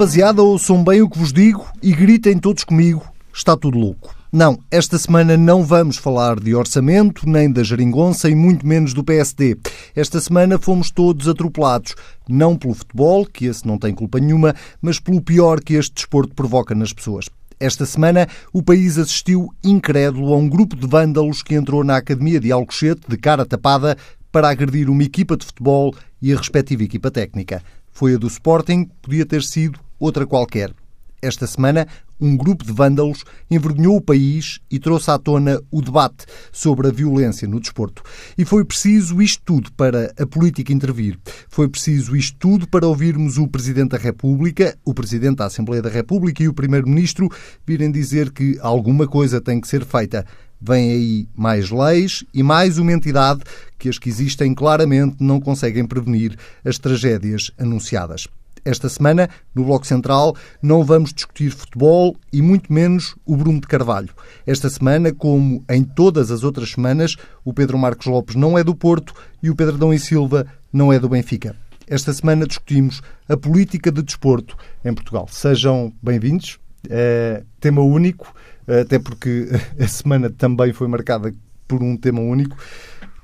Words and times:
Rapaziada, 0.00 0.42
ouçam 0.42 0.82
bem 0.82 1.02
o 1.02 1.10
que 1.10 1.18
vos 1.18 1.30
digo 1.30 1.62
e 1.82 1.92
gritem 1.92 2.38
todos 2.38 2.64
comigo: 2.64 3.06
está 3.34 3.54
tudo 3.54 3.78
louco. 3.78 4.16
Não, 4.32 4.58
esta 4.70 4.96
semana 4.96 5.36
não 5.36 5.62
vamos 5.62 5.98
falar 5.98 6.40
de 6.40 6.54
orçamento, 6.54 7.28
nem 7.28 7.52
da 7.52 7.62
geringonça 7.62 8.30
e 8.30 8.34
muito 8.34 8.66
menos 8.66 8.94
do 8.94 9.04
PSD. 9.04 9.58
Esta 9.94 10.18
semana 10.18 10.58
fomos 10.58 10.90
todos 10.90 11.28
atropelados, 11.28 11.94
não 12.26 12.56
pelo 12.56 12.72
futebol, 12.72 13.26
que 13.26 13.44
esse 13.44 13.66
não 13.66 13.76
tem 13.76 13.94
culpa 13.94 14.18
nenhuma, 14.18 14.54
mas 14.80 14.98
pelo 14.98 15.20
pior 15.20 15.60
que 15.60 15.74
este 15.74 15.96
desporto 15.96 16.34
provoca 16.34 16.74
nas 16.74 16.94
pessoas. 16.94 17.26
Esta 17.60 17.84
semana, 17.84 18.26
o 18.54 18.62
país 18.62 18.96
assistiu 18.96 19.50
incrédulo 19.62 20.32
a 20.32 20.36
um 20.38 20.48
grupo 20.48 20.76
de 20.76 20.86
vândalos 20.86 21.42
que 21.42 21.54
entrou 21.54 21.84
na 21.84 21.98
Academia 21.98 22.40
de 22.40 22.50
Alcochete 22.50 23.02
de 23.06 23.18
cara 23.18 23.44
tapada 23.44 23.98
para 24.32 24.48
agredir 24.48 24.88
uma 24.88 25.04
equipa 25.04 25.36
de 25.36 25.44
futebol 25.44 25.94
e 26.22 26.32
a 26.32 26.38
respectiva 26.38 26.84
equipa 26.84 27.10
técnica. 27.10 27.62
Foi 27.92 28.14
a 28.14 28.16
do 28.16 28.28
Sporting, 28.28 28.88
podia 29.02 29.26
ter 29.26 29.42
sido 29.42 29.78
outra 30.00 30.26
qualquer. 30.26 30.74
Esta 31.22 31.46
semana, 31.46 31.86
um 32.18 32.34
grupo 32.34 32.64
de 32.64 32.72
vândalos 32.72 33.24
envergonhou 33.50 33.96
o 33.96 34.00
país 34.00 34.58
e 34.70 34.78
trouxe 34.78 35.10
à 35.10 35.18
tona 35.18 35.60
o 35.70 35.82
debate 35.82 36.24
sobre 36.50 36.88
a 36.88 36.90
violência 36.90 37.46
no 37.46 37.60
desporto. 37.60 38.02
E 38.38 38.44
foi 38.46 38.64
preciso 38.64 39.20
isto 39.20 39.42
tudo 39.44 39.70
para 39.72 40.14
a 40.18 40.26
política 40.26 40.72
intervir. 40.72 41.18
Foi 41.50 41.68
preciso 41.68 42.16
isto 42.16 42.38
tudo 42.38 42.66
para 42.66 42.86
ouvirmos 42.86 43.36
o 43.36 43.46
Presidente 43.46 43.90
da 43.90 43.98
República, 43.98 44.78
o 44.82 44.94
Presidente 44.94 45.36
da 45.36 45.46
Assembleia 45.46 45.82
da 45.82 45.90
República 45.90 46.42
e 46.42 46.48
o 46.48 46.54
Primeiro-Ministro 46.54 47.28
virem 47.66 47.92
dizer 47.92 48.30
que 48.32 48.58
alguma 48.62 49.06
coisa 49.06 49.42
tem 49.42 49.60
que 49.60 49.68
ser 49.68 49.84
feita. 49.84 50.24
Vêm 50.58 50.90
aí 50.90 51.28
mais 51.34 51.70
leis 51.70 52.24
e 52.32 52.42
mais 52.42 52.78
uma 52.78 52.92
entidade 52.92 53.40
que 53.78 53.90
as 53.90 53.98
que 53.98 54.08
existem 54.08 54.54
claramente 54.54 55.16
não 55.20 55.38
conseguem 55.38 55.86
prevenir 55.86 56.34
as 56.64 56.78
tragédias 56.78 57.50
anunciadas. 57.58 58.26
Esta 58.64 58.88
semana, 58.88 59.28
no 59.54 59.64
Bloco 59.64 59.86
Central, 59.86 60.36
não 60.62 60.84
vamos 60.84 61.12
discutir 61.12 61.50
futebol 61.50 62.16
e 62.32 62.42
muito 62.42 62.72
menos 62.72 63.16
o 63.24 63.36
Bruno 63.36 63.60
de 63.60 63.66
Carvalho. 63.66 64.10
Esta 64.46 64.68
semana, 64.68 65.12
como 65.12 65.64
em 65.68 65.82
todas 65.82 66.30
as 66.30 66.44
outras 66.44 66.72
semanas, 66.72 67.16
o 67.44 67.52
Pedro 67.52 67.78
Marcos 67.78 68.06
Lopes 68.06 68.36
não 68.36 68.58
é 68.58 68.64
do 68.64 68.74
Porto 68.74 69.14
e 69.42 69.50
o 69.50 69.56
Pedro 69.56 69.78
Dão 69.78 69.92
e 69.92 69.98
Silva 69.98 70.46
não 70.72 70.92
é 70.92 70.98
do 70.98 71.08
Benfica. 71.08 71.56
Esta 71.86 72.12
semana 72.12 72.46
discutimos 72.46 73.02
a 73.28 73.36
política 73.36 73.90
de 73.90 74.02
desporto 74.02 74.56
em 74.84 74.94
Portugal. 74.94 75.26
Sejam 75.30 75.92
bem-vindos. 76.02 76.58
É, 76.88 77.42
tema 77.58 77.82
único, 77.82 78.34
até 78.66 78.98
porque 78.98 79.48
a 79.78 79.88
semana 79.88 80.30
também 80.30 80.72
foi 80.72 80.86
marcada 80.86 81.34
por 81.66 81.82
um 81.82 81.96
tema 81.96 82.20
único. 82.20 82.56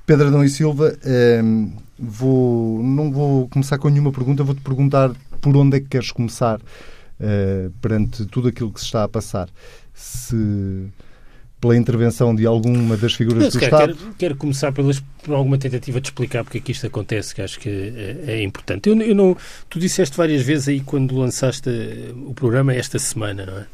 Pedro 0.05 0.27
Adão 0.27 0.43
e 0.43 0.49
Silva, 0.49 0.97
ehm, 1.03 1.69
vou, 1.99 2.81
não 2.81 3.11
vou 3.11 3.49
começar 3.49 3.77
com 3.77 3.89
nenhuma 3.89 4.11
pergunta, 4.11 4.43
vou-te 4.43 4.61
perguntar 4.61 5.11
por 5.37 5.55
onde 5.55 5.77
é 5.77 5.79
que 5.79 5.87
queres 5.87 6.11
começar 6.11 6.59
uh, 6.59 7.71
perante 7.81 8.25
tudo 8.25 8.47
aquilo 8.47 8.71
que 8.71 8.79
se 8.79 8.85
está 8.85 9.03
a 9.03 9.07
passar. 9.07 9.49
Se 9.93 10.89
pela 11.59 11.75
intervenção 11.75 12.35
de 12.35 12.45
alguma 12.45 12.95
das 12.97 13.13
figuras 13.13 13.43
Não, 13.43 13.49
do 13.49 13.63
Estado. 13.63 13.95
Quero, 13.95 14.15
quero 14.15 14.35
começar 14.35 14.71
pelas, 14.71 14.99
por 15.23 15.33
alguma 15.33 15.57
tentativa 15.57 15.99
de 15.99 16.07
explicar 16.07 16.43
porque 16.43 16.59
é 16.59 16.61
que 16.61 16.71
isto 16.71 16.85
acontece, 16.85 17.33
que 17.33 17.41
acho 17.41 17.59
que 17.59 17.69
é, 17.69 18.33
é 18.33 18.43
importante. 18.43 18.89
Eu, 18.89 19.01
eu, 19.01 19.15
não, 19.15 19.35
tu 19.69 19.79
disseste 19.79 20.15
várias 20.15 20.43
vezes 20.43 20.67
aí 20.67 20.81
quando 20.81 21.17
lançaste 21.17 21.69
o 22.27 22.33
programa 22.33 22.73
esta 22.73 22.99
semana, 22.99 23.45
não 23.45 23.57
é? 23.57 23.65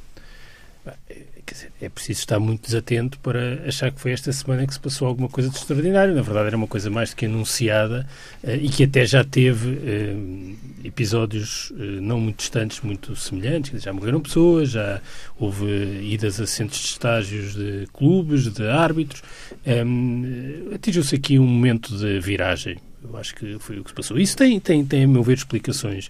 Dizer, 1.54 1.72
é 1.82 1.90
preciso 1.90 2.20
estar 2.20 2.40
muito 2.40 2.66
desatento 2.66 3.20
para 3.20 3.64
achar 3.68 3.92
que 3.92 4.00
foi 4.00 4.12
esta 4.12 4.32
semana 4.32 4.66
que 4.68 4.74
se 4.74 4.80
passou 4.80 5.08
alguma 5.08 5.30
coisa 5.30 5.50
de 5.50 5.56
extraordinário. 5.56 6.14
Na 6.14 6.22
verdade, 6.22 6.48
era 6.48 6.58
uma 6.58 6.68
coisa 6.68 6.90
mais 6.90 7.12
do 7.12 7.16
que 7.16 7.26
anunciada 7.26 8.08
uh, 8.44 8.50
e 8.50 8.70
que 8.70 8.84
até 8.84 9.06
já 9.06 9.24
teve 9.24 9.70
uh, 9.70 10.56
episódios 10.84 11.72
uh, 11.72 12.02
não 12.02 12.20
muito 12.20 12.38
distantes, 12.38 12.82
muito 12.82 13.16
semelhantes. 13.16 13.82
Já 13.82 13.94
morreram 13.94 14.20
pessoas, 14.20 14.72
já 14.72 15.02
houve 15.40 15.66
idas 16.02 16.40
a 16.40 16.48
centros 16.48 16.82
de 16.82 16.88
estágios 16.88 17.56
de 17.56 17.88
clubes, 17.94 18.52
de 18.52 18.68
árbitros. 18.68 19.22
Um, 19.66 20.72
Atingiu-se 20.74 21.16
aqui 21.16 21.40
um 21.40 21.48
momento 21.48 21.98
de 21.98 22.20
viragem. 22.20 22.78
Eu 23.04 23.18
acho 23.18 23.36
que 23.36 23.58
foi 23.60 23.80
o 23.80 23.84
que 23.84 23.90
se 23.90 23.96
passou. 23.96 24.18
Isso 24.18 24.36
tem, 24.36 24.60
tem, 24.60 24.86
tem 24.86 25.04
a 25.04 25.08
meu 25.08 25.24
ver, 25.24 25.38
explicações 25.38 26.10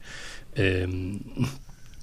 um, 0.88 1.20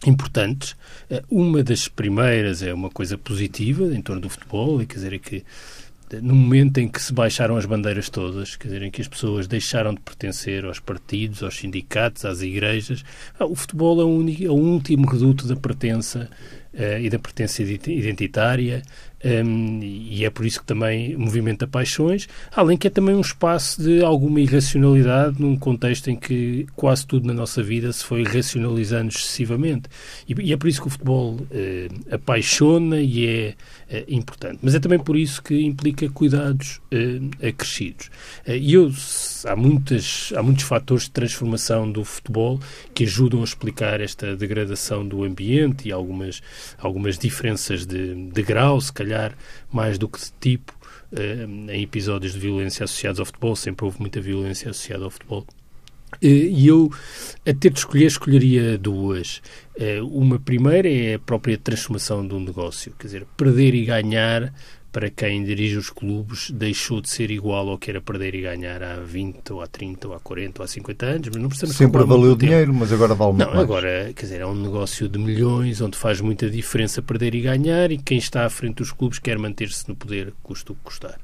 importantes. 0.07 0.77
Eh, 1.09 1.23
uma 1.31 1.63
das 1.63 1.89
primeiras 1.89 2.63
é 2.63 2.73
uma 2.73 2.91
coisa 2.91 3.19
positiva 3.19 3.95
em 3.95 4.01
torno 4.01 4.23
do 4.23 4.31
futebol, 4.31 4.79
quer 4.79 4.95
dizer, 4.95 5.13
é 5.13 5.19
que 5.19 5.45
eh, 6.13 6.21
no 6.21 6.35
momento 6.35 6.79
em 6.79 6.89
que 6.89 7.01
se 7.01 7.13
baixaram 7.13 7.57
as 7.57 7.67
bandeiras 7.67 8.09
todas, 8.09 8.57
quer 8.57 8.69
dizer, 8.69 8.83
em 8.83 8.91
que 8.91 9.01
as 9.01 9.09
pessoas 9.09 9.47
deixaram 9.47 9.95
de 9.95 10.01
pertencer 10.01 10.65
aos 10.65 10.81
partidos, 10.81 11.43
aos 11.43 11.57
sindicatos, 11.57 12.25
às 12.25 12.41
igrejas, 12.43 13.05
ah, 13.39 13.47
o 13.47 13.55
futebol 13.55 14.01
é 14.01 14.05
o, 14.05 14.09
único, 14.09 14.45
é 14.45 14.51
o 14.51 14.55
último 14.55 15.07
reduto 15.07 15.47
da 15.47 15.57
pertença 15.57 16.29
uh, 16.75 17.01
e 17.01 17.09
da 17.11 17.19
pertença 17.19 17.63
identitária 17.63 18.83
um, 19.23 19.81
e 19.83 20.25
é 20.25 20.31
por 20.31 20.47
isso 20.47 20.61
que 20.61 20.67
também 20.67 21.15
movimenta 21.15 21.67
paixões, 21.67 22.27
além 22.53 22.77
que 22.79 22.87
é 22.87 22.91
também 22.91 23.15
um 23.15 23.21
espaço 23.21 23.83
de 23.83 24.03
alguma 24.03 24.41
irracionalidade 24.41 25.41
num 25.41 25.57
contexto 25.57 26.11
em 26.11 26.17
que 26.17 26.67
quase 26.75 27.07
tudo 27.07 27.27
na 27.27 27.35
nossa 27.35 27.63
vida 27.63 27.93
se 27.93 28.03
foi 28.03 28.23
racionalizando 28.23 29.09
excessivamente. 29.09 29.91
E, 30.27 30.35
e 30.41 30.53
é 30.53 30.57
por 30.57 30.69
isso 30.69 30.81
que 30.81 30.89
o 30.89 30.91
futebol 30.91 31.35
uh, 31.35 32.15
apaixona 32.15 32.99
e 33.01 33.27
é 33.27 33.55
uh, 33.91 34.05
importante. 34.09 34.59
Mas 34.63 34.75
é 34.75 34.81
também 34.81 34.99
por 34.99 35.17
isso 35.17 35.43
que 35.43 35.61
implica 35.61 36.09
cuidados 36.09 36.81
uh, 36.91 37.47
acrescidos. 37.47 38.11
E 38.47 38.73
eu, 38.73 38.91
há, 39.45 39.55
muitas, 39.55 40.33
há 40.35 40.43
muitos 40.43 40.65
fatores 40.65 41.05
de 41.05 41.11
transformação 41.11 41.91
do 41.91 42.05
futebol 42.05 42.59
que 42.95 43.05
ajudam 43.05 43.43
a 43.43 43.45
explicar 43.45 44.01
esta 44.01 44.35
degradação 44.35 45.07
do 45.07 45.25
ambiente 45.25 45.89
e 45.89 45.93
algumas, 45.93 46.41
algumas 46.79 47.19
diferenças 47.19 47.87
de, 47.87 48.15
de 48.31 48.43
grau, 48.43 48.81
se 48.81 48.93
calhar 48.93 49.37
mais 49.73 49.99
do 49.99 50.09
que 50.09 50.19
de 50.19 50.33
tipo, 50.41 50.73
eh, 51.13 51.47
em 51.69 51.83
episódios 51.83 52.33
de 52.33 52.39
violência 52.39 52.85
associados 52.85 53.21
ao 53.21 53.27
futebol, 53.27 53.57
sempre 53.57 53.85
houve 53.85 54.01
muita 54.01 54.21
violência 54.21 54.71
associada 54.71 55.05
ao 55.05 55.11
futebol. 55.11 55.47
Eh, 56.21 56.29
e 56.29 56.67
eu, 56.67 56.91
a 57.47 57.53
ter 57.53 57.71
de 57.71 57.79
escolher, 57.79 58.07
escolheria 58.07 58.79
duas. 58.79 59.41
Eh, 59.79 60.01
uma 60.03 60.39
primeira 60.39 60.89
é 60.89 61.15
a 61.15 61.19
própria 61.19 61.57
transformação 61.57 62.27
de 62.27 62.35
um 62.35 62.41
negócio, 62.41 62.93
quer 62.99 63.07
dizer, 63.07 63.27
perder 63.37 63.75
e 63.75 63.85
ganhar 63.85 64.53
para 64.93 65.09
quem 65.09 65.45
dirige 65.45 65.77
os 65.77 65.91
clubes 65.91 66.51
deixou 66.51 67.01
de 67.01 67.09
ser 67.09 67.31
igual 67.31 67.69
ao 67.69 67.79
que 67.79 67.91
era 67.91 68.01
perder 68.01 68.35
e 68.35 68.43
ganhar 68.43 68.83
há 68.83 68.97
20 68.97 69.53
ou 69.53 69.63
há 69.63 69.67
30 69.67 70.09
ou 70.09 70.15
há 70.15 70.21
40 70.21 70.61
ou 70.61 70.65
há 70.65 70.69
50 70.69 71.07
anos, 71.07 71.29
mas 71.33 71.43
não 71.43 71.49
precisamos 71.49 71.77
Sempre 71.77 72.05
valeu 72.05 72.35
dinheiro, 72.35 72.75
mas 72.75 72.93
agora 72.93 73.15
vale 73.15 73.33
muito 73.33 73.47
não, 73.47 73.55
mais. 73.55 73.63
agora, 73.63 74.13
quer 74.15 74.23
dizer, 74.23 74.41
é 74.41 74.47
um 74.47 74.55
negócio 74.55 75.09
de 75.09 75.19
milhões 75.19 75.81
onde 75.81 75.97
faz 75.97 76.21
muita 76.21 76.51
diferença 76.51 77.01
perder 77.01 77.35
e 77.35 77.41
ganhar 77.41 77.91
e 77.93 77.99
quem 77.99 78.19
está 78.19 78.45
à 78.45 78.51
frente 78.51 78.77
dos 78.77 78.93
clubes 78.93 79.19
quer 79.19 79.39
manter-se 79.39 79.89
no 79.89 79.95
poder, 79.95 80.33
custa 80.43 80.73
o 80.73 80.75
que 80.75 80.83
custar. 80.83 81.19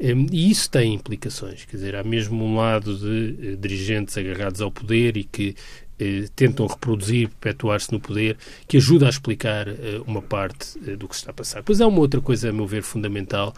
Hum, 0.00 0.26
e 0.32 0.50
isso 0.50 0.70
tem 0.70 0.94
implicações, 0.94 1.64
quer 1.64 1.76
dizer, 1.76 1.96
há 1.96 2.02
mesmo 2.02 2.44
um 2.44 2.56
lado 2.56 2.96
de 2.96 3.52
eh, 3.52 3.56
dirigentes 3.56 4.16
agarrados 4.16 4.60
ao 4.60 4.70
poder 4.70 5.16
e 5.16 5.24
que 5.24 5.54
eh, 6.02 6.28
tentam 6.34 6.66
reproduzir, 6.66 7.28
perpetuar-se 7.40 7.92
no 7.92 8.00
poder, 8.00 8.36
que 8.66 8.76
ajuda 8.76 9.06
a 9.06 9.08
explicar 9.08 9.68
eh, 9.68 10.00
uma 10.04 10.20
parte 10.20 10.76
eh, 10.84 10.96
do 10.96 11.06
que 11.06 11.14
se 11.14 11.22
está 11.22 11.30
a 11.30 11.34
passar. 11.34 11.62
Pois 11.62 11.80
há 11.80 11.86
uma 11.86 12.00
outra 12.00 12.20
coisa, 12.20 12.50
a 12.50 12.52
meu 12.52 12.66
ver, 12.66 12.82
fundamental, 12.82 13.54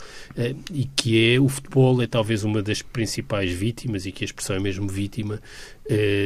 e 0.70 0.84
que 0.84 1.34
é 1.34 1.40
o 1.40 1.48
futebol 1.48 2.02
é 2.02 2.06
talvez 2.06 2.44
uma 2.44 2.62
das 2.62 2.82
principais 2.82 3.50
vítimas, 3.50 4.04
e 4.04 4.12
que 4.12 4.24
a 4.24 4.26
expressão 4.26 4.56
é 4.56 4.60
mesmo 4.60 4.88
vítima, 4.88 5.40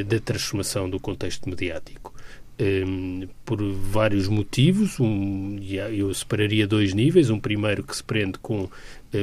da 0.06 0.20
transformação 0.20 0.88
do 0.88 0.98
contexto 0.98 1.48
mediático. 1.48 2.12
Um, 2.60 3.28
por 3.44 3.62
vários 3.62 4.26
motivos. 4.26 4.98
Um, 4.98 5.60
eu 5.62 6.12
separaria 6.12 6.66
dois 6.66 6.92
níveis. 6.92 7.30
Um 7.30 7.38
primeiro 7.38 7.84
que 7.84 7.94
se 7.94 8.02
prende 8.02 8.36
com 8.40 8.68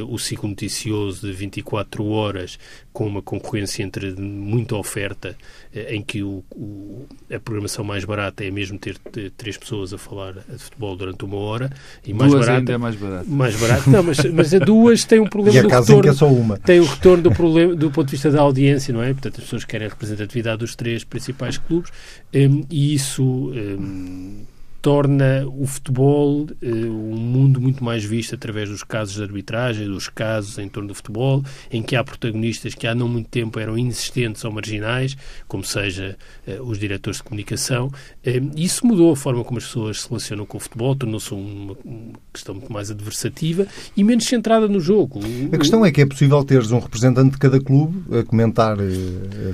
o 0.08 0.18
ciclo 0.18 0.48
noticioso 0.48 1.26
de 1.26 1.32
24 1.32 2.04
horas 2.06 2.58
com 2.92 3.06
uma 3.06 3.20
concorrência 3.20 3.82
entre 3.82 4.14
muita 4.14 4.74
oferta, 4.74 5.36
eh, 5.74 5.94
em 5.94 6.02
que 6.02 6.22
o, 6.22 6.42
o, 6.50 7.06
a 7.30 7.38
programação 7.38 7.84
mais 7.84 8.04
barata 8.04 8.44
é 8.44 8.50
mesmo 8.50 8.78
ter 8.78 8.96
três 9.36 9.56
pessoas 9.56 9.92
a 9.92 9.98
falar 9.98 10.32
de 10.32 10.58
futebol 10.58 10.96
durante 10.96 11.24
uma 11.24 11.36
hora 11.36 11.70
e 12.06 12.14
mais 12.14 12.32
duas 12.32 12.46
barata, 12.46 12.58
ainda 12.60 12.72
é 12.72 12.78
mais 12.78 12.96
barato. 12.96 13.30
Mais 13.30 13.56
barato, 13.56 13.90
não, 13.90 14.02
mas, 14.02 14.24
mas 14.24 14.54
a 14.54 14.58
duas 14.58 15.04
tem 15.04 15.20
um 15.20 15.26
problema 15.26 15.58
e 15.58 15.62
do 15.62 15.68
retorno. 15.68 16.10
É 16.10 16.14
só 16.14 16.26
uma. 16.26 16.56
Tem 16.58 16.80
o 16.80 16.84
um 16.84 16.86
retorno 16.86 17.22
do 17.22 17.30
problema 17.30 17.74
do 17.74 17.90
ponto 17.90 18.06
de 18.06 18.12
vista 18.12 18.30
da 18.30 18.40
audiência, 18.40 18.94
não 18.94 19.02
é? 19.02 19.12
Portanto, 19.12 19.38
as 19.38 19.44
pessoas 19.44 19.64
querem 19.64 19.86
a 19.86 19.90
representatividade 19.90 20.58
dos 20.58 20.74
três 20.74 21.04
principais 21.04 21.58
clubes 21.58 21.90
um, 22.34 22.64
e 22.70 22.94
isso 22.94 23.22
um, 23.22 24.44
torna 24.86 25.44
o 25.48 25.66
futebol 25.66 26.42
uh, 26.42 26.46
um 26.62 27.16
mundo 27.16 27.60
muito 27.60 27.82
mais 27.82 28.04
visto 28.04 28.36
através 28.36 28.68
dos 28.68 28.84
casos 28.84 29.16
de 29.16 29.22
arbitragem, 29.24 29.88
dos 29.88 30.08
casos 30.08 30.60
em 30.60 30.68
torno 30.68 30.90
do 30.90 30.94
futebol, 30.94 31.42
em 31.72 31.82
que 31.82 31.96
há 31.96 32.04
protagonistas 32.04 32.72
que 32.72 32.86
há 32.86 32.94
não 32.94 33.08
muito 33.08 33.28
tempo 33.28 33.58
eram 33.58 33.76
inexistentes 33.76 34.44
ou 34.44 34.52
marginais, 34.52 35.16
como 35.48 35.64
seja 35.64 36.16
uh, 36.46 36.62
os 36.62 36.78
diretores 36.78 37.16
de 37.16 37.24
comunicação. 37.24 37.88
Uh, 37.88 38.52
isso 38.54 38.86
mudou 38.86 39.10
a 39.10 39.16
forma 39.16 39.42
como 39.42 39.58
as 39.58 39.64
pessoas 39.64 40.02
se 40.02 40.08
relacionam 40.08 40.46
com 40.46 40.56
o 40.56 40.60
futebol, 40.60 40.94
tornou-se 40.94 41.34
uma, 41.34 41.76
uma, 41.84 42.12
questão 42.32 42.54
muito 42.54 42.72
mais 42.72 42.88
adversativa 42.88 43.66
e 43.96 44.04
menos 44.04 44.24
centrada 44.26 44.68
no 44.68 44.78
jogo. 44.78 45.18
A 45.50 45.58
questão 45.58 45.84
é 45.84 45.90
que 45.90 46.00
é 46.00 46.06
possível 46.06 46.44
teres 46.44 46.70
um 46.70 46.78
representante 46.78 47.32
de 47.32 47.38
cada 47.38 47.58
clube 47.58 48.04
a 48.16 48.22
comentar 48.22 48.76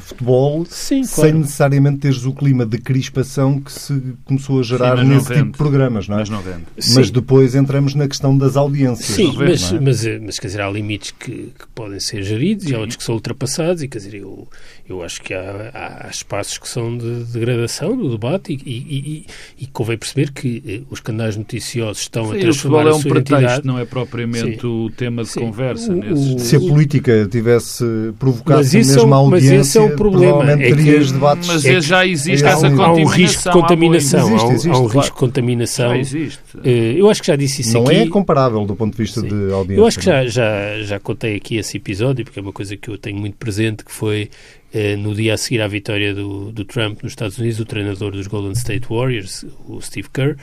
futebol 0.01 0.67
Sim, 0.69 1.05
sem 1.05 1.31
claro. 1.31 1.39
necessariamente 1.39 2.01
teres 2.01 2.27
o 2.27 2.35
clima 2.35 2.67
de 2.67 2.77
crispação 2.77 3.59
que 3.59 3.73
se 3.73 4.15
começou 4.27 4.61
a 4.61 4.63
gerar 4.63 4.99
Sim, 4.99 5.22
nesse 5.29 5.41
tipo 5.41 5.53
de 5.53 5.59
programas, 5.59 6.09
não 6.09 6.17
é? 6.17 6.19
Mas 6.21 6.31
não 6.31 6.41
vende. 6.41 6.65
Mas 6.95 7.11
depois 7.11 7.55
entramos 7.55 7.95
na 7.95 8.09
questão 8.09 8.37
das 8.37 8.57
audiências. 8.57 9.09
Sim, 9.09 9.31
vende, 9.31 9.51
mas, 9.51 9.73
é? 9.73 9.81
mas, 9.81 10.23
mas, 10.23 10.39
quer 10.39 10.47
dizer, 10.49 10.61
há 10.61 10.71
limites 10.71 11.13
que, 11.13 11.53
que 11.59 11.67
podem 11.75 12.01
ser 12.01 12.23
geridos 12.23 12.65
Sim. 12.65 12.73
e 12.73 12.75
há 12.75 12.79
outros 12.79 12.97
que 12.97 13.05
são 13.05 13.15
ultrapassados 13.15 13.83
e 13.83 13.89
quer 13.89 13.99
dizer, 13.99 14.15
eu, 14.15 14.49
eu 14.89 15.03
acho 15.03 15.23
que 15.23 15.35
há, 15.35 16.05
há 16.05 16.09
espaços 16.11 16.59
que 16.59 16.69
são 16.69 16.97
de 16.97 17.25
degradação 17.25 17.97
do 17.97 18.11
debate 18.11 18.53
e, 18.53 18.57
e, 18.65 18.99
e, 18.99 19.27
e 19.65 19.67
convém 19.67 19.97
perceber 19.97 20.33
que 20.33 20.63
eh, 20.67 20.81
os 20.91 21.01
canais 21.01 21.37
noticiosos 21.37 22.03
estão 22.03 22.27
Sim, 22.27 22.37
a 22.37 22.41
transformar 22.41 22.87
o 22.87 22.89
é 22.89 22.95
um 22.95 23.03
pretexto, 23.03 23.35
identidade. 23.35 23.67
não 23.67 23.79
é 23.79 23.85
propriamente 23.85 24.61
Sim. 24.61 24.67
o 24.67 24.91
tema 24.91 25.23
de 25.23 25.31
Sim. 25.31 25.41
conversa. 25.41 25.93
O, 25.93 26.37
o, 26.37 26.39
se 26.39 26.57
a 26.57 26.61
política 26.61 27.27
tivesse 27.31 27.85
provocado 28.19 28.61
a 28.61 28.73
mesma 28.73 29.17
é, 29.17 29.19
audiência, 29.19 29.57
mas 29.59 29.67
esse 29.67 29.79
é 29.79 29.81
o 29.81 29.97
problema. 29.97 30.51
É 30.53 30.57
que, 30.57 31.13
debates. 31.13 31.49
Mas 31.49 31.65
é 31.65 31.81
já 31.81 32.07
existe 32.07 32.45
é 32.45 32.49
essa 32.49 32.67
há 32.67 32.93
um 32.93 33.05
risco 33.05 33.43
de 33.43 33.51
contaminação. 33.51 34.29
Existe, 34.29 34.51
existe, 34.53 34.69
há 34.69 34.79
um, 34.79 34.87
risco 34.87 35.12
contaminação. 35.15 35.91
Já 35.91 35.99
existe. 35.99 36.43
Eh, 36.65 36.95
eu 36.97 37.09
acho 37.09 37.21
que 37.21 37.27
já 37.27 37.37
disse 37.37 37.63
isso 37.63 37.75
não 37.75 37.85
aqui. 37.85 37.95
Não 37.95 38.03
é 38.03 38.09
comparável 38.09 38.65
do 38.65 38.75
ponto 38.75 38.93
de 38.93 38.99
vista 38.99 39.23
de 39.23 39.53
audiência. 39.53 39.81
Eu 39.81 39.87
acho 39.87 39.99
que 39.99 40.05
já, 40.05 40.27
já, 40.27 40.83
já 40.83 41.01
contei 41.01 41.37
aqui 41.37 41.57
esse 41.57 41.77
episódio, 41.77 42.25
porque 42.25 42.39
é 42.39 42.43
uma 42.43 42.53
coisa 42.53 42.77
que 42.77 42.89
eu 42.89 42.99
tenho 42.99 43.19
muito 43.19 43.37
presente, 43.37 43.85
que 43.85 43.93
foi 43.93 44.31
eh, 44.73 44.97
no 44.97 45.15
dia 45.15 45.35
a 45.35 45.37
seguir 45.37 45.61
à 45.61 45.69
vitória 45.69 46.15
do, 46.15 46.51
do 46.53 46.65
Trump 46.65 47.03
nos 47.03 47.13
Estados 47.13 47.39
Unidos, 47.39 47.61
o 47.61 47.65
treinador 47.65 48.13
dos 48.13 48.27
Golden 48.27 48.53
State 48.53 48.87
Warriors, 48.89 49.45
o 49.67 49.81
Steve 49.81 50.09
Kerr, 50.13 50.37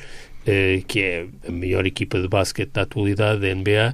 eh, 0.46 0.82
que 0.88 1.02
é 1.02 1.26
a 1.48 1.52
maior 1.52 1.86
equipa 1.86 2.20
de 2.20 2.28
basquete 2.28 2.72
da 2.72 2.84
atualidade 2.84 3.42
da 3.42 3.54
NBA, 3.54 3.94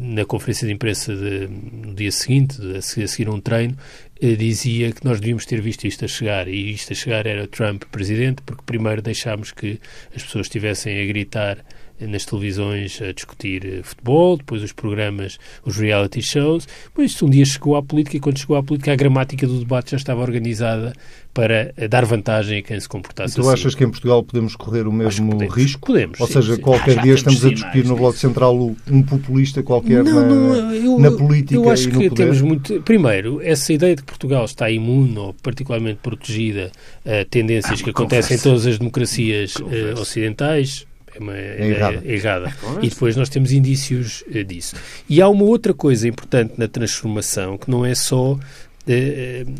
na 0.00 0.24
conferência 0.24 0.66
de 0.66 0.74
imprensa 0.74 1.14
de, 1.14 1.48
no 1.48 1.94
dia 1.94 2.10
seguinte, 2.10 2.58
a 2.76 2.82
seguir 2.82 3.28
a 3.28 3.32
um 3.32 3.40
treino, 3.40 3.76
dizia 4.20 4.92
que 4.92 5.04
nós 5.04 5.20
devíamos 5.20 5.44
ter 5.44 5.60
visto 5.60 5.86
isto 5.86 6.04
a 6.04 6.08
chegar, 6.08 6.48
e 6.48 6.72
isto 6.72 6.92
a 6.92 6.96
chegar 6.96 7.26
era 7.26 7.46
Trump 7.46 7.84
presidente, 7.90 8.42
porque 8.42 8.62
primeiro 8.64 9.02
deixámos 9.02 9.52
que 9.52 9.80
as 10.14 10.22
pessoas 10.22 10.46
estivessem 10.46 11.02
a 11.02 11.06
gritar 11.06 11.64
nas 12.00 12.24
televisões 12.24 13.00
a 13.00 13.12
discutir 13.12 13.64
eh, 13.64 13.82
futebol, 13.82 14.36
depois 14.36 14.62
os 14.62 14.72
programas, 14.72 15.38
os 15.64 15.76
reality 15.76 16.20
shows. 16.20 16.66
Depois 16.84 17.12
isto 17.12 17.26
um 17.26 17.30
dia 17.30 17.44
chegou 17.44 17.76
à 17.76 17.82
política 17.82 18.16
e 18.16 18.20
quando 18.20 18.38
chegou 18.38 18.56
à 18.56 18.62
política 18.62 18.92
a 18.92 18.96
gramática 18.96 19.46
do 19.46 19.58
debate 19.58 19.92
já 19.92 19.96
estava 19.96 20.20
organizada 20.20 20.92
para 21.32 21.72
eh, 21.76 21.88
dar 21.88 22.04
vantagem 22.04 22.58
a 22.58 22.62
quem 22.62 22.78
se 22.78 22.88
comportasse 22.88 23.34
e 23.34 23.36
tu 23.36 23.42
assim. 23.42 23.52
achas 23.52 23.74
que 23.74 23.84
em 23.84 23.90
Portugal 23.90 24.22
podemos 24.22 24.56
correr 24.56 24.86
o 24.86 24.92
mesmo 24.92 25.32
podemos, 25.32 25.54
risco? 25.54 25.86
Podemos. 25.86 26.20
Ou 26.20 26.26
seja, 26.26 26.56
sim. 26.56 26.60
qualquer 26.60 27.00
dia 27.00 27.14
estamos 27.14 27.44
a 27.44 27.50
discutir 27.50 27.84
no 27.84 27.96
Bloco 27.96 28.18
Central 28.18 28.56
um 28.90 29.02
populista 29.02 29.62
qualquer 29.62 30.02
não, 30.02 30.14
na, 30.14 30.26
não, 30.26 30.74
eu, 30.74 30.98
na 30.98 31.10
política 31.10 31.54
eu 31.54 31.70
acho 31.70 31.88
e 31.88 31.92
no 31.92 32.00
que 32.00 32.08
poder? 32.10 32.24
temos 32.24 32.40
muito... 32.40 32.82
Primeiro, 32.82 33.40
essa 33.42 33.72
ideia 33.72 33.96
de 33.96 34.02
que 34.02 34.06
Portugal 34.06 34.44
está 34.44 34.70
imune 34.70 35.16
ou 35.18 35.34
particularmente 35.34 36.00
protegida 36.02 36.70
a 37.04 37.24
tendências 37.24 37.80
ah, 37.80 37.84
que 37.84 37.90
acontecem 37.90 38.36
em 38.36 38.40
todas 38.40 38.66
as 38.66 38.78
democracias 38.78 39.56
uh, 39.56 40.00
ocidentais 40.00 40.86
é 41.14 41.18
uma 41.20 41.36
é 41.36 41.68
errada. 41.68 42.02
É 42.04 42.12
errada. 42.12 42.56
E 42.82 42.88
depois 42.88 43.16
nós 43.16 43.28
temos 43.28 43.52
indícios 43.52 44.24
eh, 44.32 44.42
disso. 44.42 44.76
E 45.08 45.20
há 45.22 45.28
uma 45.28 45.44
outra 45.44 45.72
coisa 45.72 46.08
importante 46.08 46.54
na 46.58 46.68
transformação 46.68 47.56
que 47.56 47.70
não 47.70 47.84
é 47.84 47.94
só 47.94 48.32
Uh, 48.34 48.63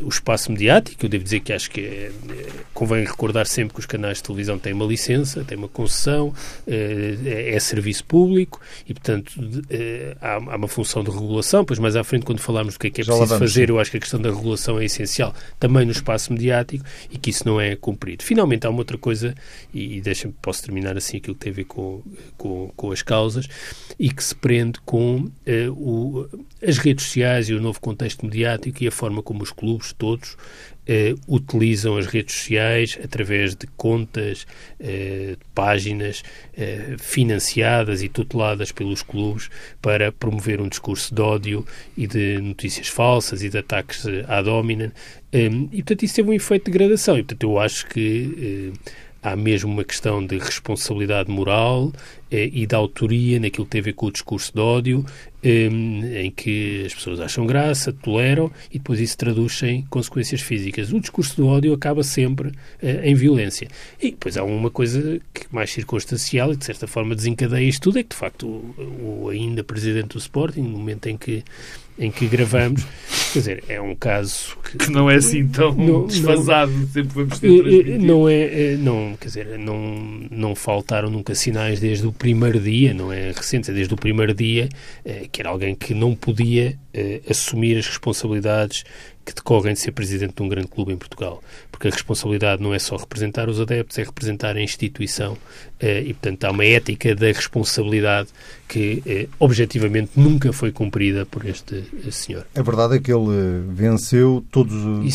o 0.02 0.08
espaço 0.08 0.52
mediático, 0.52 1.04
eu 1.04 1.08
devo 1.08 1.24
dizer 1.24 1.40
que 1.40 1.52
acho 1.52 1.70
que 1.70 1.80
é, 1.80 2.12
convém 2.74 3.04
recordar 3.04 3.46
sempre 3.46 3.74
que 3.74 3.80
os 3.80 3.86
canais 3.86 4.18
de 4.18 4.24
televisão 4.24 4.58
têm 4.58 4.72
uma 4.72 4.84
licença, 4.84 5.42
têm 5.44 5.56
uma 5.56 5.68
concessão, 5.68 6.34
é, 6.66 7.54
é, 7.54 7.60
serviço 7.60 8.04
público 8.04 8.60
e, 8.86 8.92
portanto, 8.92 9.32
há, 10.20 10.38
uma 10.56 10.68
função 10.68 11.02
de 11.02 11.10
regulação. 11.10 11.64
Pois 11.64 11.78
mais 11.78 11.96
à 11.96 12.04
frente, 12.04 12.26
quando 12.26 12.40
falarmos 12.40 12.74
do 12.74 12.80
que 12.80 12.88
é 12.88 12.90
que 12.90 13.00
é 13.00 13.04
preciso 13.04 13.38
fazer, 13.38 13.70
eu 13.70 13.78
acho 13.78 13.90
que 13.90 13.96
a 13.96 14.00
questão 14.00 14.20
da 14.20 14.30
regulação 14.30 14.78
é 14.78 14.84
essencial 14.84 15.34
também 15.58 15.86
no 15.86 15.92
espaço 15.92 16.32
mediático 16.32 16.84
e 17.10 17.16
que 17.16 17.30
isso 17.30 17.46
não 17.46 17.60
é 17.60 17.74
cumprido. 17.76 18.22
Finalmente, 18.22 18.66
há 18.66 18.70
uma 18.70 18.80
outra 18.80 18.98
coisa, 18.98 19.34
e, 19.72 19.98
e 19.98 20.02
posso 20.42 20.62
terminar 20.62 20.96
assim 20.96 21.16
aquilo 21.16 21.34
que 21.34 21.40
tem 21.40 21.52
a 21.52 21.56
ver 21.56 21.64
com, 21.64 22.02
com, 22.36 22.70
com 22.76 22.92
as 22.92 23.00
causas, 23.00 23.48
e 23.98 24.10
que 24.10 24.22
se 24.22 24.34
prende 24.34 24.80
com 24.84 25.30
o, 25.70 26.26
as 26.66 26.78
redes 26.78 27.04
sociais 27.04 27.48
e 27.48 27.54
o 27.54 27.60
novo 27.60 27.80
contexto 27.80 28.24
mediático 28.24 28.82
e 28.82 28.88
a 28.88 28.90
forma 28.90 29.13
como 29.22 29.42
os 29.42 29.52
clubes 29.52 29.92
todos 29.92 30.36
eh, 30.86 31.14
utilizam 31.26 31.96
as 31.96 32.06
redes 32.06 32.34
sociais 32.34 32.98
através 33.02 33.54
de 33.54 33.66
contas, 33.76 34.46
eh, 34.78 35.36
páginas 35.54 36.22
eh, 36.56 36.96
financiadas 36.98 38.02
e 38.02 38.08
tuteladas 38.08 38.70
pelos 38.70 39.02
clubes 39.02 39.48
para 39.80 40.12
promover 40.12 40.60
um 40.60 40.68
discurso 40.68 41.14
de 41.14 41.22
ódio 41.22 41.66
e 41.96 42.06
de 42.06 42.40
notícias 42.40 42.88
falsas 42.88 43.42
e 43.42 43.48
de 43.48 43.58
ataques 43.58 44.04
à 44.28 44.42
domina. 44.42 44.92
Eh, 45.32 45.46
e, 45.72 45.82
portanto, 45.82 46.02
isso 46.04 46.14
teve 46.14 46.30
um 46.30 46.34
efeito 46.34 46.66
de 46.66 46.72
degradação. 46.72 47.16
E, 47.16 47.22
portanto, 47.22 47.42
eu 47.44 47.58
acho 47.58 47.86
que 47.86 48.72
eh, 48.74 48.90
há 49.24 49.34
mesmo 49.34 49.72
uma 49.72 49.84
questão 49.84 50.24
de 50.24 50.36
responsabilidade 50.36 51.30
moral 51.30 51.90
eh, 52.30 52.50
e 52.52 52.66
de 52.66 52.74
autoria 52.74 53.40
naquilo 53.40 53.64
que 53.64 53.70
tem 53.70 53.80
a 53.80 53.84
ver 53.84 53.94
com 53.94 54.06
o 54.06 54.12
discurso 54.12 54.52
de 54.52 54.60
ódio, 54.60 55.06
eh, 55.42 55.70
em 56.22 56.30
que 56.30 56.84
as 56.84 56.94
pessoas 56.94 57.20
acham 57.20 57.46
graça, 57.46 57.90
toleram 57.90 58.52
e 58.70 58.78
depois 58.78 59.00
isso 59.00 59.16
traduz 59.16 59.62
em 59.62 59.82
consequências 59.86 60.42
físicas. 60.42 60.92
O 60.92 61.00
discurso 61.00 61.36
de 61.36 61.42
ódio 61.42 61.72
acaba 61.72 62.02
sempre 62.02 62.52
eh, 62.82 63.00
em 63.08 63.14
violência. 63.14 63.66
E 63.98 64.10
depois 64.10 64.36
há 64.36 64.44
uma 64.44 64.70
coisa 64.70 65.18
que 65.32 65.46
mais 65.50 65.70
circunstancial 65.70 66.52
e 66.52 66.56
de 66.56 66.64
certa 66.66 66.86
forma 66.86 67.14
desencadeia 67.14 67.66
isto 67.66 67.84
tudo, 67.84 67.98
é 67.98 68.02
que 68.02 68.10
de 68.10 68.16
facto 68.16 68.46
o, 68.46 69.22
o 69.24 69.28
ainda 69.30 69.64
presidente 69.64 70.08
do 70.08 70.18
Sporting, 70.18 70.60
no 70.60 70.78
momento 70.78 71.06
em 71.06 71.16
que 71.16 71.42
em 71.98 72.10
que 72.10 72.26
gravamos. 72.26 72.84
Quer 73.32 73.38
dizer, 73.38 73.64
é 73.68 73.80
um 73.80 73.94
caso 73.94 74.56
que, 74.62 74.78
que 74.78 74.90
não 74.90 75.10
é 75.10 75.16
assim 75.16 75.46
tão 75.48 75.72
não, 75.72 76.06
desfasado, 76.06 76.70
não, 76.70 76.86
sempre 76.86 77.14
vamos 77.14 77.38
ter 77.38 77.66
eh, 77.66 77.94
eh, 77.94 77.98
Não 77.98 78.28
é, 78.28 78.42
eh, 78.42 78.76
não, 78.78 79.16
quer 79.20 79.26
dizer, 79.26 79.58
não, 79.58 79.78
não 80.30 80.54
faltaram 80.54 81.10
nunca 81.10 81.34
sinais 81.34 81.80
desde 81.80 82.06
o 82.06 82.12
primeiro 82.12 82.60
dia, 82.60 82.94
não 82.94 83.12
é 83.12 83.32
recente, 83.32 83.70
é 83.70 83.74
desde 83.74 83.92
o 83.92 83.96
primeiro 83.96 84.32
dia, 84.34 84.68
que 85.32 85.40
era 85.40 85.50
alguém 85.50 85.74
que 85.74 85.94
não 85.94 86.14
podia 86.14 86.78
assumir 87.28 87.76
as 87.76 87.86
responsabilidades 87.86 88.84
que 89.24 89.34
decorrem 89.34 89.72
de 89.74 89.80
ser 89.80 89.92
presidente 89.92 90.34
de 90.36 90.42
um 90.42 90.48
grande 90.48 90.68
clube 90.68 90.92
em 90.92 90.96
Portugal. 90.96 91.42
Porque 91.70 91.88
a 91.88 91.90
responsabilidade 91.90 92.62
não 92.62 92.74
é 92.74 92.78
só 92.78 92.96
representar 92.96 93.48
os 93.48 93.60
adeptos, 93.60 93.98
é 93.98 94.04
representar 94.04 94.56
a 94.56 94.60
instituição 94.60 95.36
eh, 95.80 96.02
e, 96.02 96.14
portanto, 96.14 96.44
há 96.44 96.50
uma 96.50 96.64
ética 96.64 97.14
da 97.14 97.26
responsabilidade 97.26 98.28
que, 98.68 99.02
eh, 99.04 99.28
objetivamente, 99.38 100.12
nunca 100.16 100.52
foi 100.52 100.72
cumprida 100.72 101.26
por 101.26 101.44
este 101.44 101.84
eh, 102.06 102.10
senhor. 102.10 102.46
A 102.54 102.62
verdade 102.62 102.96
é 102.96 102.98
que 102.98 103.12
ele 103.12 103.62
venceu 103.68 104.44
todos, 104.50 104.72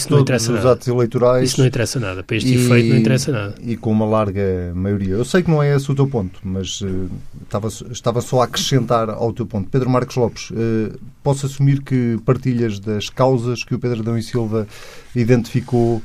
todos 0.07 0.47
os 0.47 0.49
nada. 0.49 0.73
atos 0.73 0.87
eleitorais. 0.87 1.49
Isso 1.49 1.59
não 1.59 1.67
interessa 1.67 1.99
nada. 1.99 2.23
Para 2.23 2.35
este 2.35 2.49
e, 2.49 2.55
efeito, 2.55 2.89
não 2.89 2.97
interessa 2.97 3.31
nada. 3.31 3.55
E 3.61 3.77
com 3.77 3.91
uma 3.91 4.05
larga 4.05 4.71
maioria. 4.75 5.15
Eu 5.15 5.25
sei 5.25 5.41
que 5.41 5.49
não 5.49 5.63
é 5.63 5.75
esse 5.75 5.89
o 5.91 5.95
teu 5.95 6.07
ponto, 6.07 6.39
mas 6.43 6.81
uh, 6.81 7.09
estava, 7.43 7.67
estava 7.91 8.21
só 8.21 8.41
a 8.41 8.43
acrescentar 8.43 9.09
ao 9.09 9.33
teu 9.33 9.45
ponto. 9.45 9.69
Pedro 9.69 9.89
Marcos 9.89 10.15
Lopes, 10.15 10.51
uh, 10.51 10.99
posso 11.23 11.45
assumir 11.45 11.81
que 11.81 12.19
partilhas 12.25 12.79
das 12.79 13.09
causas 13.09 13.63
que 13.63 13.73
o 13.73 13.79
Pedro 13.79 13.98
Adão 13.99 14.17
e 14.17 14.23
Silva 14.23 14.67
identificou 15.15 16.01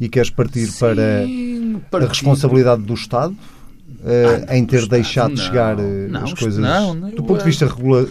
e 0.00 0.08
queres 0.08 0.30
partir 0.30 0.66
Sim, 0.66 1.80
para 1.90 2.04
a 2.04 2.08
responsabilidade 2.08 2.82
do 2.82 2.94
Estado? 2.94 3.36
Uh, 4.00 4.46
ah, 4.48 4.56
em 4.56 4.64
ter 4.64 4.86
deixado 4.86 5.34
de 5.34 5.42
chegar 5.42 5.76
uh, 5.76 6.08
não, 6.08 6.22
as 6.22 6.32
coisas 6.32 6.58
não, 6.58 6.94
não, 6.94 7.10
do 7.10 7.24
ponto 7.24 7.40
de 7.40 7.44
vista 7.44 7.66
regula 7.66 8.06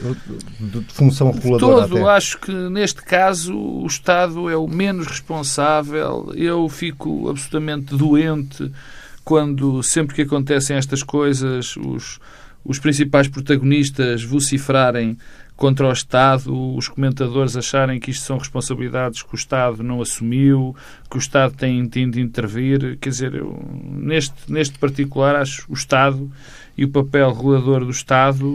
de 0.59 0.83
função 0.89 1.31
reguladora 1.31 1.87
todo, 1.87 1.97
até. 1.97 2.09
acho 2.09 2.37
que 2.37 2.51
neste 2.51 3.01
caso 3.01 3.57
o 3.57 3.87
Estado 3.87 4.49
é 4.49 4.57
o 4.57 4.67
menos 4.67 5.07
responsável 5.07 6.31
eu 6.35 6.67
fico 6.67 7.29
absolutamente 7.29 7.95
doente 7.95 8.69
quando 9.23 9.81
sempre 9.81 10.15
que 10.15 10.21
acontecem 10.23 10.75
estas 10.75 11.01
coisas 11.01 11.75
os, 11.77 12.19
os 12.63 12.77
principais 12.77 13.27
protagonistas 13.27 14.21
vocifrarem 14.21 15.17
contra 15.59 15.89
o 15.89 15.91
Estado, 15.91 16.73
os 16.73 16.87
comentadores 16.87 17.57
acharem 17.57 17.99
que 17.99 18.11
isto 18.11 18.25
são 18.25 18.37
responsabilidades 18.37 19.21
que 19.21 19.33
o 19.33 19.35
Estado 19.35 19.83
não 19.83 20.01
assumiu, 20.01 20.73
que 21.11 21.17
o 21.17 21.19
Estado 21.19 21.53
tem, 21.53 21.85
de 21.85 22.21
intervir. 22.21 22.97
Quer 22.97 23.09
dizer, 23.09 23.35
eu, 23.35 23.61
neste, 23.83 24.49
neste 24.49 24.79
particular, 24.79 25.35
acho 25.35 25.65
o 25.69 25.73
Estado 25.73 26.31
e 26.77 26.85
o 26.85 26.89
papel 26.89 27.33
regulador 27.33 27.83
do 27.83 27.91
Estado, 27.91 28.47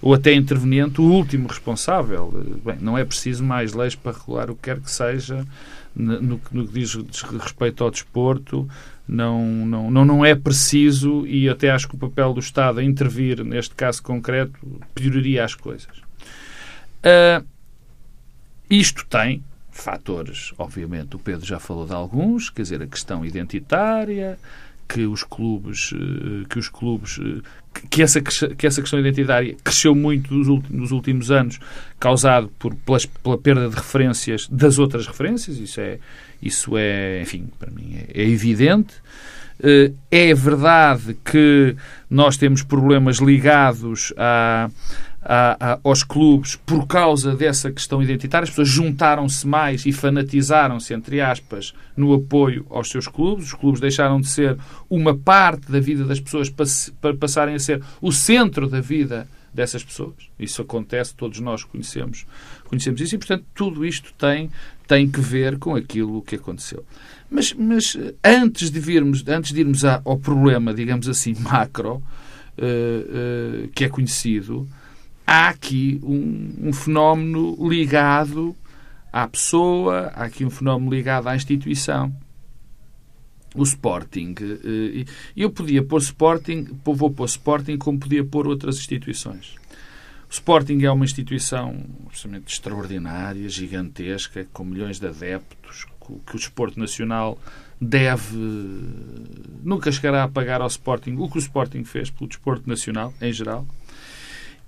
ou 0.00 0.14
até 0.14 0.32
interveniente, 0.32 1.00
o 1.00 1.04
último 1.04 1.48
responsável. 1.48 2.32
Bem, 2.64 2.76
não 2.80 2.96
é 2.96 3.04
preciso 3.04 3.42
mais 3.42 3.72
leis 3.72 3.96
para 3.96 4.16
regular 4.16 4.48
o 4.48 4.54
que 4.54 4.62
quer 4.62 4.78
que 4.78 4.90
seja 4.90 5.44
no, 5.92 6.20
no 6.20 6.38
que 6.38 6.72
diz 6.72 6.94
respeito 7.40 7.82
ao 7.82 7.90
desporto, 7.90 8.68
não, 9.08 9.44
não, 9.66 9.90
não, 9.90 10.04
não 10.04 10.24
é 10.24 10.34
preciso 10.34 11.26
e 11.26 11.48
até 11.48 11.70
acho 11.70 11.88
que 11.88 11.94
o 11.94 11.98
papel 11.98 12.32
do 12.32 12.40
Estado 12.40 12.80
a 12.80 12.84
intervir 12.84 13.44
neste 13.44 13.74
caso 13.74 14.02
concreto 14.02 14.58
pioraria 14.94 15.44
as 15.44 15.54
coisas. 15.54 15.98
Uh, 16.98 17.46
isto 18.68 19.06
tem 19.06 19.44
fatores, 19.70 20.52
obviamente, 20.58 21.14
o 21.14 21.18
Pedro 21.18 21.46
já 21.46 21.60
falou 21.60 21.86
de 21.86 21.92
alguns, 21.92 22.50
quer 22.50 22.62
dizer, 22.62 22.82
a 22.82 22.86
questão 22.86 23.24
identitária, 23.24 24.38
que 24.88 25.06
os 25.06 25.24
clubes, 25.24 25.92
eh, 25.94 26.46
que 26.48 26.58
os 26.58 26.68
clubes, 26.68 27.18
eh, 27.20 27.40
que 27.90 28.02
essa, 28.02 28.20
que 28.20 28.66
essa 28.66 28.80
questão 28.80 28.98
identitária 28.98 29.56
cresceu 29.62 29.94
muito 29.94 30.32
nos 30.34 30.92
últimos 30.92 31.30
anos, 31.30 31.58
causado 31.98 32.50
por, 32.58 32.74
pela, 33.22 33.38
perda 33.38 33.68
de 33.68 33.74
referências 33.74 34.46
das 34.48 34.78
outras 34.78 35.06
referências, 35.06 35.58
isso 35.58 35.80
é, 35.80 35.98
isso 36.40 36.76
é 36.76 37.22
enfim, 37.22 37.48
para 37.58 37.70
mim 37.70 37.96
é, 37.96 38.22
é 38.22 38.28
evidente. 38.28 38.94
Eh, 39.62 39.92
é 40.10 40.34
verdade 40.34 41.16
que 41.24 41.74
nós 42.10 42.36
temos 42.36 42.62
problemas 42.62 43.18
ligados 43.18 44.12
a 44.16 44.70
a, 45.28 45.72
a, 45.72 45.80
aos 45.82 46.04
clubes 46.04 46.54
por 46.54 46.86
causa 46.86 47.34
dessa 47.34 47.72
questão 47.72 48.00
identitária. 48.00 48.44
As 48.44 48.50
pessoas 48.50 48.68
juntaram-se 48.68 49.46
mais 49.46 49.84
e 49.84 49.90
fanatizaram-se, 49.90 50.94
entre 50.94 51.20
aspas, 51.20 51.74
no 51.96 52.14
apoio 52.14 52.64
aos 52.70 52.88
seus 52.88 53.08
clubes. 53.08 53.46
Os 53.46 53.54
clubes 53.54 53.80
deixaram 53.80 54.20
de 54.20 54.28
ser 54.28 54.56
uma 54.88 55.16
parte 55.16 55.70
da 55.70 55.80
vida 55.80 56.04
das 56.04 56.20
pessoas 56.20 56.48
para 56.48 57.14
passarem 57.14 57.56
a 57.56 57.58
ser 57.58 57.82
o 58.00 58.12
centro 58.12 58.68
da 58.68 58.80
vida 58.80 59.28
dessas 59.52 59.82
pessoas. 59.82 60.14
Isso 60.38 60.62
acontece, 60.62 61.14
todos 61.14 61.40
nós 61.40 61.64
conhecemos, 61.64 62.24
conhecemos 62.66 63.00
isso 63.00 63.14
e, 63.16 63.18
portanto, 63.18 63.44
tudo 63.54 63.84
isto 63.84 64.12
tem, 64.14 64.50
tem 64.86 65.10
que 65.10 65.20
ver 65.20 65.58
com 65.58 65.74
aquilo 65.74 66.22
que 66.22 66.36
aconteceu. 66.36 66.84
Mas, 67.28 67.52
mas 67.54 67.98
antes 68.22 68.70
de 68.70 68.78
virmos, 68.78 69.26
antes 69.26 69.52
de 69.52 69.60
irmos 69.60 69.82
ao 69.84 70.18
problema, 70.18 70.72
digamos 70.72 71.08
assim, 71.08 71.34
macro, 71.40 71.94
uh, 71.96 73.64
uh, 73.64 73.68
que 73.68 73.84
é 73.84 73.88
conhecido, 73.88 74.68
há 75.26 75.48
aqui 75.48 76.00
um, 76.02 76.68
um 76.68 76.72
fenómeno 76.72 77.56
ligado 77.68 78.54
à 79.12 79.26
pessoa, 79.26 80.12
há 80.14 80.24
aqui 80.24 80.44
um 80.44 80.50
fenómeno 80.50 80.90
ligado 80.90 81.28
à 81.28 81.34
instituição 81.34 82.14
o 83.56 83.62
Sporting. 83.62 84.34
Eh, 84.40 85.04
eu 85.36 85.50
podia 85.50 85.82
pôr 85.82 85.98
Sporting, 85.98 86.66
vou 86.84 87.10
pôr 87.10 87.24
Sporting 87.24 87.78
como 87.78 87.98
podia 87.98 88.24
pôr 88.24 88.46
outras 88.46 88.76
instituições. 88.76 89.54
O 90.28 90.32
Sporting 90.32 90.82
é 90.82 90.90
uma 90.90 91.04
instituição 91.04 91.74
absolutamente 92.06 92.52
extraordinária, 92.52 93.48
gigantesca, 93.48 94.46
com 94.52 94.64
milhões 94.64 94.98
de 94.98 95.06
adeptos, 95.06 95.86
que 96.26 96.36
o 96.36 96.38
desporto 96.38 96.78
nacional 96.78 97.38
deve 97.80 98.36
nunca 99.62 99.90
chegará 99.90 100.24
a 100.24 100.28
pagar 100.28 100.60
ao 100.60 100.68
Sporting 100.68 101.16
o 101.18 101.28
que 101.28 101.38
o 101.38 101.40
Sporting 101.40 101.84
fez 101.84 102.10
pelo 102.10 102.28
desporto 102.28 102.68
nacional 102.68 103.12
em 103.20 103.32
geral 103.32 103.66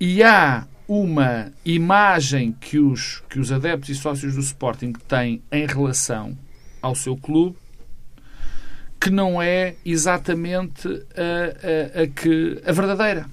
e 0.01 0.23
há 0.23 0.67
uma 0.87 1.53
imagem 1.65 2.53
que 2.53 2.79
os, 2.79 3.23
que 3.29 3.39
os 3.39 3.53
adeptos 3.53 3.91
e 3.91 3.95
sócios 3.95 4.35
do 4.35 4.41
Sporting 4.41 4.93
têm 5.07 5.43
em 5.53 5.67
relação 5.67 6.37
ao 6.81 6.95
seu 6.95 7.17
clube 7.17 7.57
que 9.01 9.11
não 9.11 9.41
é 9.41 9.77
exatamente 9.85 10.89
a, 10.89 12.01
a, 12.01 12.03
a, 12.03 12.07
que, 12.09 12.61
a 12.67 12.73
verdadeira. 12.73 13.27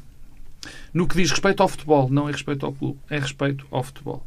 No 0.94 1.08
que 1.08 1.16
diz 1.16 1.32
respeito 1.32 1.62
ao 1.62 1.68
futebol, 1.68 2.10
não 2.10 2.30
é 2.30 2.32
respeito 2.32 2.66
ao 2.66 2.74
clube, 2.74 3.00
é 3.10 3.20
respeito 3.20 3.66
ao 3.72 3.84
futebol. 3.84 4.26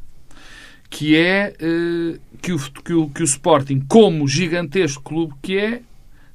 Que 0.91 1.17
é 1.17 1.55
uh, 1.61 2.21
que, 2.41 2.53
o, 2.53 2.59
que, 2.59 2.93
o, 2.93 3.09
que 3.11 3.23
o 3.23 3.25
Sporting, 3.25 3.81
como 3.89 4.27
gigantesco 4.27 5.03
clube 5.03 5.35
que 5.43 5.59
é, 5.59 5.83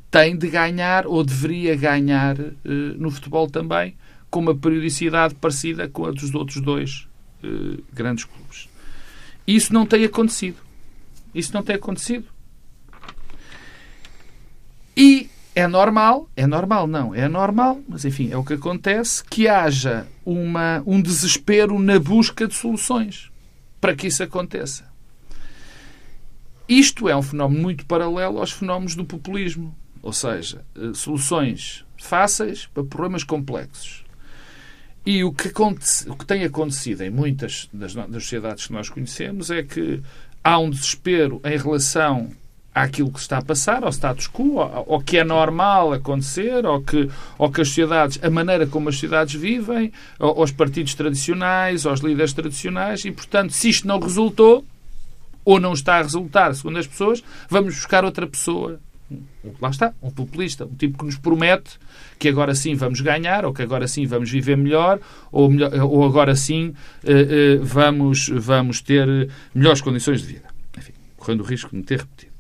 tem 0.10 0.38
de 0.38 0.48
ganhar 0.48 1.06
ou 1.08 1.24
deveria 1.24 1.76
ganhar 1.76 2.40
uh, 2.40 2.54
no 2.98 3.12
futebol 3.12 3.50
também, 3.50 3.96
com 4.34 4.40
uma 4.40 4.56
periodicidade 4.56 5.36
parecida 5.36 5.88
com 5.88 6.08
a 6.08 6.12
dos 6.12 6.34
outros 6.34 6.60
dois 6.60 7.08
uh, 7.44 7.84
grandes 7.94 8.26
clubes. 8.26 8.68
Isso 9.46 9.72
não 9.72 9.86
tem 9.86 10.04
acontecido. 10.04 10.58
Isso 11.36 11.54
não 11.54 11.62
tem 11.62 11.76
acontecido. 11.76 12.26
E 14.98 15.30
é 15.54 15.68
normal, 15.68 16.28
é 16.36 16.48
normal, 16.48 16.88
não, 16.88 17.14
é 17.14 17.30
normal, 17.30 17.80
mas 17.88 18.06
enfim, 18.06 18.32
é 18.32 18.36
o 18.36 18.44
que 18.44 18.54
acontece, 18.54 19.24
que 19.24 19.48
haja 19.48 20.08
uma, 20.26 20.82
um 20.84 21.00
desespero 21.00 21.78
na 21.78 22.00
busca 22.00 22.48
de 22.48 22.56
soluções 22.56 23.30
para 23.80 23.96
que 23.96 24.08
isso 24.08 24.24
aconteça. 24.24 24.92
Isto 26.68 27.08
é 27.08 27.16
um 27.16 27.22
fenómeno 27.22 27.62
muito 27.62 27.86
paralelo 27.86 28.40
aos 28.40 28.52
fenómenos 28.52 28.96
do 28.96 29.06
populismo, 29.06 29.78
ou 30.02 30.12
seja, 30.12 30.66
eh, 30.76 30.92
soluções 30.96 31.86
fáceis 32.00 32.66
para 32.66 32.84
problemas 32.84 33.24
complexos. 33.24 34.03
E 35.06 35.24
o 35.24 35.34
que, 35.34 35.50
o 35.50 36.16
que 36.16 36.26
tem 36.26 36.44
acontecido 36.44 37.02
em 37.02 37.10
muitas 37.10 37.68
das, 37.74 37.94
das 37.94 38.24
sociedades 38.24 38.68
que 38.68 38.74
nós 38.74 38.90
conhecemos 38.90 39.52
é 39.52 39.62
que 39.62 40.02
há 40.44 40.58
um 40.58 40.70
desespero 40.70 41.42
em 41.44 41.58
relação 41.58 42.32
àquilo 42.74 43.12
que 43.12 43.20
está 43.20 43.38
a 43.38 43.42
passar, 43.42 43.84
ao 43.84 43.92
status 43.92 44.28
quo, 44.28 44.60
ao, 44.60 44.94
ao 44.94 45.02
que 45.02 45.18
é 45.18 45.24
normal 45.24 45.94
acontecer, 45.94 46.66
ao 46.66 46.82
que, 46.82 47.10
ao 47.38 47.52
que 47.52 47.62
as 47.62 47.68
sociedades, 47.68 48.20
a 48.24 48.30
maneira 48.30 48.66
como 48.66 48.90
as 48.90 48.96
sociedades 48.96 49.36
vivem, 49.36 49.92
aos 50.18 50.52
partidos 50.52 50.96
tradicionais, 50.96 51.86
aos 51.86 52.00
líderes 52.00 52.34
tradicionais, 52.34 53.06
e, 53.06 53.12
portanto, 53.12 53.52
se 53.52 53.70
isto 53.70 53.88
não 53.88 54.00
resultou, 54.00 54.66
ou 55.46 55.60
não 55.60 55.74
está 55.74 55.96
a 55.96 56.02
resultar, 56.02 56.56
segundo 56.56 56.80
as 56.80 56.88
pessoas, 56.88 57.22
vamos 57.50 57.76
buscar 57.76 58.06
outra 58.06 58.26
pessoa 58.26 58.80
lá 59.62 59.70
está, 59.70 59.94
um 60.02 60.10
populista, 60.10 60.66
um 60.66 60.76
tipo 60.76 60.98
que 60.98 61.06
nos 61.06 61.18
promete 61.18 61.80
que 62.18 62.30
agora 62.30 62.56
sim 62.56 62.76
vamos 62.76 63.02
ganhar, 63.02 63.46
ou 63.46 63.54
que 63.54 63.62
agora 63.62 63.88
sim 63.88 64.06
vamos 64.06 64.30
viver 64.30 64.56
melhor, 64.56 65.00
ou, 65.32 65.50
melhor, 65.50 65.74
ou 65.82 66.06
agora 66.06 66.36
sim 66.36 66.68
uh, 66.68 66.72
uh, 66.72 67.64
vamos, 67.64 68.30
vamos 68.30 68.82
ter 68.82 69.30
melhores 69.54 69.82
condições 69.82 70.22
de 70.22 70.28
vida. 70.28 70.48
Enfim, 70.78 70.94
correndo 71.18 71.42
o 71.42 71.44
risco 71.44 71.70
de 71.72 71.78
me 71.78 71.84
ter 71.84 72.00
repetido. 72.00 72.34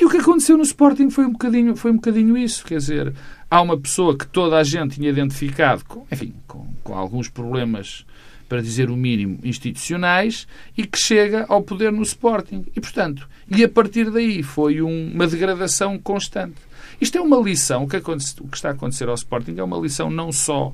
E 0.00 0.04
o 0.04 0.10
que 0.10 0.16
aconteceu 0.16 0.56
no 0.56 0.62
Sporting 0.62 1.10
foi 1.10 1.24
um 1.24 1.32
bocadinho, 1.32 1.76
foi 1.76 1.90
um 1.92 1.96
bocadinho 1.96 2.36
isso, 2.36 2.64
quer 2.64 2.78
dizer, 2.78 3.14
há 3.48 3.62
uma 3.62 3.78
pessoa 3.78 4.16
que 4.16 4.26
toda 4.26 4.56
a 4.56 4.64
gente 4.64 4.96
tinha 4.96 5.08
identificado, 5.08 5.84
com, 5.84 6.04
enfim, 6.10 6.34
com, 6.48 6.66
com 6.82 6.94
alguns 6.94 7.28
problemas 7.28 8.04
para 8.48 8.62
dizer 8.62 8.90
o 8.90 8.96
mínimo, 8.96 9.38
institucionais 9.42 10.46
e 10.76 10.86
que 10.86 10.98
chega 10.98 11.46
ao 11.48 11.62
poder 11.62 11.92
no 11.92 12.02
Sporting. 12.02 12.64
E, 12.74 12.80
portanto, 12.80 13.28
e 13.48 13.64
a 13.64 13.68
partir 13.68 14.10
daí 14.10 14.42
foi 14.42 14.82
um, 14.82 15.12
uma 15.12 15.26
degradação 15.26 15.98
constante. 15.98 16.56
Isto 17.00 17.18
é 17.18 17.20
uma 17.20 17.38
lição, 17.38 17.84
o 17.84 17.88
que, 17.88 17.96
o 17.96 18.48
que 18.48 18.56
está 18.56 18.68
a 18.68 18.72
acontecer 18.72 19.08
ao 19.08 19.14
Sporting 19.14 19.56
é 19.58 19.62
uma 19.62 19.78
lição 19.78 20.10
não 20.10 20.30
só 20.30 20.72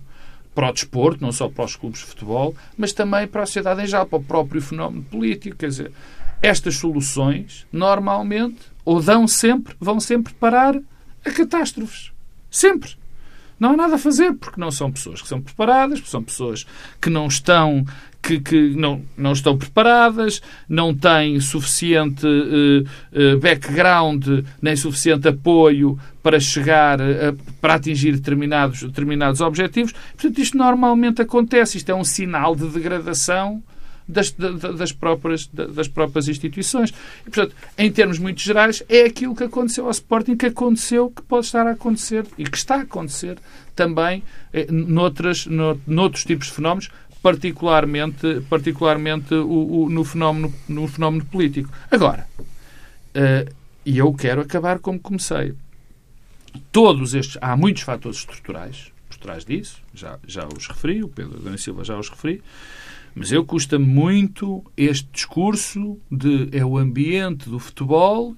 para 0.55 0.69
o 0.69 0.73
desporto, 0.73 1.23
não 1.23 1.33
só 1.33 1.49
para 1.49 1.65
os 1.65 1.77
clubes 1.77 2.01
de 2.01 2.07
futebol, 2.07 2.55
mas 2.77 2.93
também 2.93 3.27
para 3.27 3.43
a 3.43 3.47
sociedade 3.47 3.83
em 3.83 3.87
geral, 3.87 4.07
para 4.07 4.19
o 4.19 4.23
próprio 4.23 4.61
fenómeno 4.61 5.03
político. 5.05 5.57
Quer 5.57 5.69
dizer, 5.69 5.93
estas 6.43 6.77
soluções, 6.77 7.67
normalmente, 7.73 8.61
ou 8.85 9.01
dão 9.01 9.27
sempre, 9.29 9.75
vão 9.79 10.01
sempre 10.01 10.35
parar 10.35 10.77
a 11.25 11.31
catástrofes. 11.31 12.13
Sempre. 12.51 12.97
Não 13.61 13.73
há 13.73 13.77
nada 13.77 13.97
a 13.97 13.99
fazer, 13.99 14.33
porque 14.33 14.59
não 14.59 14.71
são 14.71 14.91
pessoas 14.91 15.21
que 15.21 15.29
são 15.29 15.41
preparadas, 15.41 16.01
são 16.07 16.23
pessoas 16.23 16.67
que 17.01 17.11
não 17.11 17.27
estão 17.27 17.85
que, 18.23 18.41
que 18.41 18.75
não, 18.75 19.03
não 19.17 19.33
estão 19.33 19.57
preparadas, 19.57 20.43
não 20.69 20.95
têm 20.95 21.41
suficiente 21.41 22.27
uh, 22.27 22.83
uh, 22.83 23.39
background 23.39 24.27
nem 24.61 24.77
suficiente 24.77 25.29
apoio 25.29 25.99
para 26.23 26.39
chegar, 26.39 27.01
a, 27.01 27.35
para 27.61 27.75
atingir 27.75 28.13
determinados, 28.13 28.83
determinados 28.83 29.41
objetivos. 29.41 29.93
Portanto, 30.17 30.39
isto 30.39 30.57
normalmente 30.57 31.23
acontece. 31.23 31.79
Isto 31.79 31.91
é 31.91 31.95
um 31.95 32.05
sinal 32.05 32.55
de 32.55 32.69
degradação 32.69 33.63
das, 34.11 34.31
das, 34.33 34.93
próprias, 34.93 35.47
das 35.47 35.89
próprias 35.89 36.29
instituições. 36.29 36.91
E, 37.27 37.31
portanto, 37.31 37.55
em 37.79 37.91
termos 37.91 38.19
muito 38.19 38.41
gerais, 38.41 38.83
é 38.89 39.05
aquilo 39.05 39.35
que 39.35 39.45
aconteceu 39.45 39.87
ao 39.87 39.91
Sporting, 39.91 40.37
que 40.37 40.47
aconteceu, 40.47 41.11
que 41.11 41.23
pode 41.23 41.47
estar 41.47 41.67
a 41.67 41.73
acontecer 41.73 42.27
e 42.37 42.45
que 42.45 42.57
está 42.57 42.77
a 42.77 42.83
acontecer 42.83 43.39
também 43.75 44.23
eh, 44.53 44.67
noutras, 44.71 45.47
no, 45.47 45.81
noutros 45.87 46.25
tipos 46.25 46.49
de 46.49 46.53
fenómenos, 46.53 46.91
particularmente, 47.23 48.43
particularmente 48.49 49.35
o, 49.35 49.83
o, 49.85 49.91
no, 49.91 50.05
fenómeno, 50.05 50.53
no 50.69 50.89
fenómeno 50.89 51.25
político. 51.25 51.71
Agora, 51.91 52.27
uh, 52.39 53.51
e 53.85 53.99
eu 53.99 54.13
quero 54.15 54.41
acabar 54.41 54.79
como 54.79 54.99
comecei. 54.99 55.55
Todos 56.73 57.15
estes, 57.15 57.39
há 57.41 57.57
muitos 57.57 57.83
fatores 57.83 58.19
estruturais 58.19 58.93
por 59.09 59.19
trás 59.19 59.45
disso, 59.45 59.83
já, 59.95 60.19
já 60.27 60.47
os 60.47 60.67
referi, 60.67 61.03
o 61.03 61.09
Pedro 61.09 61.39
Dona 61.39 61.59
Silva 61.59 61.85
já 61.85 61.99
os 61.99 62.09
referi, 62.09 62.43
mas 63.15 63.33
eu 63.33 63.45
custa 63.45 63.79
muito 63.79 64.65
este 64.77 65.09
discurso 65.13 65.99
de 66.11 66.49
é 66.53 66.65
o 66.65 66.79
ambiente 66.79 67.49
do 67.49 67.59
futebol 67.59 68.37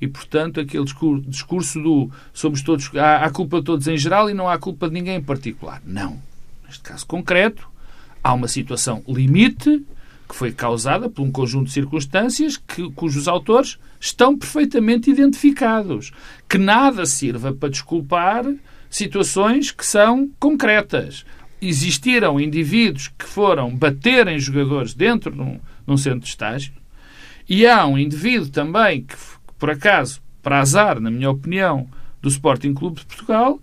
e, 0.00 0.06
portanto, 0.06 0.60
aquele 0.60 0.84
discurso, 1.26 1.80
do 1.80 2.10
somos 2.32 2.62
todos, 2.62 2.90
há, 2.96 3.24
há 3.24 3.30
culpa 3.30 3.58
de 3.58 3.64
todos 3.64 3.88
em 3.88 3.96
geral 3.96 4.30
e 4.30 4.34
não 4.34 4.48
há 4.48 4.58
culpa 4.58 4.88
de 4.88 4.94
ninguém 4.94 5.16
em 5.16 5.22
particular. 5.22 5.82
Não. 5.84 6.20
Neste 6.66 6.82
caso 6.82 7.06
concreto, 7.06 7.68
há 8.22 8.32
uma 8.32 8.48
situação 8.48 9.02
limite 9.08 9.84
que 10.28 10.34
foi 10.36 10.52
causada 10.52 11.08
por 11.08 11.22
um 11.22 11.32
conjunto 11.32 11.66
de 11.68 11.72
circunstâncias 11.72 12.56
que, 12.56 12.90
cujos 12.92 13.26
autores 13.26 13.78
estão 13.98 14.36
perfeitamente 14.36 15.10
identificados. 15.10 16.12
Que 16.46 16.58
nada 16.58 17.06
sirva 17.06 17.52
para 17.52 17.70
desculpar 17.70 18.44
situações 18.90 19.70
que 19.70 19.84
são 19.84 20.30
concretas. 20.38 21.24
Existiram 21.60 22.40
indivíduos 22.40 23.08
que 23.08 23.24
foram 23.24 23.74
bater 23.74 24.28
em 24.28 24.38
jogadores 24.38 24.94
dentro 24.94 25.32
de 25.32 25.40
um, 25.40 25.54
de 25.54 25.60
um 25.92 25.96
centro 25.96 26.20
de 26.20 26.28
estágio 26.28 26.72
e 27.48 27.66
há 27.66 27.86
um 27.86 27.98
indivíduo 27.98 28.48
também 28.48 29.02
que, 29.02 29.16
por 29.58 29.70
acaso, 29.70 30.20
para 30.42 30.60
azar, 30.60 31.00
na 31.00 31.10
minha 31.10 31.30
opinião, 31.30 31.88
do 32.20 32.28
Sporting 32.28 32.74
Clube 32.74 33.00
de 33.00 33.06
Portugal, 33.06 33.60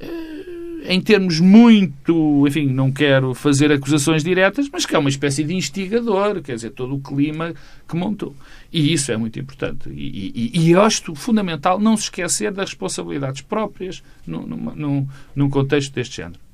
eh, 0.00 0.84
em 0.86 1.00
termos 1.00 1.38
muito, 1.38 2.46
enfim, 2.46 2.66
não 2.66 2.90
quero 2.90 3.34
fazer 3.34 3.70
acusações 3.70 4.24
diretas, 4.24 4.68
mas 4.72 4.86
que 4.86 4.94
é 4.94 4.98
uma 4.98 5.08
espécie 5.08 5.44
de 5.44 5.54
instigador, 5.54 6.40
quer 6.42 6.54
dizer, 6.54 6.70
todo 6.70 6.94
o 6.94 7.00
clima 7.00 7.54
que 7.86 7.96
montou. 7.96 8.34
E 8.72 8.92
isso 8.92 9.12
é 9.12 9.16
muito 9.16 9.38
importante. 9.38 9.88
E, 9.90 10.52
e, 10.54 10.70
e 10.70 10.74
acho 10.74 11.14
fundamental 11.14 11.78
não 11.78 11.96
se 11.96 12.04
esquecer 12.04 12.52
das 12.52 12.70
responsabilidades 12.70 13.42
próprias 13.42 14.02
num, 14.26 14.46
num, 14.46 15.08
num 15.34 15.50
contexto 15.50 15.92
deste 15.94 16.16
género. 16.16 16.47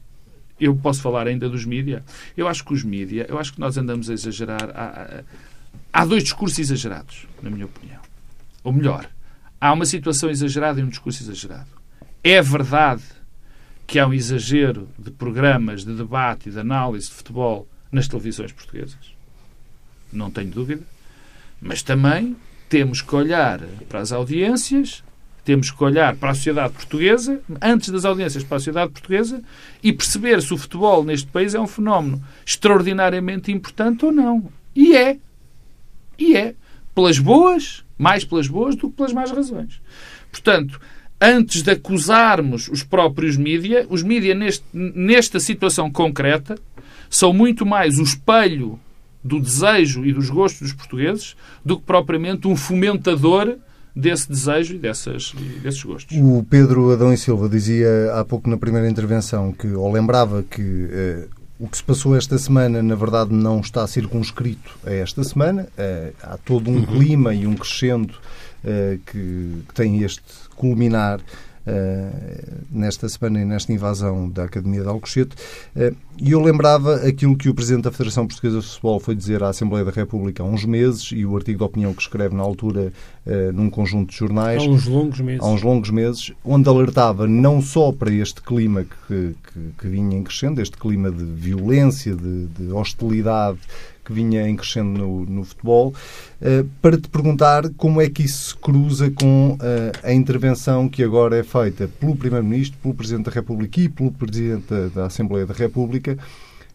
Eu 0.58 0.74
posso 0.76 1.00
falar 1.00 1.26
ainda 1.26 1.48
dos 1.48 1.64
mídias. 1.64 2.02
Eu 2.36 2.46
acho 2.46 2.64
que 2.64 2.72
os 2.72 2.84
mídias, 2.84 3.28
eu 3.28 3.38
acho 3.38 3.52
que 3.52 3.60
nós 3.60 3.76
andamos 3.76 4.08
a 4.08 4.12
exagerar. 4.12 4.70
Há, 4.74 5.22
há 5.92 6.04
dois 6.04 6.22
discursos 6.22 6.58
exagerados, 6.58 7.26
na 7.42 7.50
minha 7.50 7.66
opinião. 7.66 8.00
Ou 8.62 8.72
melhor, 8.72 9.08
há 9.60 9.72
uma 9.72 9.84
situação 9.84 10.30
exagerada 10.30 10.80
e 10.80 10.84
um 10.84 10.88
discurso 10.88 11.22
exagerado. 11.22 11.68
É 12.22 12.40
verdade 12.40 13.02
que 13.86 13.98
há 13.98 14.06
um 14.06 14.14
exagero 14.14 14.88
de 14.98 15.10
programas 15.10 15.84
de 15.84 15.94
debate 15.94 16.48
e 16.48 16.52
de 16.52 16.58
análise 16.58 17.08
de 17.08 17.14
futebol 17.14 17.68
nas 17.92 18.08
televisões 18.08 18.52
portuguesas. 18.52 19.14
Não 20.12 20.30
tenho 20.30 20.50
dúvida. 20.50 20.82
Mas 21.60 21.82
também 21.82 22.36
temos 22.68 23.02
que 23.02 23.14
olhar 23.14 23.60
para 23.88 24.00
as 24.00 24.12
audiências, 24.12 25.04
temos 25.44 25.70
que 25.70 25.84
olhar 25.84 26.16
para 26.16 26.30
a 26.30 26.34
sociedade 26.34 26.72
portuguesa, 26.72 27.40
antes 27.60 27.90
das 27.90 28.04
audiências 28.04 28.42
para 28.42 28.56
a 28.56 28.60
sociedade 28.60 28.92
portuguesa, 28.92 29.42
e 29.82 29.92
perceber 29.92 30.40
se 30.40 30.54
o 30.54 30.58
futebol 30.58 31.04
neste 31.04 31.26
país 31.26 31.54
é 31.54 31.60
um 31.60 31.66
fenómeno 31.66 32.22
extraordinariamente 32.44 33.52
importante 33.52 34.04
ou 34.06 34.12
não. 34.12 34.48
E 34.74 34.96
é. 34.96 35.18
E 36.18 36.36
é. 36.36 36.54
Pelas 36.94 37.18
boas, 37.18 37.84
mais 37.98 38.24
pelas 38.24 38.48
boas 38.48 38.74
do 38.74 38.88
que 38.88 38.96
pelas 38.96 39.12
más 39.12 39.30
razões. 39.30 39.80
Portanto, 40.32 40.80
antes 41.20 41.62
de 41.62 41.70
acusarmos 41.70 42.68
os 42.68 42.82
próprios 42.82 43.36
mídia, 43.36 43.86
os 43.90 44.02
mídia 44.02 44.34
nesta 44.72 45.38
situação 45.38 45.90
concreta 45.90 46.56
são 47.10 47.32
muito 47.32 47.66
mais 47.66 47.98
o 47.98 48.02
espelho 48.02 48.80
do 49.22 49.40
desejo 49.40 50.04
e 50.04 50.12
dos 50.12 50.28
gostos 50.28 50.68
dos 50.68 50.72
portugueses 50.72 51.36
do 51.64 51.78
que 51.78 51.84
propriamente 51.84 52.46
um 52.46 52.56
fomentador 52.56 53.56
desse 53.94 54.28
desejo 54.28 54.74
e 54.74 54.78
dessas, 54.78 55.32
desses 55.62 55.82
gostos. 55.82 56.16
O 56.18 56.44
Pedro 56.48 56.92
Adão 56.92 57.12
e 57.12 57.16
Silva 57.16 57.48
dizia 57.48 58.12
há 58.14 58.24
pouco 58.24 58.50
na 58.50 58.56
primeira 58.56 58.88
intervenção 58.88 59.52
que, 59.52 59.68
ou 59.68 59.92
lembrava 59.92 60.42
que 60.42 60.88
eh, 60.90 61.28
o 61.58 61.68
que 61.68 61.76
se 61.76 61.84
passou 61.84 62.16
esta 62.16 62.36
semana, 62.36 62.82
na 62.82 62.94
verdade, 62.96 63.32
não 63.32 63.60
está 63.60 63.86
circunscrito 63.86 64.76
a 64.84 64.92
esta 64.92 65.22
semana. 65.22 65.68
Eh, 65.78 66.12
há 66.22 66.36
todo 66.36 66.70
um 66.70 66.76
uhum. 66.76 66.86
clima 66.86 67.34
e 67.34 67.46
um 67.46 67.54
crescendo 67.54 68.14
eh, 68.64 68.98
que, 69.06 69.62
que 69.68 69.74
tem 69.74 70.02
este 70.02 70.22
culminar 70.56 71.20
nesta 72.70 73.08
semana 73.08 73.40
e 73.40 73.44
nesta 73.44 73.72
invasão 73.72 74.28
da 74.28 74.44
Academia 74.44 74.82
de 74.82 74.88
Alcochete. 74.88 75.34
Uh, 75.74 75.94
e 76.18 76.30
eu 76.30 76.40
lembrava 76.40 76.96
aquilo 76.96 77.36
que 77.36 77.48
o 77.48 77.54
Presidente 77.54 77.84
da 77.84 77.90
Federação 77.90 78.26
Portuguesa 78.26 78.60
de 78.60 78.66
Futebol 78.66 79.00
foi 79.00 79.14
dizer 79.14 79.42
à 79.42 79.48
Assembleia 79.48 79.84
da 79.84 79.90
República 79.90 80.42
há 80.42 80.46
uns 80.46 80.64
meses 80.64 81.10
e 81.12 81.24
o 81.24 81.34
artigo 81.36 81.58
de 81.58 81.64
opinião 81.64 81.92
que 81.92 82.02
escreve 82.02 82.34
na 82.34 82.42
altura 82.42 82.92
uh, 83.26 83.52
num 83.52 83.70
conjunto 83.70 84.10
de 84.10 84.16
jornais. 84.16 84.62
Há 84.62 84.66
uns 84.66 84.86
longos 84.86 85.20
meses. 85.20 85.40
Há 85.42 85.48
uns 85.48 85.62
longos 85.62 85.90
meses, 85.90 86.32
onde 86.44 86.68
alertava 86.68 87.26
não 87.26 87.60
só 87.60 87.90
para 87.90 88.12
este 88.12 88.42
clima 88.42 88.84
que, 88.84 89.34
que, 89.52 89.60
que 89.78 89.88
vinha 89.88 90.16
em 90.16 90.22
crescendo, 90.22 90.60
este 90.60 90.76
clima 90.76 91.10
de 91.10 91.24
violência, 91.24 92.14
de, 92.14 92.46
de 92.46 92.72
hostilidade 92.72 93.58
que 94.04 94.12
vinha 94.12 94.48
em 94.48 94.56
crescendo 94.56 94.98
no, 94.98 95.26
no 95.26 95.44
futebol, 95.44 95.94
uh, 96.40 96.68
para 96.82 96.98
te 96.98 97.08
perguntar 97.08 97.68
como 97.76 98.00
é 98.00 98.08
que 98.08 98.22
isso 98.22 98.50
se 98.50 98.56
cruza 98.56 99.10
com 99.10 99.52
uh, 99.52 99.58
a 100.02 100.12
intervenção 100.12 100.88
que 100.88 101.02
agora 101.02 101.38
é 101.38 101.42
feita 101.42 101.88
pelo 102.00 102.16
Primeiro-Ministro, 102.16 102.78
pelo 102.82 102.94
Presidente 102.94 103.26
da 103.26 103.32
República 103.32 103.80
e 103.80 103.88
pelo 103.88 104.12
Presidente 104.12 104.66
da 104.94 105.06
Assembleia 105.06 105.46
da 105.46 105.54
República, 105.54 106.18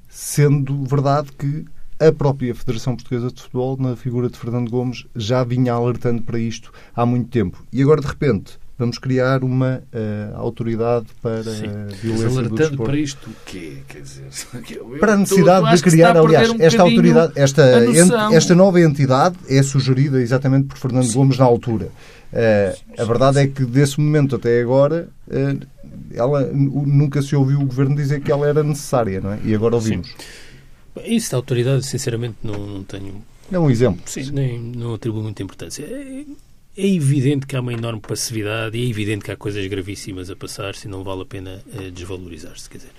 sendo 0.07 0.83
verdade 0.85 1.31
que 1.37 1.65
a 1.99 2.11
própria 2.13 2.55
Federação 2.55 2.95
Portuguesa 2.95 3.29
de 3.29 3.41
Futebol, 3.41 3.77
na 3.77 3.95
figura 3.95 4.29
de 4.29 4.37
Fernando 4.37 4.71
Gomes, 4.71 5.05
já 5.15 5.43
vinha 5.43 5.73
alertando 5.73 6.21
para 6.21 6.39
isto 6.39 6.71
há 6.95 7.05
muito 7.05 7.29
tempo. 7.29 7.61
E 7.73 7.81
agora, 7.81 7.99
de 7.99 8.07
repente, 8.07 8.57
vamos 8.79 8.97
criar 8.97 9.43
uma 9.43 9.83
uh, 9.93 10.37
autoridade 10.37 11.07
para 11.21 11.43
Sim. 11.43 11.67
violência 12.01 12.43
do 12.43 12.55
desporto. 12.55 12.83
para 12.83 12.97
isto 12.97 13.29
o 13.29 13.33
quê? 13.45 13.79
Quer 13.89 14.01
dizer, 14.01 14.23
para 14.99 15.13
a 15.13 15.17
necessidade 15.17 15.75
de 15.75 15.83
criar, 15.83 16.17
aliás, 16.17 16.49
um 16.49 16.55
esta 16.59 16.81
autoridade, 16.81 17.33
esta, 17.35 17.63
esta 18.33 18.55
nova 18.55 18.79
entidade 18.79 19.35
é 19.49 19.61
sugerida 19.61 20.21
exatamente 20.21 20.67
por 20.67 20.77
Fernando 20.77 21.05
Sim. 21.05 21.13
Gomes 21.13 21.37
na 21.37 21.43
altura. 21.43 21.89
Uh, 22.31 23.01
a 23.01 23.03
verdade 23.03 23.39
é 23.39 23.47
que 23.47 23.65
desse 23.65 23.99
momento 23.99 24.37
até 24.37 24.61
agora 24.61 25.09
uh, 25.27 25.67
ela 26.13 26.43
nunca 26.53 27.21
se 27.21 27.35
ouviu 27.35 27.59
o 27.59 27.65
governo 27.65 27.95
dizer 27.95 28.21
que 28.21 28.31
ela 28.31 28.47
era 28.47 28.63
necessária, 28.63 29.19
não 29.19 29.33
é? 29.33 29.39
E 29.43 29.53
agora 29.53 29.75
ouvimos. 29.75 30.07
Sim. 30.07 31.15
Isso 31.15 31.31
da 31.31 31.37
autoridade, 31.37 31.85
sinceramente, 31.85 32.35
não, 32.43 32.57
não 32.65 32.83
tenho. 32.83 33.21
É 33.51 33.59
um 33.59 33.69
exemplo. 33.69 34.01
Sim, 34.05 34.31
nem, 34.31 34.59
não 34.59 34.93
atribuo 34.93 35.21
muita 35.21 35.43
importância. 35.43 35.85
É, 36.81 36.87
evidente 36.87 37.45
que 37.45 37.57
há 37.57 37.59
uma 37.59 37.73
enorme 37.73 37.99
passividade 37.99 38.77
e 38.77 38.85
é 38.85 38.89
evidente 38.89 39.25
que 39.25 39.31
há 39.31 39.35
coisas 39.35 39.67
gravíssimas 39.67 40.29
a 40.29 40.35
passar-se 40.35 40.87
e 40.87 40.89
não 40.89 41.03
vale 41.03 41.23
a 41.23 41.25
pena 41.25 41.61
uh, 41.73 41.91
desvalorizar-se. 41.91 42.69
Quer 42.69 42.77
dizer, 42.77 42.91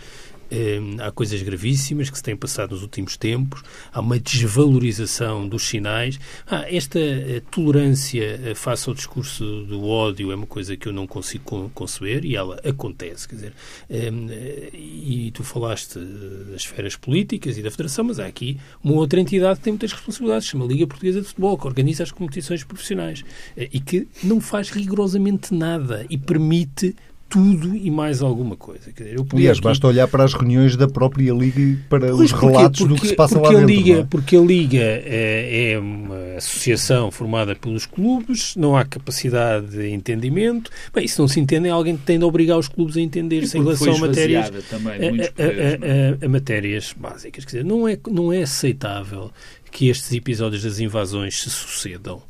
há 1.00 1.10
coisas 1.10 1.40
gravíssimas 1.42 2.10
que 2.10 2.16
se 2.16 2.22
têm 2.22 2.36
passado 2.36 2.72
nos 2.72 2.82
últimos 2.82 3.16
tempos, 3.16 3.62
há 3.92 4.00
uma 4.00 4.18
desvalorização 4.18 5.48
dos 5.48 5.62
sinais. 5.62 6.18
Ah, 6.46 6.64
esta 6.68 6.98
eh, 6.98 7.42
tolerância 7.50 8.40
eh, 8.44 8.54
face 8.54 8.88
ao 8.88 8.94
discurso 8.94 9.44
do 9.64 9.86
ódio 9.86 10.32
é 10.32 10.34
uma 10.34 10.46
coisa 10.46 10.76
que 10.76 10.88
eu 10.88 10.92
não 10.92 11.06
consigo 11.06 11.70
conceber 11.74 12.24
e 12.24 12.36
ela 12.36 12.60
acontece. 12.64 13.28
Quer 13.28 13.34
dizer, 13.34 13.52
hum, 13.88 14.26
eh, 14.30 14.70
e 14.72 15.30
tu 15.32 15.44
falaste 15.44 15.98
das 15.98 16.62
esferas 16.62 16.96
políticas 16.96 17.56
e 17.56 17.62
da 17.62 17.70
Federação, 17.70 18.04
mas 18.04 18.18
há 18.18 18.26
aqui 18.26 18.58
uma 18.82 18.94
outra 18.94 19.20
entidade 19.20 19.58
que 19.58 19.64
tem 19.64 19.72
muitas 19.72 19.92
responsabilidades, 19.92 20.48
chama 20.48 20.64
Liga 20.64 20.86
Portuguesa 20.86 21.20
de 21.20 21.28
Futebol, 21.28 21.58
que 21.58 21.66
organiza 21.66 22.02
as 22.02 22.10
competições 22.10 22.64
profissionais 22.64 23.24
e 23.56 23.80
que 23.80 24.08
não 24.22 24.40
faz 24.40 24.70
rigorosamente 24.70 25.54
nada 25.54 26.06
e 26.08 26.18
permite 26.18 26.94
tudo 27.30 27.76
e 27.76 27.90
mais 27.90 28.20
alguma 28.20 28.56
coisa. 28.56 28.92
Quer 28.92 29.04
dizer, 29.04 29.16
eu 29.16 29.26
Aliás, 29.32 29.58
aqui... 29.58 29.64
basta 29.64 29.86
olhar 29.86 30.08
para 30.08 30.24
as 30.24 30.34
reuniões 30.34 30.76
da 30.76 30.88
própria 30.88 31.32
Liga 31.32 31.60
e 31.60 31.76
para 31.76 32.08
pois 32.08 32.32
os 32.32 32.32
relatos 32.32 32.80
porque, 32.80 32.94
do 32.94 33.00
que 33.00 33.06
se 33.06 33.14
passa 33.14 33.40
lá 33.40 33.50
dentro. 33.50 33.66
Liga, 33.66 34.00
é? 34.00 34.04
Porque 34.04 34.36
a 34.36 34.40
Liga 34.40 34.80
é, 34.82 35.72
é, 35.72 35.78
uma 35.78 36.36
associação 36.36 37.10
formada 37.12 37.54
pelos 37.54 37.86
clubes, 37.86 38.56
não 38.56 38.76
há 38.76 38.84
capacidade 38.84 39.68
de 39.68 39.88
entendimento. 39.90 40.70
Bem, 40.92 41.06
se 41.06 41.18
não 41.20 41.28
se 41.28 41.38
entendem, 41.38 41.70
alguém 41.70 41.96
tem 41.96 42.18
de 42.18 42.24
obrigar 42.24 42.58
os 42.58 42.66
clubes 42.66 42.96
a 42.96 43.00
entender-se 43.00 43.56
em 43.56 43.62
relação 43.62 43.94
a 43.94 43.98
matérias, 43.98 44.50
também, 44.68 44.92
a, 44.92 45.22
a, 45.22 46.24
a, 46.24 46.26
a, 46.26 46.28
matérias 46.28 46.92
básicas. 46.98 47.44
Quer 47.44 47.58
dizer, 47.58 47.64
não 47.64 47.86
é, 47.86 47.96
não 48.10 48.32
é 48.32 48.42
aceitável 48.42 49.30
que 49.70 49.88
estes 49.88 50.12
episódios 50.12 50.64
das 50.64 50.80
invasões 50.80 51.40
se 51.40 51.48
sucedam 51.48 52.20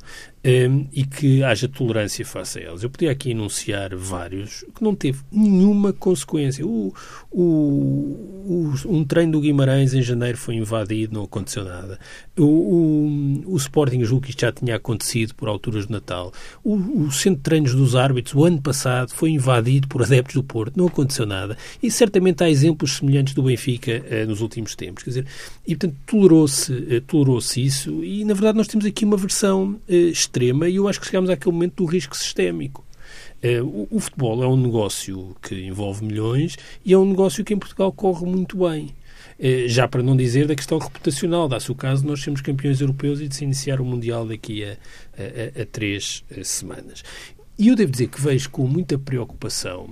um, 0.44 0.86
e 0.92 1.04
que 1.04 1.42
haja 1.42 1.68
tolerância 1.68 2.24
face 2.24 2.58
a 2.58 2.62
elas. 2.62 2.82
Eu 2.82 2.90
podia 2.90 3.10
aqui 3.10 3.30
enunciar 3.30 3.94
vários 3.94 4.64
que 4.74 4.82
não 4.82 4.94
teve 4.94 5.20
nenhuma 5.30 5.92
consequência. 5.92 6.66
O, 6.66 6.94
o, 7.30 7.42
o, 7.42 8.74
um 8.86 9.04
treino 9.04 9.32
do 9.32 9.40
Guimarães 9.40 9.92
em 9.92 10.02
janeiro 10.02 10.38
foi 10.38 10.54
invadido, 10.54 11.14
não 11.14 11.24
aconteceu 11.24 11.64
nada. 11.64 11.98
O, 12.38 13.42
o, 13.46 13.56
Sporting 13.56 14.02
julgo 14.04 14.24
que 14.24 14.30
isto 14.30 14.40
já 14.40 14.50
tinha 14.50 14.76
acontecido 14.76 15.34
por 15.34 15.48
alturas 15.48 15.86
do 15.86 15.92
Natal. 15.92 16.32
O, 16.64 17.10
centro 17.10 17.36
de 17.36 17.42
treinos 17.42 17.74
dos 17.74 17.94
árbitros, 17.94 18.34
o 18.34 18.44
ano 18.44 18.62
passado, 18.62 19.10
foi 19.10 19.30
invadido 19.30 19.88
por 19.88 20.02
adeptos 20.02 20.34
do 20.34 20.42
Porto, 20.42 20.76
não 20.76 20.86
aconteceu 20.86 21.26
nada. 21.26 21.56
E 21.82 21.90
certamente 21.90 22.42
há 22.42 22.48
exemplos 22.48 22.96
semelhantes 22.96 23.34
do 23.34 23.42
Benfica 23.42 24.02
uh, 24.10 24.26
nos 24.26 24.40
últimos 24.40 24.74
tempos. 24.74 25.04
Quer 25.04 25.10
dizer, 25.10 25.26
e 25.66 25.76
portanto 25.76 25.96
tolerou-se 26.06 26.72
uh, 26.72 27.00
tolerou 27.02 27.38
isso 27.56 28.04
e 28.04 28.24
na 28.24 28.34
verdade 28.34 28.56
nós 28.56 28.68
temos 28.68 28.86
aqui 28.86 29.04
uma 29.04 29.16
versão 29.16 29.78
uh, 29.88 30.10
extrema 30.30 30.68
e 30.68 30.76
eu 30.76 30.88
acho 30.88 31.00
que 31.00 31.06
chegamos 31.06 31.28
àquele 31.28 31.52
momento 31.52 31.74
do 31.76 31.84
risco 31.84 32.16
sistémico. 32.16 32.86
Uh, 33.42 33.88
o, 33.90 33.98
futebol 33.98 34.42
é 34.42 34.46
um 34.46 34.56
negócio 34.56 35.34
que 35.42 35.66
envolve 35.66 36.04
milhões 36.04 36.56
e 36.84 36.92
é 36.92 36.98
um 36.98 37.06
negócio 37.06 37.44
que 37.44 37.52
em 37.52 37.58
Portugal 37.58 37.92
corre 37.92 38.24
muito 38.24 38.68
bem. 38.68 38.94
Uh, 39.38 39.66
já 39.66 39.88
para 39.88 40.02
não 40.02 40.16
dizer 40.16 40.46
da 40.46 40.54
questão 40.54 40.78
reputacional, 40.78 41.48
dá-se 41.48 41.72
o 41.72 41.74
caso 41.74 42.02
de 42.02 42.08
nós 42.08 42.22
sermos 42.22 42.40
campeões 42.40 42.80
europeus 42.80 43.20
e 43.20 43.26
de 43.26 43.34
se 43.34 43.44
iniciar 43.44 43.80
o 43.80 43.84
Mundial 43.84 44.26
daqui 44.26 44.62
a, 44.64 44.76
a, 45.18 45.62
a 45.62 45.66
três 45.66 46.22
a 46.38 46.44
semanas. 46.44 47.02
E 47.58 47.68
eu 47.68 47.76
devo 47.76 47.92
dizer 47.92 48.08
que 48.08 48.20
vejo 48.20 48.48
com 48.50 48.66
muita 48.66 48.98
preocupação 48.98 49.90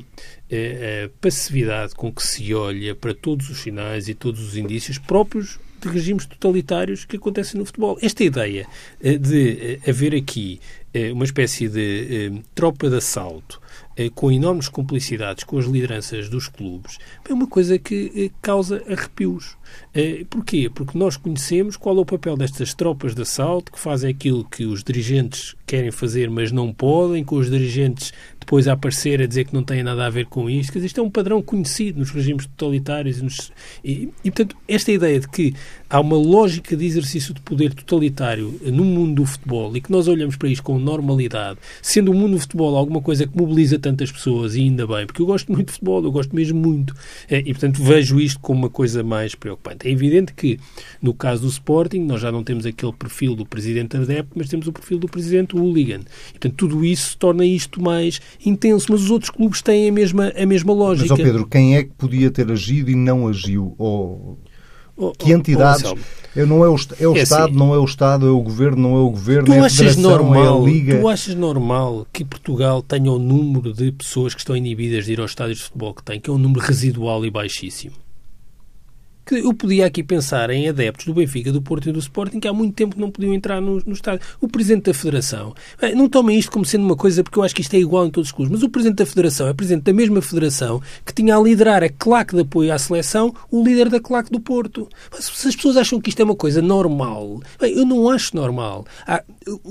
a 0.50 1.10
passividade 1.20 1.94
com 1.94 2.10
que 2.10 2.22
se 2.22 2.54
olha 2.54 2.94
para 2.94 3.12
todos 3.12 3.50
os 3.50 3.58
sinais 3.58 4.08
e 4.08 4.14
todos 4.14 4.40
os 4.40 4.56
indícios 4.56 4.96
próprios 4.96 5.58
de 5.80 5.88
regimes 5.88 6.26
totalitários 6.26 7.04
que 7.04 7.16
acontecem 7.16 7.58
no 7.58 7.66
futebol. 7.66 7.98
Esta 8.00 8.24
ideia 8.24 8.66
eh, 9.00 9.16
de 9.16 9.78
eh, 9.84 9.90
haver 9.90 10.14
aqui 10.14 10.60
eh, 10.92 11.12
uma 11.12 11.24
espécie 11.24 11.68
de 11.68 12.42
tropa 12.54 12.88
de 12.88 12.96
assalto 12.96 13.60
com 14.14 14.30
enormes 14.30 14.68
complicidades 14.68 15.42
com 15.42 15.58
as 15.58 15.64
lideranças 15.64 16.28
dos 16.28 16.46
clubes, 16.46 16.98
é 17.28 17.32
uma 17.32 17.48
coisa 17.48 17.80
que 17.80 18.30
causa 18.40 18.80
arrepios. 18.88 19.57
Porquê? 20.30 20.70
Porque 20.72 20.96
nós 20.96 21.16
conhecemos 21.16 21.76
qual 21.76 21.96
é 21.96 22.00
o 22.00 22.04
papel 22.04 22.36
destas 22.36 22.72
tropas 22.74 23.14
de 23.14 23.22
assalto 23.22 23.72
que 23.72 23.80
fazem 23.80 24.10
aquilo 24.10 24.44
que 24.44 24.64
os 24.64 24.84
dirigentes 24.84 25.56
querem 25.66 25.90
fazer, 25.90 26.30
mas 26.30 26.52
não 26.52 26.72
podem, 26.72 27.24
com 27.24 27.36
os 27.36 27.50
dirigentes 27.50 28.12
depois 28.48 28.66
a 28.66 28.72
aparecer 28.72 29.20
a 29.20 29.26
dizer 29.26 29.44
que 29.44 29.52
não 29.54 29.62
tem 29.62 29.82
nada 29.82 30.06
a 30.06 30.10
ver 30.10 30.24
com 30.24 30.48
isto. 30.48 30.72
Quer 30.72 30.78
dizer, 30.78 30.86
isto 30.86 31.00
é 31.00 31.02
um 31.02 31.10
padrão 31.10 31.42
conhecido 31.42 31.98
nos 31.98 32.10
regimes 32.10 32.46
totalitários. 32.46 33.18
E, 33.18 33.22
nos, 33.22 33.52
e, 33.84 34.08
e, 34.24 34.30
portanto, 34.30 34.56
esta 34.66 34.90
ideia 34.90 35.20
de 35.20 35.28
que 35.28 35.54
há 35.90 36.00
uma 36.00 36.16
lógica 36.16 36.74
de 36.74 36.86
exercício 36.86 37.34
de 37.34 37.42
poder 37.42 37.74
totalitário 37.74 38.58
no 38.64 38.84
mundo 38.84 39.16
do 39.16 39.26
futebol 39.26 39.76
e 39.76 39.82
que 39.82 39.92
nós 39.92 40.08
olhamos 40.08 40.36
para 40.36 40.48
isto 40.48 40.62
com 40.62 40.78
normalidade, 40.78 41.58
sendo 41.82 42.10
o 42.10 42.14
mundo 42.14 42.32
do 42.32 42.40
futebol 42.40 42.74
alguma 42.74 43.02
coisa 43.02 43.26
que 43.26 43.36
mobiliza 43.36 43.78
tantas 43.78 44.10
pessoas, 44.10 44.54
e 44.54 44.60
ainda 44.60 44.86
bem, 44.86 45.04
porque 45.06 45.20
eu 45.20 45.26
gosto 45.26 45.52
muito 45.52 45.66
de 45.66 45.72
futebol, 45.72 46.02
eu 46.02 46.10
gosto 46.10 46.34
mesmo 46.34 46.58
muito. 46.58 46.94
É, 47.28 47.40
e, 47.40 47.52
portanto, 47.52 47.82
vejo 47.82 48.18
isto 48.18 48.40
como 48.40 48.60
uma 48.60 48.70
coisa 48.70 49.02
mais 49.02 49.34
preocupante. 49.34 49.57
É 49.84 49.90
evidente 49.90 50.32
que, 50.32 50.58
no 51.00 51.12
caso 51.12 51.42
do 51.42 51.48
Sporting, 51.48 52.00
nós 52.00 52.20
já 52.20 52.32
não 52.32 52.42
temos 52.42 52.66
aquele 52.66 52.92
perfil 52.92 53.34
do 53.34 53.44
presidente 53.44 53.96
adepto, 53.96 54.32
mas 54.34 54.48
temos 54.48 54.66
o 54.66 54.72
perfil 54.72 54.98
do 54.98 55.08
presidente 55.08 55.56
hooligan. 55.56 56.00
E, 56.28 56.32
portanto, 56.32 56.54
tudo 56.54 56.84
isso 56.84 57.16
torna 57.18 57.44
isto 57.44 57.82
mais 57.82 58.20
intenso, 58.44 58.86
mas 58.90 59.02
os 59.02 59.10
outros 59.10 59.30
clubes 59.30 59.62
têm 59.62 59.88
a 59.88 59.92
mesma, 59.92 60.32
a 60.36 60.46
mesma 60.46 60.72
lógica. 60.72 61.08
Mas, 61.10 61.20
ó 61.20 61.22
Pedro, 61.22 61.46
quem 61.46 61.76
é 61.76 61.84
que 61.84 61.90
podia 61.90 62.30
ter 62.30 62.50
agido 62.50 62.90
e 62.90 62.94
não 62.94 63.28
agiu? 63.28 63.74
Ou... 63.78 64.38
Oh, 65.00 65.12
que 65.12 65.32
entidades? 65.32 65.84
Oh, 65.84 66.46
não 66.46 66.64
é 66.64 66.68
o, 66.68 66.76
é 66.98 67.06
o 67.06 67.16
é 67.16 67.22
Estado, 67.22 67.44
assim, 67.44 67.56
não 67.56 67.72
é 67.72 67.78
o 67.78 67.84
Estado, 67.84 68.26
é 68.26 68.30
o 68.30 68.40
Governo, 68.40 68.82
não 68.82 68.96
é 68.96 69.00
o 69.00 69.10
Governo, 69.10 69.46
tu 69.46 69.52
é 69.52 69.60
a 69.60 69.64
achas 69.66 69.96
normal, 69.96 70.44
é 70.44 70.48
a 70.48 70.64
Liga. 70.64 71.00
Tu 71.00 71.08
achas 71.08 71.34
normal 71.36 72.04
que 72.12 72.24
Portugal 72.24 72.82
tenha 72.82 73.12
o 73.12 73.18
número 73.18 73.72
de 73.72 73.92
pessoas 73.92 74.34
que 74.34 74.40
estão 74.40 74.56
inibidas 74.56 75.04
de 75.04 75.12
ir 75.12 75.20
aos 75.20 75.30
estádios 75.30 75.58
de 75.58 75.64
futebol 75.66 75.94
que 75.94 76.02
tem, 76.02 76.20
que 76.20 76.28
é 76.28 76.32
um 76.32 76.38
número 76.38 76.60
residual 76.66 77.24
e 77.24 77.30
baixíssimo? 77.30 77.94
Que 79.28 79.34
eu 79.34 79.52
podia 79.52 79.84
aqui 79.84 80.02
pensar 80.02 80.48
em 80.48 80.70
adeptos 80.70 81.04
do 81.04 81.12
Benfica, 81.12 81.52
do 81.52 81.60
Porto 81.60 81.90
e 81.90 81.92
do 81.92 81.98
Sporting 81.98 82.40
que 82.40 82.48
há 82.48 82.52
muito 82.52 82.74
tempo 82.74 82.98
não 82.98 83.10
podiam 83.10 83.34
entrar 83.34 83.60
no, 83.60 83.82
no 83.84 83.92
estádio. 83.92 84.26
O 84.40 84.48
Presidente 84.48 84.84
da 84.84 84.94
Federação, 84.94 85.54
não 85.94 86.08
tomem 86.08 86.38
isto 86.38 86.50
como 86.50 86.64
sendo 86.64 86.86
uma 86.86 86.96
coisa, 86.96 87.22
porque 87.22 87.38
eu 87.38 87.42
acho 87.42 87.54
que 87.54 87.60
isto 87.60 87.74
é 87.74 87.78
igual 87.78 88.06
em 88.06 88.10
todos 88.10 88.30
os 88.30 88.32
clubes, 88.32 88.50
mas 88.50 88.62
o 88.62 88.70
Presidente 88.70 88.96
da 88.96 89.06
Federação 89.06 89.46
é 89.46 89.52
Presidente 89.52 89.84
da 89.84 89.92
mesma 89.92 90.22
Federação 90.22 90.80
que 91.04 91.12
tinha 91.12 91.36
a 91.36 91.42
liderar 91.42 91.84
a 91.84 91.90
claque 91.90 92.34
de 92.34 92.40
apoio 92.40 92.72
à 92.72 92.78
seleção 92.78 93.34
o 93.50 93.62
líder 93.62 93.90
da 93.90 94.00
claque 94.00 94.30
do 94.30 94.40
Porto. 94.40 94.88
Mas 95.10 95.26
se 95.26 95.48
as 95.48 95.54
pessoas 95.54 95.76
acham 95.76 96.00
que 96.00 96.08
isto 96.08 96.20
é 96.20 96.24
uma 96.24 96.34
coisa 96.34 96.62
normal, 96.62 97.42
bem, 97.60 97.76
eu 97.76 97.84
não 97.84 98.08
acho 98.08 98.34
normal. 98.34 98.86
Há, 99.06 99.22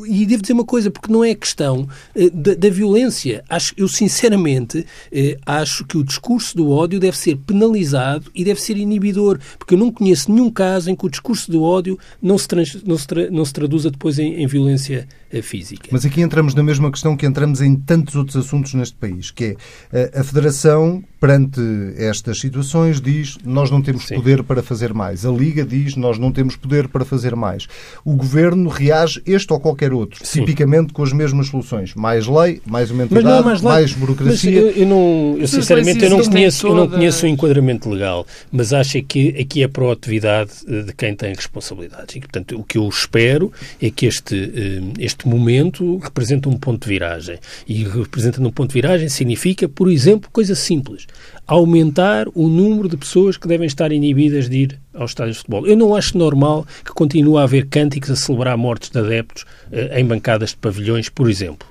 e 0.08 0.26
devo 0.28 0.44
dizer 0.44 0.54
uma 0.54 0.66
coisa, 0.66 0.92
porque 0.92 1.12
não 1.12 1.24
é 1.24 1.34
questão 1.34 1.88
eh, 2.16 2.30
da, 2.30 2.54
da, 2.54 2.70
violência. 2.70 3.44
Acho, 3.50 3.74
eu, 3.76 3.88
sinceramente, 3.88 4.86
eh, 5.12 5.38
acho 5.46 5.84
que 5.86 5.98
o 5.98 6.04
discurso 6.04 6.56
do 6.56 6.70
ódio 6.70 7.00
deve 7.00 7.18
ser 7.18 7.38
penalizado 7.38 8.30
e 8.36 8.44
deve 8.44 8.62
ser 8.62 8.78
inibidor 8.78 9.40
porque 9.58 9.76
eu 9.76 9.78
não 9.78 9.92
conheço 9.92 10.32
nenhum 10.32 10.50
caso 10.50 10.90
em 10.90 10.96
que 10.96 11.06
o 11.06 11.10
discurso 11.10 11.52
do 11.52 11.64
ódio 11.64 11.98
não 12.22 12.38
se, 12.38 12.48
trans, 12.48 12.84
não 12.84 12.98
se, 12.98 13.08
tra, 13.08 13.30
não 13.30 13.46
se 13.46 13.54
traduza 13.54 13.92
depois 13.92 14.20
em, 14.20 14.42
em 14.42 14.48
violência 14.48 15.08
eh, 15.32 15.42
física. 15.42 15.90
Mas 15.92 16.06
aqui 16.06 16.22
entramos 16.22 16.56
na 16.56 16.64
mesma 16.64 16.90
questão 16.90 17.16
que 17.18 17.26
entramos 17.26 17.62
em 17.62 17.76
tantos 17.76 18.16
outros 18.16 18.38
assuntos 18.38 18.74
neste 18.74 18.96
país, 18.96 19.30
que 19.30 19.44
é 19.44 19.56
eh, 19.92 20.20
a 20.20 20.24
Federação, 20.24 21.04
perante 21.20 21.60
estas 21.98 22.40
situações, 22.40 23.02
diz 23.02 23.38
nós 23.44 23.70
não 23.70 23.82
temos 23.82 24.06
Sim. 24.08 24.16
poder 24.16 24.44
para 24.44 24.64
fazer 24.64 24.94
mais. 24.94 25.26
A 25.26 25.32
Liga 25.32 25.66
diz 25.66 25.96
nós 25.96 26.18
não 26.18 26.32
temos 26.32 26.56
poder 26.56 26.88
para 26.88 27.04
fazer 27.04 27.36
mais. 27.36 27.68
O 28.06 28.16
Governo 28.16 28.70
reage, 28.70 29.22
este 29.26 29.52
ou 29.52 29.60
qualquer 29.60 29.92
outro, 29.92 30.26
Sim. 30.26 30.42
tipicamente 30.42 30.94
com 30.94 31.04
as 31.04 31.12
mesmas 31.12 31.48
soluções. 31.48 31.94
Mais 31.94 32.28
lei, 32.28 32.62
mais 32.66 32.90
uma 32.90 33.04
entidade, 33.04 33.28
é 33.28 33.42
mais, 33.42 33.62
mais, 33.62 33.94
burocracia. 33.94 34.52
Mas 34.52 34.76
eu, 34.78 34.84
eu 34.84 34.88
não, 34.88 35.38
eu 35.40 35.48
sinceramente, 35.48 36.04
eu 36.04 36.10
não, 36.10 36.24
conheço, 36.24 36.68
eu 36.68 36.76
não 36.76 36.88
conheço 36.88 37.26
o 37.26 37.30
enquadramento 37.30 37.90
legal, 37.90 38.26
mas 38.52 38.72
acho 38.72 39.02
que 39.04 39.37
aqui 39.40 39.64
é 39.64 39.68
proatividade 39.68 40.52
eh, 40.68 40.84
de 40.84 40.94
quem 40.94 41.16
tem 41.16 41.34
responsabilidades. 41.34 42.16
E, 42.16 42.20
portanto, 42.20 42.58
o 42.58 42.64
que 42.64 42.78
eu 42.78 42.88
espero 42.88 43.52
é 43.82 43.90
que 43.90 44.06
este, 44.06 44.52
este 45.00 45.18
este 45.18 45.28
momento 45.28 45.98
representa 45.98 46.48
um 46.48 46.58
ponto 46.58 46.84
de 46.84 46.90
viragem. 46.90 47.40
E 47.68 47.84
representando 47.84 48.48
um 48.48 48.52
ponto 48.52 48.70
de 48.70 48.76
viragem 48.76 49.10
significa, 49.10 49.68
por 49.68 49.90
exemplo, 49.90 50.30
coisa 50.32 50.54
simples: 50.54 51.08
aumentar 51.48 52.28
o 52.36 52.48
número 52.48 52.88
de 52.88 52.96
pessoas 52.96 53.36
que 53.36 53.48
devem 53.48 53.66
estar 53.66 53.92
inibidas 53.92 54.48
de 54.48 54.58
ir 54.58 54.80
aos 54.94 55.12
estádios 55.12 55.38
de 55.38 55.42
futebol. 55.42 55.66
Eu 55.66 55.76
não 55.76 55.96
acho 55.96 56.18
normal 56.18 56.66
que 56.86 56.92
continue 56.92 57.38
a 57.38 57.44
haver 57.44 57.66
cânticos 57.68 58.12
a 58.12 58.16
celebrar 58.16 58.56
mortes 58.58 58.90
de 58.90 59.00
adeptos 59.00 59.46
eh, 59.72 60.00
em 60.00 60.06
bancadas 60.06 60.52
de 60.52 60.58
pavilhões, 60.58 61.10
por 61.10 61.30
exemplo. 61.30 61.68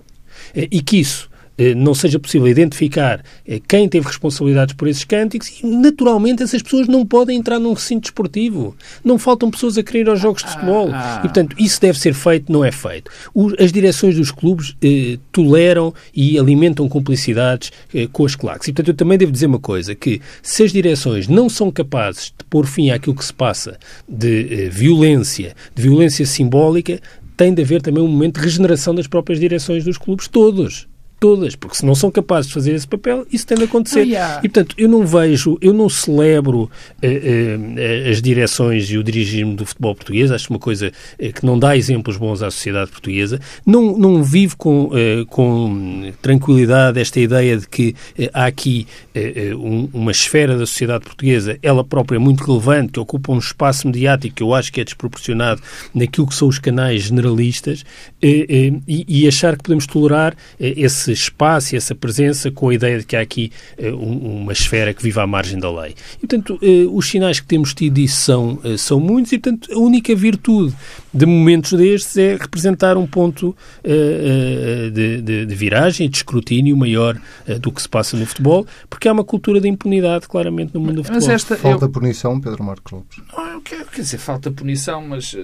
Eh, 0.54 0.68
e 0.70 0.80
que 0.80 0.98
isso 0.98 1.28
eh, 1.30 1.35
não 1.74 1.94
seja 1.94 2.18
possível 2.18 2.46
identificar 2.48 3.22
eh, 3.46 3.60
quem 3.66 3.88
teve 3.88 4.06
responsabilidades 4.06 4.74
por 4.74 4.88
esses 4.88 5.04
cânticos 5.04 5.60
e, 5.62 5.66
naturalmente, 5.66 6.42
essas 6.42 6.62
pessoas 6.62 6.86
não 6.86 7.04
podem 7.04 7.38
entrar 7.38 7.58
num 7.58 7.72
recinto 7.72 8.02
desportivo. 8.02 8.76
Não 9.02 9.18
faltam 9.18 9.50
pessoas 9.50 9.78
a 9.78 9.82
querer 9.82 10.00
ir 10.00 10.08
aos 10.08 10.20
jogos 10.20 10.42
de 10.42 10.50
futebol. 10.50 10.90
Ah. 10.92 11.18
E, 11.20 11.22
portanto, 11.22 11.56
isso 11.58 11.80
deve 11.80 11.98
ser 11.98 12.14
feito, 12.14 12.52
não 12.52 12.64
é 12.64 12.70
feito. 12.70 13.10
As 13.58 13.72
direções 13.72 14.16
dos 14.16 14.30
clubes 14.30 14.76
eh, 14.82 15.18
toleram 15.32 15.94
e 16.14 16.38
alimentam 16.38 16.88
cumplicidades 16.88 17.72
eh, 17.94 18.08
com 18.12 18.24
as 18.24 18.34
claques. 18.34 18.68
E, 18.68 18.72
portanto, 18.72 18.88
eu 18.88 18.94
também 18.94 19.16
devo 19.16 19.32
dizer 19.32 19.46
uma 19.46 19.58
coisa, 19.58 19.94
que 19.94 20.20
se 20.42 20.62
as 20.62 20.72
direções 20.72 21.28
não 21.28 21.48
são 21.48 21.70
capazes 21.70 22.26
de 22.26 22.44
pôr 22.50 22.66
fim 22.66 22.90
àquilo 22.90 23.14
que 23.14 23.24
se 23.24 23.32
passa 23.32 23.78
de 24.08 24.66
eh, 24.66 24.68
violência, 24.68 25.54
de 25.74 25.82
violência 25.82 26.26
simbólica, 26.26 27.00
tem 27.36 27.52
de 27.52 27.62
haver 27.62 27.82
também 27.82 28.02
um 28.02 28.08
momento 28.08 28.36
de 28.36 28.44
regeneração 28.44 28.94
das 28.94 29.06
próprias 29.06 29.38
direções 29.38 29.84
dos 29.84 29.98
clubes, 29.98 30.26
todos 30.26 30.86
todas, 31.18 31.56
porque 31.56 31.76
se 31.76 31.86
não 31.86 31.94
são 31.94 32.10
capazes 32.10 32.48
de 32.48 32.54
fazer 32.54 32.74
esse 32.74 32.86
papel, 32.86 33.26
isso 33.32 33.46
tem 33.46 33.56
de 33.56 33.64
acontecer. 33.64 34.00
Oh, 34.00 34.04
yeah. 34.04 34.40
E, 34.44 34.48
portanto, 34.48 34.74
eu 34.78 34.88
não 34.88 35.06
vejo, 35.06 35.58
eu 35.60 35.72
não 35.72 35.88
celebro 35.88 36.70
eh, 37.00 37.58
eh, 37.76 38.10
as 38.10 38.20
direções 38.20 38.90
e 38.90 38.98
o 38.98 39.02
dirigismo 39.02 39.54
do 39.54 39.64
futebol 39.64 39.94
português, 39.94 40.30
acho 40.30 40.50
uma 40.50 40.58
coisa 40.58 40.92
eh, 41.18 41.32
que 41.32 41.44
não 41.44 41.58
dá 41.58 41.76
exemplos 41.76 42.16
bons 42.16 42.42
à 42.42 42.50
sociedade 42.50 42.90
portuguesa, 42.90 43.40
não, 43.64 43.96
não 43.98 44.22
vivo 44.22 44.56
com, 44.56 44.90
eh, 44.94 45.24
com 45.28 46.12
tranquilidade 46.20 47.00
esta 47.00 47.18
ideia 47.18 47.56
de 47.56 47.68
que 47.68 47.94
eh, 48.18 48.30
há 48.32 48.46
aqui 48.46 48.86
eh, 49.14 49.54
um, 49.54 49.88
uma 49.92 50.10
esfera 50.10 50.56
da 50.56 50.66
sociedade 50.66 51.04
portuguesa, 51.04 51.58
ela 51.62 51.82
própria 51.82 52.20
muito 52.20 52.44
relevante, 52.44 52.92
que 52.92 53.00
ocupa 53.00 53.32
um 53.32 53.38
espaço 53.38 53.86
mediático 53.86 54.36
que 54.36 54.42
eu 54.42 54.54
acho 54.54 54.72
que 54.72 54.80
é 54.80 54.84
desproporcionado 54.84 55.62
naquilo 55.94 56.26
que 56.26 56.34
são 56.34 56.48
os 56.48 56.58
canais 56.58 57.04
generalistas, 57.04 57.84
e, 58.22 58.82
e 58.86 59.28
achar 59.28 59.56
que 59.56 59.62
podemos 59.62 59.86
tolerar 59.86 60.36
esse 60.58 61.05
esse 61.10 61.22
espaço 61.22 61.74
e 61.74 61.76
essa 61.76 61.94
presença 61.94 62.50
com 62.50 62.68
a 62.68 62.74
ideia 62.74 62.98
de 62.98 63.06
que 63.06 63.16
há 63.16 63.20
aqui 63.20 63.52
uh, 63.78 63.96
uma 63.96 64.52
esfera 64.52 64.92
que 64.92 65.02
vive 65.02 65.18
à 65.20 65.26
margem 65.26 65.58
da 65.58 65.70
lei. 65.70 65.94
E, 66.16 66.26
portanto, 66.26 66.58
uh, 66.62 66.96
os 66.96 67.08
sinais 67.08 67.40
que 67.40 67.46
temos 67.46 67.74
tido 67.74 67.94
disso 67.94 68.20
são, 68.20 68.54
uh, 68.64 68.78
são 68.78 69.00
muitos 69.00 69.32
e, 69.32 69.38
portanto, 69.38 69.72
a 69.72 69.78
única 69.78 70.14
virtude 70.14 70.74
de 71.12 71.26
momentos 71.26 71.72
destes 71.72 72.16
é 72.16 72.36
representar 72.36 72.96
um 72.96 73.06
ponto 73.06 73.56
de, 73.82 75.22
de, 75.22 75.46
de, 75.46 75.54
viragem 75.54 76.10
de 76.10 76.18
escrutínio 76.18 76.76
maior 76.76 77.18
do 77.58 77.72
que 77.72 77.80
se 77.80 77.88
passa 77.88 78.18
no 78.18 78.26
futebol, 78.26 78.66
porque 78.90 79.08
há 79.08 79.14
uma 79.14 79.24
cultura 79.24 79.58
de 79.58 79.66
impunidade, 79.66 80.28
claramente, 80.28 80.74
no 80.74 80.80
mundo 80.80 80.96
do 80.96 81.04
futebol. 81.04 81.26
Mas 81.26 81.34
esta, 81.34 81.56
falta 81.56 81.86
eu... 81.86 81.88
punição, 81.88 82.38
Pedro 82.38 82.62
Marcos 82.62 82.92
Lopes? 82.92 83.18
Não, 83.34 83.62
quer, 83.62 83.86
quer 83.86 84.02
dizer, 84.02 84.18
falta 84.18 84.50
punição, 84.50 85.00
mas 85.08 85.34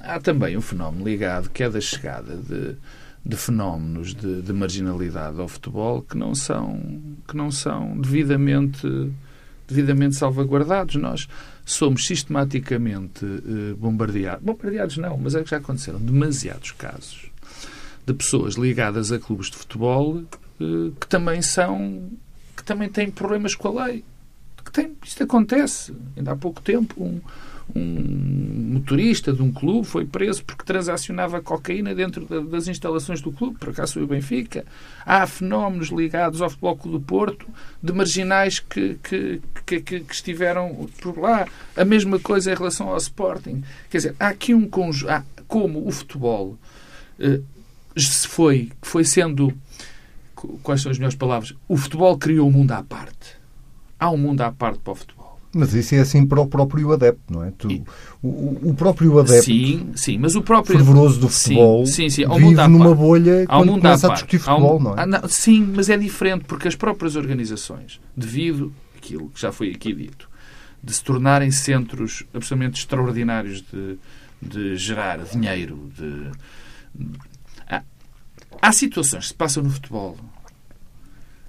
há 0.00 0.20
também 0.20 0.58
um 0.58 0.60
fenómeno 0.60 1.02
ligado 1.02 1.48
que 1.48 1.62
é 1.62 1.70
da 1.70 1.80
chegada 1.80 2.36
de 2.36 2.76
de 3.24 3.36
fenómenos 3.36 4.14
de, 4.14 4.42
de, 4.42 4.52
marginalidade 4.52 5.40
ao 5.40 5.48
futebol 5.48 6.02
que 6.02 6.16
não 6.16 6.34
são 6.34 6.78
que 7.26 7.36
não 7.36 7.50
são 7.50 7.98
devidamente 7.98 8.86
devidamente 9.66 10.16
salvaguardados. 10.16 10.96
Nós 10.96 11.26
somos 11.64 12.06
sistematicamente 12.06 13.24
eh, 13.24 13.74
bombardeados. 13.74 14.44
Bombardeados 14.44 14.98
não 14.98 15.16
mas 15.16 15.34
é 15.34 15.42
que 15.42 15.50
já 15.50 15.56
aconteceram 15.56 15.98
demasiados 15.98 16.72
casos 16.72 17.30
de 18.06 18.12
pessoas 18.12 18.56
ligadas 18.56 19.10
a 19.10 19.18
clubes 19.18 19.50
de 19.50 19.56
futebol 19.56 20.22
eh, 20.60 20.90
que 21.00 21.08
também 21.08 21.40
são 21.40 22.10
que 22.54 22.62
também 22.62 22.88
têm 22.88 23.10
problemas 23.10 23.54
com 23.54 23.78
a 23.78 23.86
lei. 23.86 24.04
Que 24.64 24.70
tem, 24.70 24.96
isto 25.02 25.22
acontece. 25.22 25.94
Ainda 26.16 26.32
há 26.32 26.36
pouco 26.36 26.60
tempo 26.60 27.02
um 27.02 27.20
um 27.74 28.72
motorista 28.74 29.32
de 29.32 29.42
um 29.42 29.52
clube 29.52 29.86
foi 29.86 30.04
preso 30.04 30.44
porque 30.44 30.64
transacionava 30.64 31.40
cocaína 31.40 31.94
dentro 31.94 32.26
das 32.44 32.68
instalações 32.68 33.20
do 33.20 33.32
clube, 33.32 33.58
por 33.58 33.70
acaso 33.70 34.00
o 34.00 34.06
Benfica. 34.06 34.64
Há 35.06 35.26
fenómenos 35.26 35.88
ligados 35.88 36.42
ao 36.42 36.50
Clube 36.76 36.98
do 36.98 37.00
Porto 37.00 37.46
de 37.82 37.92
marginais 37.92 38.58
que, 38.58 38.98
que, 39.02 39.40
que, 39.64 39.80
que, 39.80 40.04
estiveram 40.10 40.88
por 41.00 41.18
lá. 41.18 41.46
A 41.76 41.84
mesma 41.84 42.18
coisa 42.18 42.52
em 42.52 42.54
relação 42.54 42.88
ao 42.88 42.96
Sporting. 42.96 43.62
Quer 43.88 43.98
dizer, 43.98 44.16
há 44.18 44.28
aqui 44.28 44.54
um 44.54 44.68
conjunto. 44.68 45.24
Como 45.46 45.86
o 45.86 45.92
futebol 45.92 46.58
eh, 47.18 47.40
foi, 48.26 48.72
foi 48.82 49.04
sendo. 49.04 49.52
Quais 50.62 50.82
são 50.82 50.90
as 50.90 50.98
melhores 50.98 51.16
palavras? 51.16 51.54
O 51.68 51.76
futebol 51.76 52.18
criou 52.18 52.48
um 52.48 52.52
mundo 52.52 52.72
à 52.72 52.82
parte. 52.82 53.36
Há 53.98 54.10
um 54.10 54.16
mundo 54.16 54.40
à 54.40 54.50
parte 54.50 54.80
para 54.80 54.92
o 54.92 54.96
futebol 54.96 55.13
Mas 55.54 55.72
isso 55.72 55.94
é 55.94 56.00
assim 56.00 56.26
para 56.26 56.40
o 56.40 56.46
próprio 56.46 56.92
adepto, 56.92 57.32
não 57.32 57.44
é? 57.44 57.52
Tu, 57.52 57.84
o, 58.22 58.70
o, 58.70 58.74
próprio 58.74 59.18
adepto, 59.18 59.44
sim, 59.44 59.92
sim, 59.94 60.18
mas 60.18 60.34
o 60.34 60.42
próprio 60.42 60.76
fervoroso 60.76 61.20
do 61.20 61.28
futebol, 61.28 61.86
sim, 61.86 62.10
sim, 62.10 62.26
sim. 62.26 62.38
vive 62.38 62.68
numa 62.68 62.94
bolha 62.94 63.46
quando 63.46 63.72
um 63.72 63.80
começa 63.80 64.08
a 64.08 64.14
discutir 64.14 64.38
futebol, 64.38 64.78
um... 64.78 64.82
não 64.82 64.90
é? 64.92 65.02
Ah, 65.02 65.06
não, 65.06 65.28
sim, 65.28 65.72
mas 65.74 65.88
é 65.88 65.96
diferente 65.96 66.44
porque 66.44 66.66
as 66.66 66.74
próprias 66.74 67.14
organizações, 67.14 68.00
devido 68.16 68.72
àquilo 68.96 69.28
que 69.30 69.40
já 69.40 69.52
foi 69.52 69.70
aqui 69.70 69.94
dito, 69.94 70.28
de 70.82 70.92
se 70.92 71.02
tornarem 71.02 71.50
centros 71.50 72.24
absolutamente 72.34 72.80
extraordinários 72.80 73.62
de, 73.62 73.98
de 74.42 74.76
gerar 74.76 75.18
dinheiro, 75.18 75.90
de... 75.96 76.30
Há, 77.68 77.82
há 78.60 78.72
situações 78.72 79.24
que 79.24 79.28
se 79.28 79.34
passam 79.34 79.62
no 79.62 79.70
futebol 79.70 80.16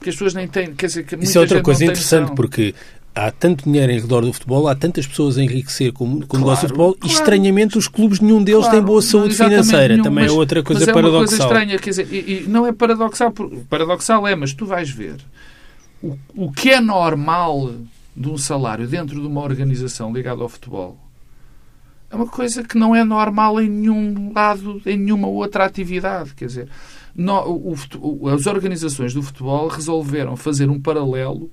que 0.05 0.09
as 0.09 0.15
pessoas 0.15 0.33
nem 0.35 0.47
têm. 0.47 0.73
Quer 0.75 0.85
dizer, 0.85 1.03
que 1.03 1.15
Isso 1.15 1.37
é 1.37 1.41
outra 1.41 1.61
coisa 1.61 1.83
interessante, 1.83 2.33
porque 2.35 2.75
há 3.15 3.31
tanto 3.31 3.63
dinheiro 3.63 3.91
em 3.91 3.99
redor 3.99 4.21
do 4.21 4.33
futebol, 4.33 4.67
há 4.67 4.75
tantas 4.75 5.07
pessoas 5.07 5.37
a 5.37 5.43
enriquecer 5.43 5.93
com, 5.93 6.19
com 6.19 6.27
claro, 6.27 6.35
o 6.35 6.37
negócio 6.39 6.67
do 6.67 6.69
futebol 6.69 6.93
claro. 6.93 7.07
e 7.07 7.17
estranhamente 7.17 7.77
os 7.77 7.87
clubes, 7.87 8.19
nenhum 8.19 8.43
deles 8.43 8.61
claro, 8.63 8.77
tem 8.77 8.85
boa 8.85 9.01
saúde 9.01 9.35
financeira. 9.35 9.93
Nenhum, 9.93 10.03
Também 10.03 10.25
é 10.25 10.27
mas, 10.27 10.35
é 10.35 10.37
outra 10.37 10.61
coisa 10.61 10.81
mas 10.81 10.89
é 10.89 10.93
paradoxal. 10.93 11.21
Uma 11.21 11.27
coisa 11.27 11.43
estranha, 11.43 11.79
quer 11.79 11.89
dizer, 11.91 12.07
e, 12.11 12.43
e 12.43 12.45
não 12.47 12.67
é 12.67 12.73
paradoxal, 12.73 13.33
paradoxal 13.69 14.27
é, 14.27 14.35
mas 14.35 14.53
tu 14.53 14.65
vais 14.65 14.89
ver 14.89 15.17
o, 16.03 16.17
o 16.35 16.51
que 16.51 16.69
é 16.69 16.81
normal 16.81 17.73
de 18.15 18.29
um 18.29 18.37
salário 18.37 18.87
dentro 18.87 19.19
de 19.19 19.25
uma 19.25 19.41
organização 19.41 20.13
ligada 20.13 20.41
ao 20.41 20.49
futebol 20.49 20.97
é 22.09 22.15
uma 22.15 22.27
coisa 22.27 22.63
que 22.63 22.77
não 22.77 22.95
é 22.95 23.03
normal 23.03 23.59
em 23.59 23.67
nenhum 23.67 24.31
lado, 24.33 24.81
em 24.85 24.97
nenhuma 24.97 25.27
outra 25.27 25.65
atividade. 25.65 26.33
Quer 26.33 26.45
dizer, 26.45 26.69
no, 27.15 27.41
o, 27.41 27.75
o, 27.99 28.29
as 28.29 28.45
organizações 28.45 29.13
do 29.13 29.21
futebol 29.21 29.67
resolveram 29.67 30.35
fazer 30.37 30.69
um 30.69 30.79
paralelo 30.79 31.49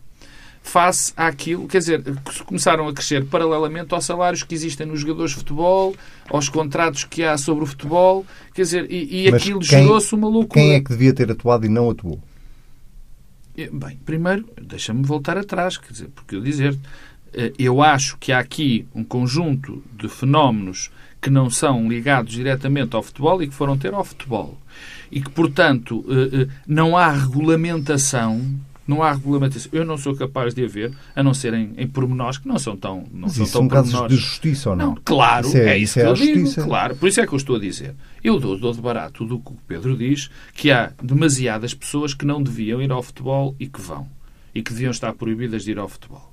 face 0.62 1.12
àquilo, 1.16 1.66
quer 1.66 1.78
dizer, 1.78 2.02
começaram 2.46 2.88
a 2.88 2.92
crescer 2.92 3.26
paralelamente 3.26 3.92
aos 3.92 4.04
salários 4.04 4.42
que 4.42 4.54
existem 4.54 4.86
nos 4.86 5.00
jogadores 5.00 5.32
de 5.32 5.38
futebol, 5.38 5.94
aos 6.30 6.48
contratos 6.48 7.04
que 7.04 7.24
há 7.24 7.36
sobre 7.36 7.64
o 7.64 7.66
futebol, 7.66 8.24
quer 8.54 8.62
dizer, 8.62 8.86
e, 8.90 9.24
e 9.24 9.28
aquilo 9.28 9.62
gerou-se 9.62 10.14
uma 10.14 10.28
loucura. 10.28 10.60
Quem 10.60 10.72
é 10.74 10.80
que 10.80 10.90
devia 10.90 11.12
ter 11.12 11.30
atuado 11.30 11.66
e 11.66 11.68
não 11.68 11.90
atuou? 11.90 12.20
Bem, 13.54 13.98
primeiro, 14.06 14.48
deixa-me 14.60 15.04
voltar 15.04 15.36
atrás, 15.36 15.76
quer 15.76 15.92
dizer, 15.92 16.08
porque 16.14 16.36
eu 16.36 16.40
dizer, 16.40 16.78
eh, 17.34 17.52
eu 17.58 17.82
acho 17.82 18.16
que 18.18 18.32
há 18.32 18.38
aqui 18.38 18.86
um 18.94 19.04
conjunto 19.04 19.82
de 19.94 20.08
fenómenos 20.08 20.90
que 21.20 21.28
não 21.28 21.50
são 21.50 21.88
ligados 21.88 22.32
diretamente 22.32 22.96
ao 22.96 23.02
futebol 23.02 23.42
e 23.42 23.48
que 23.48 23.54
foram 23.54 23.76
ter 23.76 23.92
ao 23.92 24.04
futebol. 24.04 24.58
E 25.10 25.20
que, 25.20 25.30
portanto, 25.30 26.04
eh, 26.08 26.42
eh, 26.42 26.48
não 26.66 26.96
há 26.96 27.10
regulamentação 27.10 28.40
não 28.86 29.02
há 29.02 29.12
regulamentação. 29.12 29.70
Eu 29.72 29.84
não 29.84 29.96
sou 29.96 30.14
capaz 30.14 30.54
de 30.54 30.64
haver, 30.64 30.92
a 31.14 31.22
não 31.22 31.34
ser 31.34 31.54
em, 31.54 31.72
em 31.76 31.86
pormenores 31.86 32.38
que 32.38 32.48
não 32.48 32.58
são 32.58 32.76
tão 32.76 33.04
não 33.12 33.22
Mas 33.22 33.32
são 33.32 33.44
tão 33.44 33.52
são 33.52 33.68
casos 33.68 34.08
de 34.08 34.16
justiça 34.16 34.70
ou 34.70 34.76
não? 34.76 34.86
não 34.86 34.98
claro, 35.04 35.46
isso 35.46 35.56
é, 35.56 35.60
é 35.60 35.78
isso, 35.78 35.98
isso 35.98 36.00
é 36.00 36.02
que 36.02 36.08
eu 36.08 36.14
digo. 36.14 36.40
Justiça. 36.40 36.64
Claro, 36.64 36.96
por 36.96 37.08
isso 37.08 37.20
é 37.20 37.26
que 37.26 37.32
eu 37.32 37.36
estou 37.36 37.56
a 37.56 37.60
dizer. 37.60 37.94
Eu 38.22 38.38
dou, 38.38 38.58
dou 38.58 38.72
de 38.72 38.80
barato 38.80 39.24
do 39.24 39.38
que 39.38 39.52
o 39.52 39.56
Pedro 39.66 39.96
diz, 39.96 40.30
que 40.54 40.70
há 40.70 40.92
demasiadas 41.02 41.74
pessoas 41.74 42.14
que 42.14 42.24
não 42.24 42.42
deviam 42.42 42.80
ir 42.80 42.90
ao 42.90 43.02
futebol 43.02 43.54
e 43.58 43.66
que 43.66 43.80
vão. 43.80 44.06
E 44.54 44.62
que 44.62 44.72
deviam 44.72 44.90
estar 44.90 45.12
proibidas 45.14 45.64
de 45.64 45.70
ir 45.70 45.78
ao 45.78 45.88
futebol. 45.88 46.31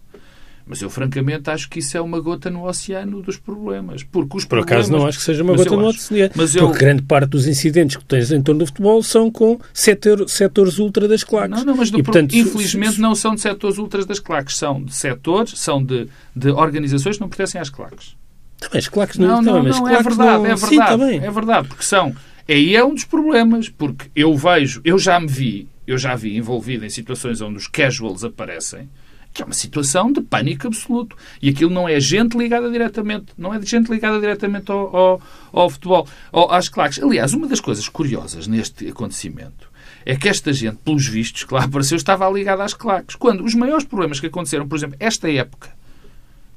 Mas 0.69 0.83
eu, 0.83 0.89
francamente, 0.91 1.49
acho 1.49 1.67
que 1.67 1.79
isso 1.79 1.97
é 1.97 2.01
uma 2.01 2.19
gota 2.19 2.47
no 2.47 2.63
oceano 2.63 3.23
dos 3.23 3.37
problemas. 3.37 4.03
Porque 4.03 4.37
os 4.37 4.45
Por 4.45 4.59
acaso 4.59 4.91
não 4.91 5.07
acho 5.07 5.17
que 5.17 5.23
seja 5.23 5.41
uma 5.41 5.55
gota 5.55 5.75
no 5.75 5.87
oceano. 5.87 6.31
Mas 6.35 6.55
eu... 6.55 6.67
Porque 6.67 6.85
grande 6.85 7.01
parte 7.01 7.31
dos 7.31 7.47
incidentes 7.47 7.97
que 7.97 8.05
tens 8.05 8.31
em 8.31 8.39
torno 8.39 8.59
do 8.59 8.67
futebol 8.67 9.01
são 9.01 9.31
com 9.31 9.59
setor, 9.73 10.29
setores 10.29 10.77
ultra 10.77 11.07
das 11.07 11.23
claques. 11.23 11.57
Não, 11.57 11.65
não, 11.65 11.75
mas 11.75 11.89
e, 11.89 12.03
portanto, 12.03 12.35
infelizmente 12.35 12.93
se... 12.93 13.01
não 13.01 13.15
são 13.15 13.33
de 13.33 13.41
setores 13.41 13.79
ultras 13.79 14.05
das 14.05 14.19
claques. 14.19 14.57
São 14.57 14.83
de 14.83 14.93
setores, 14.93 15.57
são 15.59 15.83
de, 15.83 16.07
de 16.35 16.51
organizações 16.51 17.15
que 17.15 17.21
não 17.21 17.29
pertencem 17.29 17.59
às 17.59 17.71
claques. 17.71 18.15
Também 18.59 18.77
as 18.77 18.87
claques 18.87 19.17
não, 19.17 19.41
não, 19.41 19.63
não, 19.63 19.71
não, 19.71 19.87
é 19.89 20.03
verdade, 20.03 20.43
não... 20.43 20.45
é 20.45 20.55
verdade. 20.55 20.67
Sim, 20.67 20.77
também. 20.77 21.19
É 21.19 21.31
verdade, 21.31 21.67
porque 21.67 21.83
são... 21.83 22.15
Aí 22.47 22.75
é 22.75 22.85
um 22.85 22.93
dos 22.93 23.05
problemas, 23.05 23.69
porque 23.69 24.05
eu 24.15 24.37
vejo, 24.37 24.81
eu 24.83 24.99
já 24.99 25.19
me 25.19 25.27
vi, 25.27 25.67
eu 25.87 25.97
já 25.97 26.15
vi 26.15 26.37
envolvido 26.37 26.85
em 26.85 26.89
situações 26.89 27.41
onde 27.41 27.57
os 27.57 27.67
casuals 27.67 28.23
aparecem, 28.23 28.87
que 29.33 29.41
é 29.41 29.45
uma 29.45 29.53
situação 29.53 30.11
de 30.11 30.21
pânico 30.21 30.67
absoluto. 30.67 31.15
E 31.41 31.49
aquilo 31.49 31.71
não 31.71 31.87
é 31.87 31.99
gente 31.99 32.37
ligada 32.37 32.69
diretamente, 32.69 33.27
não 33.37 33.53
é 33.53 33.61
gente 33.61 33.91
ligada 33.91 34.19
diretamente 34.19 34.71
ao, 34.71 34.95
ao, 34.95 35.21
ao 35.51 35.69
futebol, 35.69 36.07
ao, 36.31 36.51
às 36.51 36.67
claques. 36.67 37.01
Aliás, 37.01 37.33
uma 37.33 37.47
das 37.47 37.59
coisas 37.59 37.87
curiosas 37.87 38.47
neste 38.47 38.87
acontecimento 38.89 39.69
é 40.05 40.15
que 40.15 40.27
esta 40.27 40.51
gente, 40.51 40.77
pelos 40.77 41.05
vistos 41.07 41.43
que 41.43 41.53
lá 41.53 41.63
apareceu, 41.63 41.95
estava 41.95 42.29
ligada 42.29 42.63
às 42.63 42.73
claques. 42.73 43.15
Quando 43.15 43.43
os 43.43 43.53
maiores 43.53 43.85
problemas 43.85 44.19
que 44.19 44.27
aconteceram, 44.27 44.67
por 44.67 44.75
exemplo, 44.75 44.97
esta 44.99 45.29
época, 45.29 45.69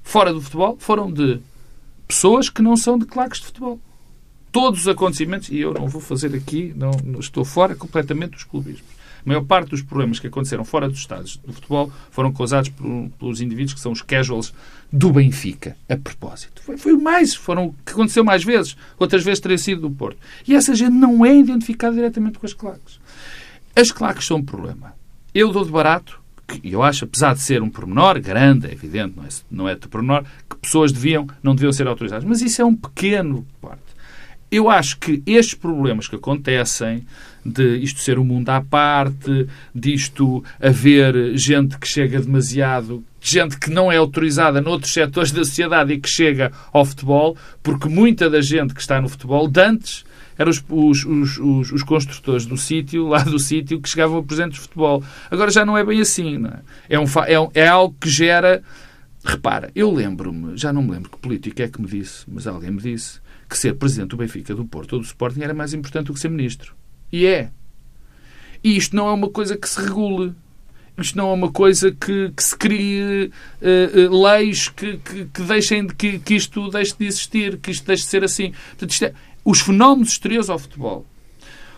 fora 0.02 0.32
do 0.32 0.40
futebol, 0.40 0.76
foram 0.80 1.12
de 1.12 1.40
pessoas 2.08 2.48
que 2.48 2.62
não 2.62 2.76
são 2.76 2.98
de 2.98 3.04
claques 3.04 3.40
de 3.40 3.46
futebol. 3.46 3.80
Todos 4.50 4.82
os 4.82 4.88
acontecimentos, 4.88 5.48
e 5.48 5.58
eu 5.58 5.72
não 5.72 5.88
vou 5.88 6.00
fazer 6.00 6.34
aqui, 6.34 6.74
não, 6.76 6.90
estou 7.18 7.44
fora 7.44 7.74
completamente 7.74 8.32
dos 8.32 8.44
clubismos 8.44 9.01
a 9.24 9.28
maior 9.28 9.44
parte 9.44 9.70
dos 9.70 9.82
problemas 9.82 10.18
que 10.18 10.26
aconteceram 10.26 10.64
fora 10.64 10.88
dos 10.88 10.98
estádios 10.98 11.36
do 11.36 11.52
futebol 11.52 11.92
foram 12.10 12.32
causados 12.32 12.68
por, 12.70 13.10
pelos 13.18 13.40
indivíduos 13.40 13.74
que 13.74 13.80
são 13.80 13.92
os 13.92 14.02
casuals 14.02 14.52
do 14.92 15.12
Benfica, 15.12 15.76
a 15.88 15.96
propósito. 15.96 16.62
Foi, 16.62 16.76
foi 16.76 16.92
mais, 16.96 17.34
foram 17.34 17.66
o 17.66 17.74
que 17.84 17.92
aconteceu 17.92 18.24
mais 18.24 18.44
vezes. 18.44 18.76
Outras 18.98 19.24
vezes 19.24 19.40
teria 19.40 19.56
sido 19.56 19.82
do 19.82 19.90
Porto. 19.90 20.18
E 20.46 20.54
essa 20.54 20.74
gente 20.74 20.92
não 20.92 21.24
é 21.24 21.34
identificada 21.34 21.94
diretamente 21.94 22.38
com 22.38 22.46
as 22.46 22.52
claques. 22.52 23.00
As 23.74 23.90
claques 23.90 24.26
são 24.26 24.38
um 24.38 24.44
problema. 24.44 24.94
Eu 25.34 25.50
dou 25.50 25.64
de 25.64 25.70
barato, 25.70 26.20
que 26.46 26.60
eu 26.70 26.82
acho, 26.82 27.04
apesar 27.04 27.34
de 27.34 27.40
ser 27.40 27.62
um 27.62 27.70
pormenor 27.70 28.20
grande, 28.20 28.66
é 28.66 28.72
evidente, 28.72 29.14
não 29.16 29.24
é, 29.24 29.28
não 29.50 29.68
é 29.68 29.74
de 29.74 29.88
pormenor, 29.88 30.24
que 30.48 30.56
pessoas 30.56 30.92
deviam, 30.92 31.26
não 31.42 31.54
deviam 31.54 31.72
ser 31.72 31.86
autorizadas. 31.86 32.24
Mas 32.24 32.42
isso 32.42 32.60
é 32.60 32.64
um 32.64 32.76
pequeno. 32.76 33.46
Eu 34.52 34.68
acho 34.68 34.98
que 34.98 35.22
estes 35.24 35.54
problemas 35.54 36.06
que 36.06 36.16
acontecem 36.16 37.06
de 37.42 37.78
isto 37.78 38.00
ser 38.00 38.18
um 38.18 38.24
mundo 38.24 38.50
à 38.50 38.60
parte, 38.60 39.48
disto 39.74 40.44
haver 40.60 41.34
gente 41.38 41.78
que 41.78 41.88
chega 41.88 42.20
demasiado, 42.20 43.02
gente 43.18 43.58
que 43.58 43.70
não 43.70 43.90
é 43.90 43.96
autorizada 43.96 44.60
noutros 44.60 44.92
setores 44.92 45.32
da 45.32 45.42
sociedade 45.42 45.94
e 45.94 45.98
que 45.98 46.08
chega 46.08 46.52
ao 46.70 46.84
futebol, 46.84 47.34
porque 47.62 47.88
muita 47.88 48.28
da 48.28 48.42
gente 48.42 48.74
que 48.74 48.82
está 48.82 49.00
no 49.00 49.08
futebol, 49.08 49.48
de 49.48 49.58
antes, 49.58 50.04
eram 50.36 50.50
os, 50.50 50.62
os, 50.68 51.38
os, 51.38 51.72
os, 51.72 51.82
construtores 51.82 52.44
do 52.44 52.58
sítio, 52.58 53.08
lá 53.08 53.22
do 53.22 53.38
sítio, 53.38 53.80
que 53.80 53.88
chegavam 53.88 54.18
a 54.18 54.22
presidentes 54.22 54.58
de 54.58 54.64
futebol. 54.64 55.02
Agora 55.30 55.50
já 55.50 55.64
não 55.64 55.78
é 55.78 55.84
bem 55.84 55.98
assim. 55.98 56.44
É? 56.88 56.96
É, 56.96 57.00
um, 57.00 57.04
é, 57.04 57.62
é 57.62 57.68
algo 57.68 57.96
que 57.98 58.10
gera. 58.10 58.62
Repara, 59.24 59.70
eu 59.74 59.90
lembro-me, 59.90 60.58
já 60.58 60.74
não 60.74 60.82
me 60.82 60.90
lembro 60.90 61.10
que 61.10 61.16
político 61.16 61.62
é 61.62 61.68
que 61.68 61.80
me 61.80 61.86
disse, 61.86 62.24
mas 62.26 62.46
alguém 62.46 62.72
me 62.72 62.82
disse, 62.82 63.20
que 63.52 63.58
ser 63.58 63.74
presidente 63.74 64.10
do 64.10 64.16
Benfica, 64.16 64.54
do 64.54 64.64
Porto 64.64 64.94
ou 64.94 64.98
do 65.00 65.04
Sporting 65.04 65.42
era 65.42 65.52
mais 65.52 65.74
importante 65.74 66.06
do 66.06 66.14
que 66.14 66.20
ser 66.20 66.30
ministro. 66.30 66.74
E 67.12 67.26
é. 67.26 67.50
E 68.64 68.76
isto 68.76 68.96
não 68.96 69.08
é 69.08 69.12
uma 69.12 69.28
coisa 69.28 69.56
que 69.56 69.68
se 69.68 69.80
regule. 69.80 70.34
Isto 70.96 71.16
não 71.16 71.30
é 71.30 71.34
uma 71.34 71.52
coisa 71.52 71.90
que, 71.90 72.30
que 72.30 72.42
se 72.42 72.56
crie 72.56 73.30
uh, 73.62 74.12
uh, 74.12 74.24
leis 74.24 74.68
que, 74.68 74.98
que, 74.98 75.24
que 75.26 75.42
deixem 75.42 75.86
de, 75.86 75.94
que, 75.94 76.18
que 76.18 76.34
isto 76.34 76.70
deixe 76.70 76.94
de 76.98 77.06
existir, 77.06 77.58
que 77.58 77.70
isto 77.70 77.86
deixe 77.86 78.02
de 78.04 78.08
ser 78.08 78.24
assim. 78.24 78.52
Portanto, 78.78 79.02
é, 79.02 79.14
os 79.44 79.60
fenómenos 79.60 80.10
exteriores 80.10 80.48
ao 80.48 80.58
futebol, 80.58 81.06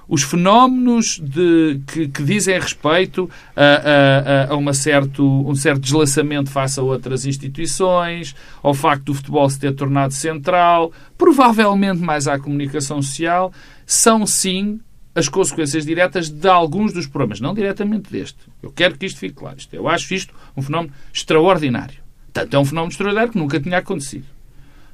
os 0.08 0.22
fenómenos 0.22 1.20
de, 1.22 1.80
que, 1.86 2.08
que, 2.08 2.22
dizem 2.22 2.58
respeito 2.58 3.28
a, 3.56 4.48
a, 4.48 4.52
a 4.52 4.56
uma 4.56 4.74
certo, 4.74 5.24
um 5.24 5.54
certo 5.54 5.80
deslaçamento 5.80 6.50
face 6.50 6.78
a 6.78 6.82
outras 6.82 7.24
instituições, 7.24 8.34
ao 8.62 8.74
facto 8.74 9.04
do 9.04 9.14
futebol 9.14 9.48
se 9.48 9.58
ter 9.58 9.74
tornado 9.74 10.12
central, 10.12 10.92
provavelmente 11.16 12.00
mais 12.00 12.28
à 12.28 12.38
comunicação 12.38 13.00
social, 13.00 13.52
são 13.86 14.26
sim 14.26 14.80
as 15.14 15.28
consequências 15.28 15.86
diretas 15.86 16.28
de 16.28 16.48
alguns 16.48 16.92
dos 16.92 17.06
problemas, 17.06 17.40
não 17.40 17.54
diretamente 17.54 18.10
deste. 18.10 18.38
Eu 18.62 18.72
quero 18.72 18.98
que 18.98 19.06
isto 19.06 19.20
fique 19.20 19.34
claro. 19.34 19.56
Eu 19.72 19.88
acho 19.88 20.12
isto 20.12 20.34
um 20.56 20.62
fenómeno 20.62 20.92
extraordinário. 21.12 22.02
Tanto 22.32 22.56
é 22.56 22.58
um 22.58 22.64
fenómeno 22.64 22.90
extraordinário 22.90 23.32
que 23.32 23.38
nunca 23.38 23.60
tinha 23.60 23.78
acontecido. 23.78 24.26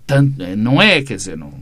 Tanto, 0.06 0.44
não 0.56 0.82
é, 0.82 1.00
quer 1.02 1.16
dizer, 1.16 1.38
não, 1.38 1.52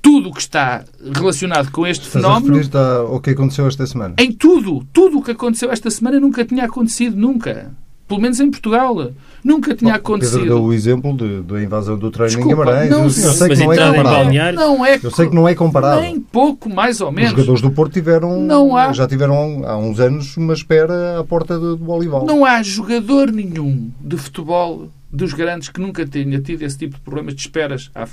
tudo 0.00 0.30
o 0.30 0.32
que 0.32 0.40
está 0.40 0.84
relacionado 1.14 1.70
com 1.70 1.86
este 1.86 2.06
Estás 2.06 2.22
fenómeno. 2.22 2.58
Estás 2.60 2.84
a 2.84 2.98
ao 3.00 3.20
que 3.20 3.30
aconteceu 3.30 3.66
esta 3.66 3.86
semana? 3.86 4.14
Em 4.18 4.32
tudo. 4.32 4.86
Tudo 4.92 5.18
o 5.18 5.22
que 5.22 5.32
aconteceu 5.32 5.70
esta 5.70 5.90
semana 5.90 6.18
nunca 6.18 6.44
tinha 6.44 6.64
acontecido, 6.64 7.16
nunca 7.16 7.70
pelo 8.08 8.20
menos 8.20 8.40
em 8.40 8.50
Portugal. 8.50 9.12
Nunca 9.44 9.76
tinha 9.76 9.92
Bom, 9.92 9.98
acontecido. 9.98 10.40
Pedro 10.40 10.54
deu 10.56 10.64
o 10.64 10.72
exemplo 10.72 11.42
da 11.42 11.62
invasão 11.62 11.96
do 11.96 12.10
treino 12.10 12.34
Desculpa, 12.34 12.62
em 12.62 12.64
Guimarães. 12.64 12.90
Não, 12.90 13.04
eu, 13.04 13.10
sei 13.10 13.48
que 13.50 13.56
não 13.56 13.72
é 13.72 13.86
comparável. 13.86 14.52
Não 14.54 14.86
é, 14.86 15.00
eu 15.02 15.10
sei 15.10 15.28
que 15.28 15.34
não 15.34 15.48
é 15.48 15.54
comparável. 15.54 16.00
Nem 16.00 16.20
pouco, 16.20 16.70
mais 16.70 17.00
ou 17.00 17.12
menos. 17.12 17.32
Os 17.32 17.36
jogadores 17.36 17.60
do 17.60 17.70
Porto 17.70 17.92
tiveram, 17.92 18.40
não 18.40 18.74
há, 18.74 18.92
já 18.92 19.06
tiveram 19.06 19.62
há 19.64 19.76
uns 19.76 20.00
anos 20.00 20.36
uma 20.36 20.54
espera 20.54 21.20
à 21.20 21.24
porta 21.24 21.58
do, 21.58 21.76
do 21.76 21.90
Olival. 21.90 22.24
Não 22.24 22.44
há 22.44 22.62
jogador 22.62 23.30
nenhum 23.30 23.90
de 24.00 24.16
futebol 24.16 24.88
dos 25.10 25.32
grandes 25.32 25.68
que 25.68 25.80
nunca 25.80 26.06
tenha 26.06 26.40
tido 26.40 26.62
esse 26.62 26.78
tipo 26.78 26.96
de 26.96 27.00
problemas 27.00 27.34
de 27.34 27.40
esperas 27.40 27.90
à, 27.94 28.06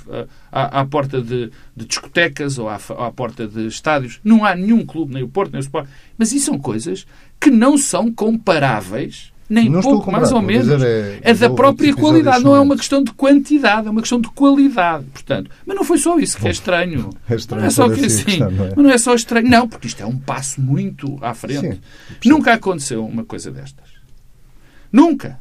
à, 0.50 0.80
à 0.80 0.86
porta 0.86 1.20
de, 1.20 1.50
de, 1.76 1.84
discotecas 1.84 2.58
ou 2.58 2.68
à, 2.68 2.76
à, 2.76 3.10
porta 3.10 3.46
de 3.46 3.66
estádios. 3.66 4.20
Não 4.24 4.44
há 4.44 4.54
nenhum 4.54 4.84
clube, 4.84 5.12
nem 5.12 5.22
o 5.22 5.28
Porto, 5.28 5.52
nem 5.52 5.60
o 5.60 5.62
Sport. 5.62 5.88
Mas 6.16 6.32
isso 6.32 6.46
são 6.46 6.58
coisas 6.58 7.06
que 7.38 7.50
não 7.50 7.76
são 7.76 8.10
comparáveis 8.10 9.32
nem 9.48 9.70
não 9.70 9.80
pouco, 9.80 10.10
mais 10.10 10.32
ou 10.32 10.42
menos. 10.42 10.82
É, 10.82 11.20
é, 11.22 11.34
da 11.34 11.48
própria 11.50 11.94
qualidade, 11.94 12.42
não 12.42 12.54
é 12.54 12.60
uma 12.60 12.76
questão 12.76 13.02
de 13.02 13.12
quantidade, 13.12 13.86
é 13.86 13.90
uma 13.90 14.00
questão 14.00 14.20
de 14.20 14.28
qualidade. 14.28 15.04
Portanto, 15.12 15.50
mas 15.64 15.76
não 15.76 15.84
foi 15.84 15.98
só 15.98 16.18
isso 16.18 16.36
que 16.38 16.48
é 16.48 16.50
estranho. 16.50 17.10
É 17.28 17.34
estranho 17.34 17.62
não 17.62 17.68
é 17.68 17.70
só 17.70 17.88
que 17.88 18.04
assim. 18.04 18.24
Questão, 18.24 18.50
não, 18.50 18.64
é? 18.66 18.74
não 18.76 18.90
é 18.90 18.98
só 18.98 19.14
estranho, 19.14 19.48
não, 19.48 19.68
porque 19.68 19.86
isto 19.86 20.02
é 20.02 20.06
um 20.06 20.16
passo 20.16 20.60
muito 20.60 21.18
à 21.20 21.34
frente. 21.34 21.80
Sim, 22.20 22.28
Nunca 22.28 22.52
aconteceu 22.52 23.04
uma 23.04 23.24
coisa 23.24 23.50
destas. 23.50 23.88
Nunca. 24.92 25.38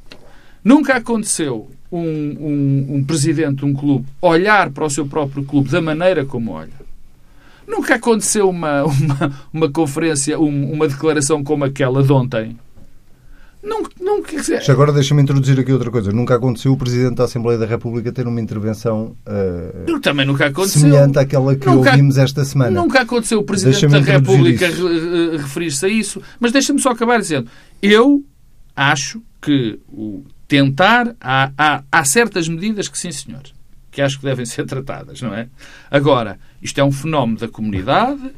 Nunca 0.66 0.96
aconteceu 0.96 1.70
um, 1.92 2.00
um, 2.00 2.96
um 2.96 3.04
presidente 3.04 3.58
de 3.58 3.66
um 3.66 3.74
clube 3.74 4.06
olhar 4.20 4.72
para 4.72 4.84
o 4.84 4.90
seu 4.90 5.06
próprio 5.06 5.46
clube 5.46 5.70
da 5.70 5.80
maneira 5.80 6.26
como 6.26 6.54
olha. 6.54 6.74
Nunca 7.68 7.96
aconteceu 7.96 8.50
uma, 8.50 8.84
uma, 8.90 9.32
uma 9.54 9.72
conferência, 9.72 10.40
uma 10.40 10.88
declaração 10.88 11.44
como 11.44 11.64
aquela 11.64 12.02
de 12.04 12.12
ontem, 12.12 12.58
quer 14.26 14.42
dizer... 14.42 14.72
Agora 14.72 14.92
deixa-me 14.92 15.22
introduzir 15.22 15.60
aqui 15.60 15.72
outra 15.72 15.90
coisa. 15.90 16.12
Nunca 16.12 16.36
aconteceu 16.36 16.72
o 16.72 16.78
Presidente 16.78 17.16
da 17.16 17.24
Assembleia 17.24 17.58
da 17.58 17.66
República 17.66 18.12
ter 18.12 18.28
uma 18.28 18.42
intervenção 18.42 19.16
uh, 19.26 20.00
também 20.00 20.26
nunca 20.26 20.48
aconteceu. 20.48 20.82
semelhante 20.82 21.18
àquela 21.20 21.56
que 21.56 21.66
nunca, 21.68 21.92
ouvimos 21.92 22.18
esta 22.18 22.44
semana. 22.44 22.72
Nunca 22.72 23.02
aconteceu 23.02 23.40
o 23.40 23.44
Presidente 23.44 23.88
da 23.88 24.00
República 24.00 24.68
referir-se 25.38 25.86
a 25.86 25.90
isso. 25.90 26.22
Mas 26.40 26.52
deixa-me 26.52 26.80
só 26.80 26.90
acabar 26.90 27.20
dizendo. 27.20 27.48
Eu 27.82 28.24
acho 28.76 29.22
que 29.42 29.80
o 29.88 30.24
tentar... 30.48 31.16
Há, 31.20 31.52
há, 31.58 31.84
há 31.92 32.06
certas 32.06 32.48
medidas 32.48 32.88
que 32.88 32.98
sim, 32.98 33.12
senhor, 33.12 33.44
que 33.92 34.02
acho 34.02 34.20
que 34.20 34.26
devem 34.26 34.46
ser 34.46 34.66
tratadas, 34.66 35.22
não 35.22 35.34
é? 35.34 35.48
Agora, 35.90 36.40
isto 36.62 36.80
é 36.80 36.84
um 36.84 36.92
fenómeno 36.92 37.40
da 37.40 37.48
comunidade... 37.48 38.32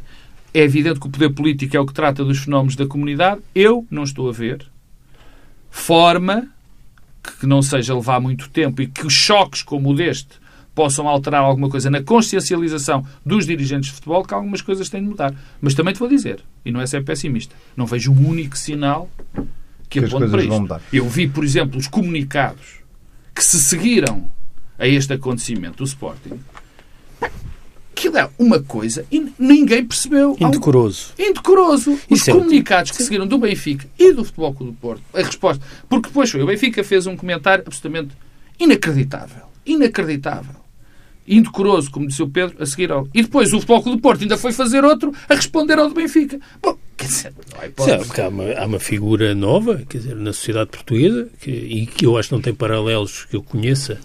É 0.54 0.62
evidente 0.62 1.00
que 1.00 1.06
o 1.06 1.10
poder 1.10 1.30
político 1.36 1.78
é 1.78 1.80
o 1.80 1.86
que 1.86 1.94
trata 1.94 2.24
dos 2.24 2.40
fenómenos 2.40 2.76
da 2.76 2.88
comunidade. 2.88 3.42
Eu 3.54 3.86
não 3.92 4.02
estou 4.02 4.28
a 4.28 4.32
ver 4.32 4.66
forma 5.70 6.48
que 7.40 7.46
não 7.46 7.62
seja 7.62 7.94
levar 7.94 8.20
muito 8.20 8.50
tempo 8.50 8.82
e 8.82 8.88
que 8.88 9.10
choques 9.10 9.62
como 9.62 9.92
o 9.92 9.96
deste 9.96 10.40
possam 10.74 11.08
alterar 11.08 11.42
alguma 11.42 11.70
coisa 11.70 11.90
na 11.90 12.04
consciencialização 12.04 13.06
dos 13.26 13.46
dirigentes 13.46 13.90
de 13.90 13.96
futebol, 13.96 14.24
que 14.24 14.34
algumas 14.34 14.62
coisas 14.62 14.90
têm 14.90 15.02
de 15.02 15.10
mudar. 15.10 15.34
Mas 15.60 15.74
também 15.74 15.94
te 15.94 16.00
vou 16.00 16.08
dizer, 16.08 16.44
e 16.64 16.72
não 16.72 16.80
é 16.80 16.86
ser 16.86 17.04
pessimista, 17.04 17.56
não 17.76 17.86
vejo 17.86 18.12
um 18.12 18.28
único 18.28 18.58
sinal 18.58 19.10
que, 19.90 20.00
que 20.00 20.06
aponte 20.06 20.30
para 20.30 20.44
isto. 20.44 20.82
Eu 20.92 21.08
vi, 21.08 21.28
por 21.28 21.44
exemplo, 21.44 21.78
os 21.80 21.88
comunicados 21.88 22.78
que 23.34 23.44
se 23.44 23.60
seguiram 23.60 24.30
a 24.78 24.88
este 24.88 25.14
acontecimento 25.14 25.78
do 25.78 25.84
Sporting 25.84 26.40
Aquilo 27.98 28.20
é 28.20 28.30
uma 28.38 28.62
coisa 28.62 29.04
e 29.12 29.34
ninguém 29.40 29.84
percebeu. 29.84 30.38
Indecoroso. 30.40 31.14
Um... 31.18 31.24
Indecoroso. 31.24 32.00
Os 32.08 32.22
comunicados 32.22 32.92
que 32.92 33.02
seguiram 33.02 33.26
do 33.26 33.40
Benfica 33.40 33.90
e 33.98 34.14
do 34.14 34.24
Futebol 34.24 34.54
Clube 34.54 34.72
do 34.74 34.78
Porto, 34.78 35.02
a 35.16 35.18
resposta. 35.18 35.66
Porque 35.90 36.10
depois 36.10 36.30
foi, 36.30 36.44
o 36.44 36.46
Benfica 36.46 36.84
fez 36.84 37.08
um 37.08 37.18
comentário 37.18 37.64
absolutamente 37.66 38.16
inacreditável. 38.60 39.46
Inacreditável. 39.66 40.58
Indecoroso, 41.28 41.90
como 41.90 42.08
disse 42.08 42.22
o 42.22 42.30
Pedro, 42.30 42.62
a 42.62 42.68
seguir 42.68 42.92
ao... 42.92 43.08
E 43.16 43.24
depois 43.24 43.52
o 43.52 43.60
Futebol 43.60 43.82
Clube 43.82 43.98
do 43.98 44.02
Porto 44.02 44.22
ainda 44.22 44.38
foi 44.38 44.52
fazer 44.52 44.86
outro 44.86 45.12
a 45.28 45.34
responder 45.34 45.80
ao 45.80 45.90
do 45.90 45.96
Benfica. 45.96 46.40
Bom, 46.62 46.78
quer 46.98 47.06
dizer, 47.06 47.34
não 47.54 47.62
é 47.62 48.00
Sim, 48.00 48.22
há, 48.22 48.28
uma, 48.28 48.54
há 48.54 48.66
uma 48.66 48.80
figura 48.80 49.36
nova, 49.36 49.84
quer 49.88 50.00
dizer, 50.00 50.16
na 50.16 50.34
sociedade 50.34 50.70
portuguesa, 50.70 51.30
que, 51.40 51.52
e 51.52 51.86
que 51.86 52.06
eu 52.06 52.18
acho 52.18 52.30
que 52.30 52.36
não 52.36 52.42
tem 52.42 52.54
paralelos 52.54 53.26
que 53.26 53.36
eu 53.36 53.44
conheça 53.44 54.00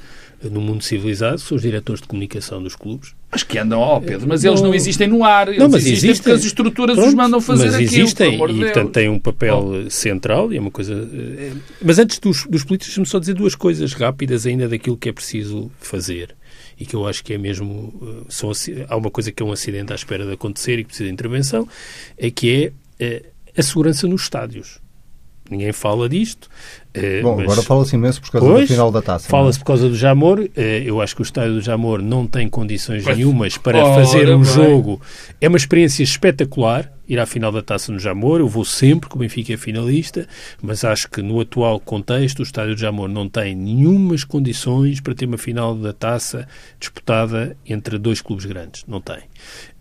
no 0.50 0.61
mundo 0.61 0.83
civilizado, 0.83 1.38
são 1.38 1.57
os 1.57 1.62
diretores 1.62 2.00
de 2.00 2.09
comunicação 2.09 2.62
dos 2.62 2.74
clubes. 2.74 3.14
Mas 3.31 3.42
que 3.42 3.59
andam, 3.59 3.81
oh 3.81 4.00
Pedro, 4.00 4.28
mas 4.28 4.44
eles 4.44 4.61
não 4.61 4.74
existem 4.74 5.09
no 5.09 5.24
ar. 5.24 5.48
Eles 5.48 5.59
não, 5.59 5.68
mas 5.68 5.87
existem, 5.87 6.11
existem 6.11 6.22
porque 6.22 6.31
as 6.31 6.44
estruturas 6.44 6.96
Pronto, 6.96 7.09
os 7.09 7.14
mandam 7.14 7.40
fazer 7.40 7.66
mas 7.66 7.74
aquilo, 7.74 8.02
existem, 8.02 8.35
e 8.35 8.38
portanto 8.38 8.90
têm 8.90 9.09
um 9.09 9.18
papel 9.18 9.85
oh. 9.87 9.90
central 9.90 10.52
e 10.52 10.57
é 10.57 10.61
uma 10.61 10.70
coisa... 10.70 10.94
Eh, 10.94 11.52
mas 11.81 11.98
antes 11.98 12.18
dos, 12.18 12.44
dos 12.46 12.64
políticos, 12.64 12.88
deixe-me 12.88 13.07
só 13.07 13.18
dizer 13.18 13.35
duas 13.35 13.55
coisas 13.55 13.94
rápidas 13.94 14.46
ainda 14.46 14.68
daquilo 14.68 14.96
que 14.96 15.09
é 15.09 15.12
preciso 15.12 15.70
fazer 15.81 16.35
e 16.78 16.85
que 16.85 16.94
eu 16.94 17.07
acho 17.07 17.24
que 17.24 17.33
é 17.33 17.38
mesmo... 17.38 17.94
Eh, 18.02 18.24
são, 18.28 18.52
há 18.88 18.96
uma 18.96 19.11
coisa 19.11 19.33
que 19.33 19.42
é 19.42 19.46
um 19.46 19.52
acidente 19.52 19.92
à 19.92 19.96
espera 19.96 20.26
de 20.26 20.33
acontecer 20.33 20.78
e 20.78 20.83
que 20.83 20.88
precisa 20.88 21.07
de 21.07 21.12
intervenção, 21.12 21.66
é 22.18 22.31
que 22.31 22.50
é, 22.50 22.64
é 22.64 22.72
a 23.57 23.62
segurança 23.62 24.07
nos 24.07 24.23
estádios. 24.23 24.81
Ninguém 25.51 25.73
fala 25.73 26.09
disto. 26.09 26.49
Eh, 26.95 27.21
Bom, 27.21 27.37
mas... 27.37 27.45
agora 27.45 27.62
fala-se 27.62 27.95
imenso 27.95 28.21
por 28.23 28.31
causa 28.31 28.47
pois, 28.47 28.69
do 28.69 28.73
final 28.73 28.91
da 28.91 29.03
taça. 29.03 29.27
É? 29.27 29.31
Fala-se 29.31 29.59
por 29.59 29.67
causa 29.67 29.88
do 29.88 29.95
Jamor. 29.95 30.49
Eh, 30.57 30.83
eu 30.87 31.01
acho 31.01 31.15
que 31.15 31.21
o 31.21 31.25
estádio 31.25 31.55
do 31.55 31.61
Jamor 31.61 32.01
não 32.01 32.27
tem 32.27 32.49
condições 32.49 33.05
pois. 33.05 33.17
nenhumas 33.17 33.59
para 33.59 33.85
Ora, 33.85 33.95
fazer 33.95 34.31
um 34.31 34.41
bem. 34.41 34.45
jogo. 34.45 35.01
É 35.41 35.49
uma 35.49 35.59
experiência 35.59 36.03
espetacular 36.03 36.91
ir 37.09 37.19
à 37.19 37.27
final 37.27 37.53
da 37.53 37.61
taça 37.61 37.93
no 37.93 37.99
Jamor. 37.99 38.41
Eu 38.41 38.49
vou 38.49 38.65
sempre 38.65 39.11
que 39.11 39.17
o 39.17 39.19
Benfica 39.19 39.53
é 39.53 39.57
finalista, 39.57 40.27
mas 40.62 40.85
acho 40.85 41.11
que 41.11 41.21
no 41.21 41.41
atual 41.41 41.79
contexto 41.81 42.38
o 42.38 42.43
estádio 42.43 42.75
do 42.75 42.81
Jamor 42.81 43.09
não 43.09 43.29
tem 43.29 43.55
nenhumas 43.55 44.25
condições 44.25 45.01
para 45.01 45.15
ter 45.15 45.27
uma 45.27 45.38
final 45.38 45.75
da 45.75 45.93
taça 45.93 46.49
disputada 46.81 47.57
entre 47.67 47.99
dois 47.99 48.23
clubes 48.23 48.47
grandes. 48.47 48.85
Não 48.87 49.01
tem. 49.01 49.19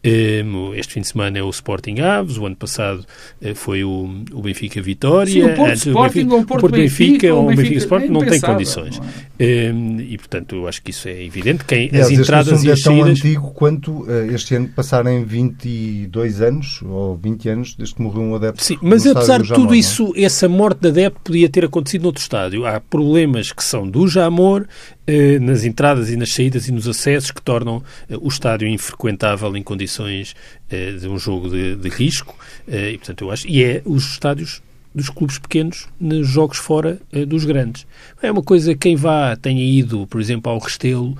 Ehm, 0.03 0.73
este 0.75 0.93
fim 0.93 1.01
de 1.01 1.07
semana 1.07 1.37
é 1.37 1.43
o 1.43 1.49
Sporting 1.49 1.99
Aves, 1.99 2.37
o 2.37 2.45
ano 2.45 2.55
passado 2.55 3.05
eh, 3.39 3.53
foi 3.53 3.83
o, 3.83 4.23
o 4.31 4.41
Benfica 4.41 4.81
Vitória. 4.81 5.31
Sim, 5.31 5.43
o 5.43 5.55
Porto 5.55 5.75
Sporting, 5.75 5.91
o, 5.91 6.01
Benfica, 6.01 6.35
o 6.35 6.45
Porto, 6.45 6.61
Porto 6.61 6.73
Benfica, 6.73 7.11
Benfica, 7.11 7.33
ou 7.35 7.43
o 7.43 7.47
Benfica, 7.47 7.61
Benfica 7.61 7.79
Sporting 7.79 8.07
não 8.07 8.25
tem 8.25 8.41
condições. 8.41 8.97
Não 8.97 9.05
é? 9.05 9.31
Ehm, 9.43 9.99
e, 9.99 10.17
portanto, 10.17 10.55
eu 10.55 10.67
acho 10.67 10.81
que 10.81 10.91
isso 10.91 11.07
é 11.07 11.23
evidente. 11.23 11.65
Quem, 11.65 11.89
Aliás, 11.89 12.07
as 12.07 12.19
entradas 12.19 12.63
e 12.63 12.71
as 12.71 12.79
é 12.79 12.83
tão 12.83 13.03
antigo 13.03 13.51
quanto 13.51 14.03
uh, 14.03 14.33
este 14.33 14.55
ano 14.55 14.69
passarem 14.69 15.23
22 15.23 16.41
anos, 16.41 16.81
ou 16.83 17.15
20 17.17 17.49
anos, 17.49 17.75
desde 17.75 17.95
que 17.95 18.01
morreu 18.01 18.21
um 18.21 18.35
adepto. 18.35 18.63
Sim, 18.63 18.77
mas 18.81 19.05
apesar 19.05 19.41
de 19.41 19.53
tudo 19.53 19.75
isso, 19.75 20.13
essa 20.15 20.47
morte 20.49 20.81
de 20.81 20.87
adepto 20.89 21.21
podia 21.23 21.49
ter 21.49 21.65
acontecido 21.65 22.03
noutro 22.03 22.21
estádio. 22.21 22.65
Há 22.65 22.79
problemas 22.79 23.51
que 23.51 23.63
são 23.63 23.87
do 23.87 24.07
Jamor, 24.07 24.67
eh, 25.00 25.00
nas 25.41 25.63
entradas 25.63 26.09
e 26.09 26.15
nas 26.15 26.31
saídas 26.31 26.67
e 26.67 26.71
nos 26.71 26.87
acessos 26.87 27.31
que 27.31 27.41
tornam 27.41 27.83
eh, 28.09 28.17
o 28.19 28.27
estádio 28.27 28.67
infrequentável 28.67 29.55
em 29.57 29.63
condições 29.63 30.35
eh, 30.69 30.93
de 30.93 31.07
um 31.07 31.17
jogo 31.17 31.49
de, 31.49 31.75
de 31.75 31.89
risco. 31.89 32.35
E, 32.67 32.97
portanto, 32.97 33.23
eu 33.23 33.31
acho, 33.31 33.47
e 33.47 33.63
é 33.63 33.81
os 33.85 34.11
estádios 34.11 34.61
dos 34.93 35.09
clubes 35.09 35.39
pequenos 35.39 35.87
nos 35.99 36.27
jogos 36.27 36.57
fora 36.57 36.99
dos 37.27 37.43
grandes. 37.45 37.87
É 38.21 38.31
uma 38.31 38.43
coisa, 38.43 38.75
quem 38.75 38.95
vá, 38.95 39.35
tenha 39.35 39.63
ido, 39.63 40.05
por 40.07 40.21
exemplo, 40.21 40.51
ao 40.51 40.59
Restelo, 40.59 41.17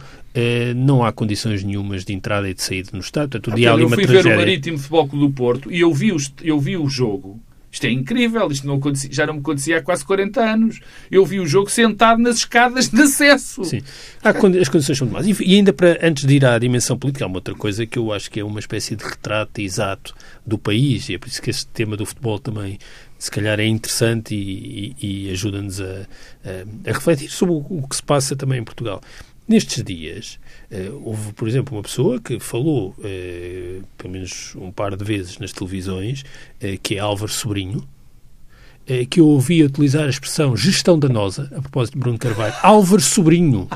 não 0.76 1.04
há 1.04 1.12
condições 1.12 1.64
nenhumas 1.64 2.06
de 2.06 2.14
entrada 2.14 2.50
e 2.50 2.54
de 2.54 2.62
saída 2.62 2.90
no 2.94 3.00
estádio. 3.00 3.30
Portanto, 3.30 3.58
o 3.58 3.68
ah, 3.68 3.80
eu 3.80 3.90
fui 3.90 4.06
ver 4.06 4.26
o 4.26 4.36
Marítimo 4.36 4.78
Futebol 4.78 5.08
Clube 5.08 5.26
do 5.26 5.34
Porto 5.34 5.72
e 5.72 5.80
eu 5.80 5.94
vi, 5.94 6.12
os, 6.12 6.32
eu 6.42 6.60
vi 6.60 6.78
o 6.78 6.88
jogo 6.88 7.40
isto 7.72 7.86
é 7.86 7.90
incrível, 7.90 8.52
isto 8.52 8.68
não 8.68 8.80
já 9.10 9.26
não 9.26 9.36
me 9.36 9.40
acontecia 9.40 9.78
há 9.78 9.82
quase 9.82 10.04
40 10.04 10.42
anos. 10.42 10.80
Eu 11.10 11.26
vi 11.26 11.40
o 11.40 11.48
jogo 11.48 11.70
sentado 11.70 12.22
nas 12.22 12.38
escadas 12.38 12.90
de 12.90 13.02
acesso. 13.02 13.64
Sim, 13.64 13.82
as 14.22 14.68
condições 14.68 14.98
são 14.98 15.08
demais. 15.08 15.26
E 15.40 15.56
ainda 15.56 15.72
para, 15.72 15.98
antes 16.06 16.26
de 16.26 16.36
ir 16.36 16.46
à 16.46 16.60
dimensão 16.60 16.98
política, 16.98 17.24
há 17.24 17.28
uma 17.28 17.38
outra 17.38 17.56
coisa 17.56 17.86
que 17.86 17.98
eu 17.98 18.12
acho 18.12 18.30
que 18.30 18.40
é 18.40 18.44
uma 18.44 18.60
espécie 18.60 18.96
de 18.96 19.04
retrato 19.04 19.62
exato 19.62 20.14
do 20.46 20.58
país, 20.58 21.08
e 21.08 21.16
é 21.16 21.18
por 21.18 21.28
isso 21.30 21.42
que 21.42 21.50
este 21.50 21.68
tema 21.68 21.96
do 21.96 22.06
futebol 22.06 22.40
também 22.40 22.78
se 23.18 23.30
calhar 23.30 23.60
é 23.60 23.66
interessante 23.66 24.34
e, 24.34 24.96
e, 25.00 25.28
e 25.28 25.32
ajuda-nos 25.32 25.80
a, 25.80 26.08
a, 26.44 26.90
a 26.90 26.94
refletir 26.94 27.30
sobre 27.30 27.54
o, 27.54 27.66
o 27.70 27.88
que 27.88 27.96
se 27.96 28.04
passa 28.04 28.36
também 28.36 28.60
em 28.60 28.64
Portugal. 28.64 29.00
Nestes 29.48 29.84
dias, 29.84 30.40
houve, 31.04 31.34
por 31.34 31.48
exemplo, 31.48 31.76
uma 31.76 31.84
pessoa 31.84 32.20
que 32.20 32.40
falou, 32.40 32.96
uh, 33.00 33.84
pelo 33.98 34.14
menos 34.14 34.56
um 34.56 34.72
par 34.72 34.96
de 34.96 35.04
vezes 35.04 35.38
nas 35.38 35.52
televisões, 35.52 36.22
uh, 36.22 36.80
que 36.82 36.96
é 36.96 37.00
Álvaro 37.00 37.32
Sobrinho, 37.32 37.88
que 39.10 39.22
eu 39.22 39.28
ouvi 39.28 39.64
utilizar 39.64 40.06
a 40.06 40.10
expressão 40.10 40.58
gestão 40.58 41.00
danosa, 41.00 41.50
a 41.56 41.62
propósito 41.62 41.94
de 41.94 42.00
Bruno 42.00 42.18
Carvalho, 42.18 42.54
Álvaro 42.62 43.02
Sobrinho. 43.02 43.70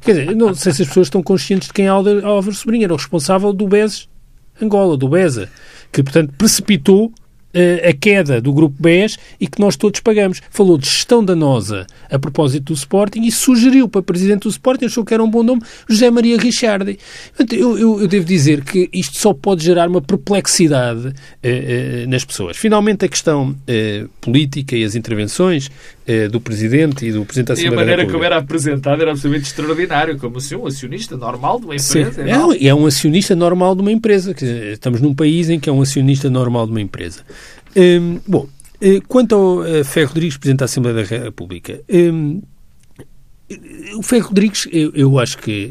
Quer 0.00 0.12
dizer, 0.12 0.34
não 0.34 0.54
sei 0.54 0.72
se 0.72 0.82
as 0.82 0.88
pessoas 0.88 1.06
estão 1.06 1.22
conscientes 1.22 1.68
de 1.68 1.74
quem 1.74 1.84
é 1.84 1.88
Álvaro 1.88 2.54
Sobrinho, 2.54 2.84
era 2.84 2.92
o 2.92 2.96
responsável 2.96 3.52
do 3.52 3.68
BES 3.68 4.08
Angola, 4.60 4.96
do 4.96 5.08
BESA, 5.08 5.50
que, 5.92 6.02
portanto, 6.02 6.32
precipitou 6.36 7.12
a 7.88 7.92
queda 7.92 8.40
do 8.40 8.52
grupo 8.52 8.76
BES 8.78 9.18
e 9.40 9.46
que 9.46 9.60
nós 9.60 9.76
todos 9.76 10.00
pagamos. 10.00 10.40
Falou 10.50 10.76
de 10.78 10.86
gestão 10.86 11.24
danosa 11.24 11.86
a 12.10 12.18
propósito 12.18 12.66
do 12.66 12.74
Sporting 12.74 13.22
e 13.22 13.32
sugeriu 13.32 13.88
para 13.88 14.02
presidente 14.02 14.42
do 14.42 14.48
Sporting, 14.48 14.86
achou 14.86 15.04
que 15.04 15.14
era 15.14 15.22
um 15.22 15.30
bom 15.30 15.42
nome, 15.42 15.62
José 15.88 16.10
Maria 16.10 16.38
Richardi. 16.38 16.98
Eu, 17.52 17.78
eu, 17.78 18.00
eu 18.02 18.08
devo 18.08 18.24
dizer 18.24 18.62
que 18.62 18.88
isto 18.92 19.18
só 19.18 19.32
pode 19.32 19.64
gerar 19.64 19.88
uma 19.88 20.00
perplexidade 20.00 21.12
eh, 21.42 22.02
eh, 22.02 22.06
nas 22.06 22.24
pessoas. 22.24 22.56
Finalmente, 22.56 23.04
a 23.04 23.08
questão 23.08 23.54
eh, 23.66 24.06
política 24.20 24.76
e 24.76 24.84
as 24.84 24.94
intervenções 24.94 25.70
eh, 26.06 26.28
do 26.28 26.40
Presidente 26.40 27.06
e 27.06 27.12
do 27.12 27.24
Presidente 27.24 27.48
da 27.48 27.54
Assembleia 27.54 27.74
E 27.74 27.82
a 27.82 27.96
maneira 27.96 28.12
como 28.12 28.24
era 28.24 28.36
apresentado 28.38 29.02
era 29.02 29.10
absolutamente 29.10 29.48
extraordinário, 29.48 30.18
como 30.18 30.40
se 30.40 30.54
um 30.54 30.66
acionista 30.66 31.16
normal 31.16 31.58
de 31.58 31.66
uma 31.66 31.74
empresa. 31.74 32.12
Sim, 32.12 32.30
é, 32.30 32.66
é, 32.68 32.74
um 32.74 32.86
acionista 32.86 33.34
normal 33.34 33.74
de 33.74 33.82
uma 33.82 33.92
empresa. 33.92 34.34
Estamos 34.72 35.00
num 35.00 35.14
país 35.14 35.50
em 35.50 35.58
que 35.58 35.68
é 35.68 35.72
um 35.72 35.82
acionista 35.82 36.30
normal 36.30 36.66
de 36.66 36.72
uma 36.72 36.80
empresa. 36.80 37.22
Hum, 37.76 38.20
bom, 38.26 38.48
eh, 38.80 39.00
quanto 39.06 39.34
ao 39.34 39.58
uh, 39.60 39.84
Ferro 39.84 40.08
Rodrigues, 40.08 40.36
Presidente 40.36 40.60
da 40.60 40.64
Assembleia 40.66 40.96
da 40.96 41.02
República, 41.02 41.80
hum, 41.88 42.40
O 43.96 44.02
Ferro 44.02 44.28
Rodrigues, 44.28 44.66
eu, 44.72 44.90
eu 44.92 45.18
acho 45.20 45.38
que 45.38 45.70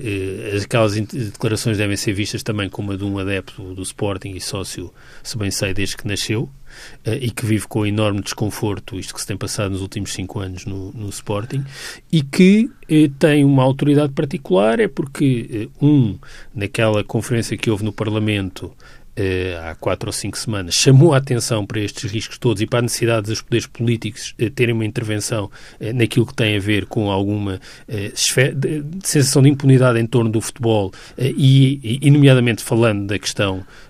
eh, 0.54 0.58
aquelas 0.64 0.96
declarações 0.96 1.78
devem 1.78 1.98
ser 1.98 2.14
vistas 2.14 2.42
também 2.42 2.70
como 2.70 2.94
a 2.94 2.96
de 2.96 3.04
um 3.04 3.20
adepto 3.20 3.74
do 3.74 3.82
Sporting 3.82 4.30
e 4.30 4.40
sócio, 4.40 4.94
se 5.22 5.38
bem 5.38 5.52
sei, 5.52 5.74
desde 5.74 5.98
que 5.98 6.08
nasceu, 6.08 6.50
eh, 6.65 6.65
e 7.06 7.30
que 7.32 7.46
vive 7.46 7.68
com 7.68 7.86
enorme 7.86 8.22
desconforto, 8.22 9.00
isto 9.00 9.14
que 9.14 9.22
se 9.22 9.28
tem 9.28 9.38
passado 9.38 9.72
nos 9.72 9.82
últimos 9.82 10.14
cinco 10.14 10.40
anos 10.40 10.66
no, 10.66 10.92
no 10.92 11.10
Sporting, 11.10 11.64
e 12.12 12.22
que 12.22 12.70
eh, 12.90 13.10
tem 13.20 13.44
uma 13.44 13.64
autoridade 13.64 14.14
particular, 14.14 14.80
é 14.80 14.88
porque, 14.88 15.70
eh, 15.82 15.86
um, 15.86 16.18
naquela 16.54 17.04
conferência 17.04 17.58
que 17.58 17.70
houve 17.70 17.84
no 17.84 17.94
Parlamento, 17.94 18.72
eh, 19.16 19.58
há 19.64 19.76
quatro 19.76 20.10
ou 20.10 20.14
cinco 20.14 20.38
semanas, 20.38 20.76
chamou 20.76 21.14
a 21.14 21.18
atenção 21.18 21.66
para 21.66 21.80
estes 21.80 22.12
riscos 22.12 22.38
todos 22.38 22.62
e 22.62 22.68
para 22.68 22.80
a 22.80 22.82
necessidade 22.82 23.28
dos 23.28 23.42
poderes 23.42 23.66
políticos 23.66 24.36
eh, 24.38 24.50
terem 24.50 24.76
uma 24.76 24.86
intervenção 24.86 25.50
eh, 25.80 25.94
naquilo 25.94 26.26
que 26.26 26.34
tem 26.34 26.58
a 26.58 26.60
ver 26.60 26.86
com 26.86 27.10
alguma 27.10 27.62
sensação 29.04 29.42
de 29.42 29.50
impunidade 29.50 30.00
em 30.00 30.06
torno 30.06 30.30
do 30.30 30.42
futebol 30.42 30.92
e, 31.18 32.00
e, 32.02 32.12
nomeadamente, 32.12 32.62
falando 32.62 33.08
da 33.08 33.18
questão 33.18 33.60
eh, 33.60 33.64
eh, 33.64 33.85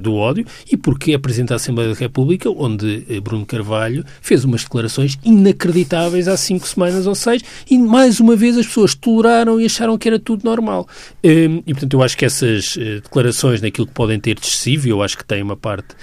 do 0.00 0.14
ódio 0.14 0.44
e 0.70 0.76
porque 0.76 1.14
apresenta 1.14 1.54
a 1.54 1.56
Assembleia 1.56 1.92
da 1.92 1.98
República, 1.98 2.50
onde 2.50 3.04
eh, 3.08 3.20
Bruno 3.20 3.46
Carvalho 3.46 4.04
fez 4.20 4.44
umas 4.44 4.62
declarações 4.62 5.18
inacreditáveis 5.24 6.28
há 6.28 6.36
cinco 6.36 6.66
semanas 6.66 7.06
ou 7.06 7.14
seis 7.14 7.42
e, 7.70 7.78
mais 7.78 8.20
uma 8.20 8.36
vez, 8.36 8.56
as 8.56 8.66
pessoas 8.66 8.94
toleraram 8.94 9.60
e 9.60 9.66
acharam 9.66 9.96
que 9.98 10.08
era 10.08 10.18
tudo 10.18 10.44
normal. 10.44 10.86
E, 11.22 11.62
portanto, 11.66 11.94
eu 11.94 12.02
acho 12.02 12.16
que 12.16 12.24
essas 12.24 12.76
declarações, 13.02 13.60
naquilo 13.60 13.86
que 13.86 13.92
podem 13.92 14.18
ter 14.18 14.34
de 14.34 14.46
excessivo, 14.46 14.88
eu 14.88 15.02
acho 15.02 15.16
que 15.16 15.24
tem 15.24 15.42
uma 15.42 15.56
parte 15.56 15.94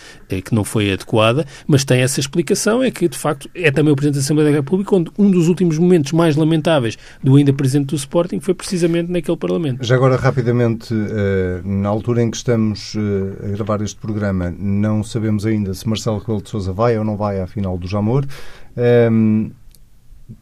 que 0.43 0.53
não 0.53 0.64
foi 0.64 0.91
adequada, 0.91 1.45
mas 1.68 1.84
tem 1.84 2.01
essa 2.01 2.20
explicação, 2.20 2.84
é 2.84 2.91
que, 2.91 3.07
de 3.07 3.18
facto, 3.18 3.49
é 3.55 3.72
também 3.72 3.91
o 3.91 3.95
Presidente 3.95 4.20
da 4.20 4.22
Assembleia 4.22 4.51
da 4.51 4.57
República, 4.57 4.95
onde 4.95 5.12
um 5.18 5.30
dos 5.32 5.47
últimos 5.47 5.78
momentos 5.78 6.12
mais 6.12 6.36
lamentáveis 6.36 6.97
do 7.24 7.36
ainda 7.36 7.51
Presidente 7.51 7.88
do 7.88 7.95
Sporting 7.95 8.39
foi 8.39 8.53
precisamente 8.53 9.12
naquele 9.12 9.38
Parlamento. 9.38 9.84
Já 9.84 9.95
agora, 9.95 10.16
rapidamente, 10.16 10.93
na 11.64 11.89
altura 11.89 12.22
em 12.22 12.30
que 12.30 12.38
estamos 12.38 12.95
gravar 13.50 13.82
este 13.82 14.00
programa, 14.00 14.54
não 14.58 15.04
sabemos 15.04 15.45
ainda 15.45 15.74
se 15.74 15.88
Marcelo 15.88 16.20
Rebelo 16.20 16.41
de 16.41 16.50
Sousa 16.50 16.72
vai 16.74 16.97
ou 16.97 17.04
não 17.04 17.18
vai 17.18 17.41
à 17.41 17.47
final 17.47 17.78
do 17.78 17.88
Jamor. 17.88 18.26
Um, 19.12 19.52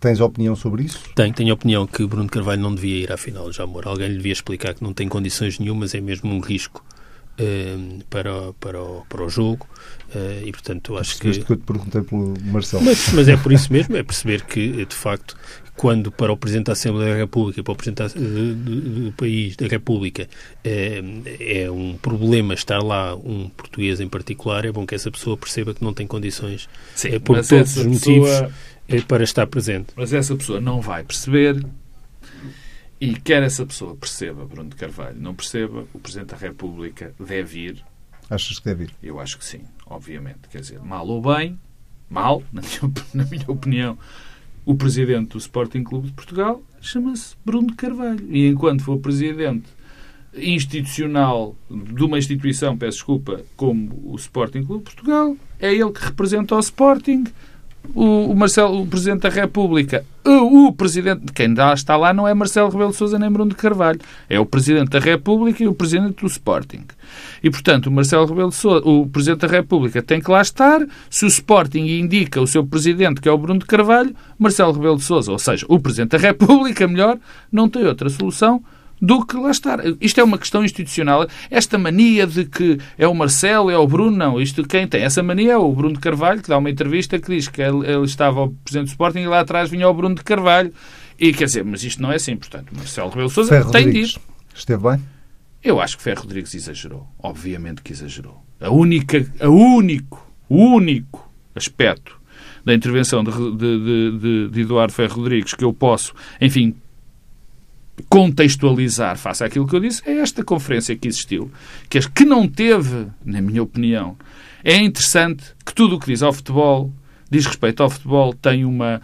Tens 0.01 0.19
opinião 0.19 0.53
sobre 0.53 0.83
isso? 0.83 0.99
Tenho, 1.15 1.33
tenho 1.33 1.53
opinião 1.53 1.87
que 1.87 2.05
Bruno 2.05 2.27
Carvalho 2.27 2.61
não 2.61 2.75
devia 2.75 3.03
ir 3.03 3.11
à 3.11 3.15
final 3.15 3.45
do 3.45 3.53
Jamor. 3.53 3.87
Alguém 3.87 4.09
lhe 4.09 4.17
devia 4.17 4.33
explicar 4.33 4.73
que 4.73 4.83
não 4.83 4.93
tem 4.93 5.07
condições 5.07 5.59
nenhumas, 5.59 5.95
é 5.95 6.01
mesmo 6.01 6.29
um 6.29 6.41
risco 6.41 6.83
uh, 7.39 8.03
para, 8.09 8.51
para, 8.59 8.81
o, 8.81 9.05
para 9.07 9.23
o 9.23 9.29
jogo. 9.29 9.65
Uh, 10.13 10.45
e, 10.45 10.51
portanto, 10.51 10.97
acho 10.97 11.17
que... 11.17 11.39
que 11.39 11.51
eu 11.53 11.55
te 11.55 11.63
perguntei 11.63 12.01
pelo 12.01 12.33
Marcelo. 12.43 12.83
Mas, 12.83 13.13
mas 13.13 13.29
é 13.29 13.37
por 13.37 13.53
isso 13.53 13.71
mesmo, 13.71 13.95
é 13.95 14.03
perceber 14.03 14.43
que, 14.43 14.85
de 14.85 14.95
facto, 14.95 15.37
quando 15.77 16.11
para 16.11 16.33
o 16.33 16.35
Presidente 16.35 16.65
da 16.65 16.73
Assembleia 16.73 17.13
da 17.13 17.19
República, 17.19 17.63
para 17.63 17.71
o 17.71 17.75
Presidente 17.75 18.17
do, 18.17 19.05
do 19.05 19.11
país, 19.13 19.55
da 19.55 19.67
República, 19.67 20.27
é, 20.63 21.01
é, 21.39 21.71
um 21.71 21.95
problema 21.95 22.55
estar 22.55 22.79
lá 22.79 23.15
um 23.15 23.47
português 23.49 24.01
em 24.01 24.09
particular, 24.09 24.65
é 24.65 24.71
bom 24.71 24.87
que 24.87 24.95
essa 24.95 25.11
pessoa 25.11 25.37
perceba 25.37 25.75
que 25.75 25.83
não 25.83 25.93
tem 25.93 26.07
condições, 26.07 26.67
Sim, 26.95 27.09
é, 27.09 27.19
por 27.19 27.45
todos 27.45 27.77
os 27.77 27.85
motivos, 27.85 28.29
é, 28.87 29.01
para 29.01 29.23
estar 29.23 29.45
presente. 29.45 29.89
Mas 29.95 30.11
essa 30.13 30.35
pessoa 30.35 30.59
não 30.59 30.81
vai 30.81 31.03
perceber 31.03 31.63
e 32.99 33.13
quer 33.13 33.43
essa 33.43 33.63
pessoa 33.63 33.95
perceba, 33.95 34.45
Bruno 34.45 34.71
de 34.71 34.75
Carvalho, 34.75 35.15
não 35.19 35.35
perceba, 35.35 35.85
o 35.93 35.99
Presidente 35.99 36.29
da 36.29 36.37
República 36.37 37.13
deve 37.19 37.59
ir. 37.59 37.85
Achas 38.27 38.57
que 38.57 38.65
deve 38.65 38.85
ir? 38.85 38.91
Eu 39.03 39.19
acho 39.19 39.37
que 39.37 39.45
sim, 39.45 39.61
obviamente. 39.85 40.49
Quer 40.49 40.61
dizer, 40.61 40.79
mal 40.79 41.07
ou 41.07 41.21
bem, 41.21 41.59
mal, 42.09 42.41
na 42.51 42.61
minha, 42.61 42.93
na 43.13 43.25
minha 43.25 43.45
opinião, 43.47 43.97
o 44.67 44.75
presidente 44.75 45.29
do 45.29 45.37
Sporting 45.37 45.81
Clube 45.81 46.07
de 46.07 46.13
Portugal 46.13 46.61
chama-se 46.81 47.37
Bruno 47.45 47.73
Carvalho. 47.73 48.27
E 48.29 48.47
enquanto 48.47 48.83
for 48.83 48.99
presidente 48.99 49.63
institucional 50.35 51.55
de 51.71 52.03
uma 52.03 52.17
instituição, 52.17 52.77
peço 52.77 52.97
desculpa, 52.97 53.39
como 53.55 53.97
o 54.03 54.15
Sporting 54.17 54.65
Clube 54.65 54.83
de 54.83 54.93
Portugal, 54.93 55.37
é 55.57 55.73
ele 55.73 55.89
que 55.93 56.03
representa 56.03 56.53
o 56.53 56.59
Sporting, 56.59 57.23
o, 57.93 58.35
Marcelo, 58.35 58.81
o 58.81 58.87
Presidente 58.87 59.21
da 59.21 59.29
República, 59.29 60.05
o, 60.25 60.67
o 60.67 60.73
Presidente, 60.73 61.31
quem 61.33 61.53
está 61.73 61.95
lá 61.95 62.13
não 62.13 62.27
é 62.27 62.33
Marcelo 62.33 62.69
Rebelo 62.69 62.91
de 62.91 62.97
Sousa 62.97 63.17
nem 63.17 63.31
Bruno 63.31 63.51
de 63.51 63.55
Carvalho, 63.55 63.99
é 64.29 64.39
o 64.39 64.45
Presidente 64.45 64.89
da 64.89 64.99
República 64.99 65.63
e 65.63 65.67
o 65.67 65.73
Presidente 65.73 66.21
do 66.21 66.27
Sporting. 66.27 66.83
E, 67.41 67.49
portanto, 67.49 67.87
o 67.87 67.91
Marcelo 67.91 68.25
Rebelo 68.25 68.49
de 68.49 68.55
Sousa, 68.55 68.85
o 68.85 69.07
Presidente 69.07 69.41
da 69.41 69.47
República 69.47 70.01
tem 70.01 70.21
que 70.21 70.29
lá 70.29 70.41
estar, 70.41 70.85
se 71.09 71.25
o 71.25 71.27
Sporting 71.27 71.85
indica 71.85 72.41
o 72.41 72.47
seu 72.47 72.65
Presidente, 72.65 73.21
que 73.21 73.29
é 73.29 73.31
o 73.31 73.37
Bruno 73.37 73.59
de 73.59 73.65
Carvalho, 73.65 74.15
Marcelo 74.37 74.73
Rebelo 74.73 74.97
de 74.97 75.03
Sousa, 75.03 75.31
ou 75.31 75.39
seja, 75.39 75.65
o 75.69 75.79
Presidente 75.79 76.11
da 76.11 76.17
República, 76.17 76.87
melhor, 76.87 77.17
não 77.51 77.69
tem 77.69 77.85
outra 77.85 78.09
solução 78.09 78.61
do 79.01 79.25
que 79.25 79.37
lá 79.37 79.51
estar. 79.51 79.79
Isto 80.01 80.21
é 80.21 80.23
uma 80.23 80.37
questão 80.37 80.63
institucional. 80.63 81.27
Esta 81.49 81.77
mania 81.77 82.25
de 82.25 82.45
que 82.45 82.79
é 82.97 83.07
o 83.07 83.13
Marcelo, 83.13 83.69
é 83.69 83.77
o 83.77 83.87
Bruno, 83.87 84.15
não. 84.15 84.41
Isto 84.41 84.67
quem 84.67 84.87
tem 84.87 85.03
essa 85.03 85.21
mania 85.21 85.53
é 85.53 85.57
o 85.57 85.71
Bruno 85.71 85.95
de 85.95 85.99
Carvalho, 85.99 86.41
que 86.41 86.49
dá 86.49 86.57
uma 86.57 86.69
entrevista 86.69 87.19
que 87.19 87.35
diz 87.35 87.47
que 87.47 87.61
ele, 87.61 87.87
ele 87.87 88.05
estava 88.05 88.39
ao 88.39 88.49
Presidente 88.49 88.87
do 88.87 88.91
Sporting 88.91 89.19
e 89.19 89.27
lá 89.27 89.41
atrás 89.41 89.69
vinha 89.69 89.87
o 89.87 89.93
Bruno 89.93 90.15
de 90.15 90.23
Carvalho. 90.23 90.73
E 91.19 91.33
quer 91.33 91.45
dizer, 91.45 91.63
mas 91.63 91.83
isto 91.83 92.01
não 92.01 92.11
é 92.11 92.15
assim. 92.15 92.35
Portanto, 92.35 92.71
Marcelo 92.75 93.09
Rebelo 93.09 93.29
Sousa 93.29 93.49
Ferro 93.49 93.71
tem 93.71 93.85
Rodrigues. 93.85 94.09
de 94.11 94.15
ir. 94.17 94.21
Esteve 94.55 94.83
bem? 94.83 95.01
Eu 95.63 95.81
acho 95.81 95.97
que 95.97 96.03
Ferro 96.03 96.21
Rodrigues 96.21 96.53
exagerou. 96.53 97.07
Obviamente 97.19 97.81
que 97.81 97.91
exagerou. 97.91 98.43
A 98.59 98.69
única, 98.69 99.25
a 99.39 99.49
único, 99.49 100.25
o 100.49 100.55
único 100.55 101.29
aspecto 101.53 102.17
da 102.63 102.73
intervenção 102.73 103.23
de, 103.23 103.31
de, 103.31 104.19
de, 104.19 104.49
de 104.49 104.61
Eduardo 104.61 104.93
Ferro 104.93 105.15
Rodrigues 105.15 105.53
que 105.53 105.63
eu 105.63 105.71
posso, 105.71 106.13
enfim, 106.41 106.75
contextualizar 108.09 109.17
face 109.17 109.43
àquilo 109.43 109.67
que 109.67 109.75
eu 109.75 109.79
disse, 109.79 110.01
é 110.05 110.19
esta 110.19 110.43
conferência 110.43 110.95
que 110.95 111.07
existiu, 111.07 111.51
que, 111.89 111.99
que 112.09 112.25
não 112.25 112.47
teve, 112.47 113.07
na 113.25 113.41
minha 113.41 113.63
opinião, 113.63 114.15
é 114.63 114.75
interessante 114.77 115.43
que 115.65 115.73
tudo 115.73 115.95
o 115.95 115.99
que 115.99 116.07
diz 116.07 116.21
ao 116.21 116.33
futebol, 116.33 116.91
diz 117.29 117.45
respeito 117.45 117.81
ao 117.83 117.89
futebol, 117.89 118.33
tem 118.33 118.65
uma. 118.65 119.01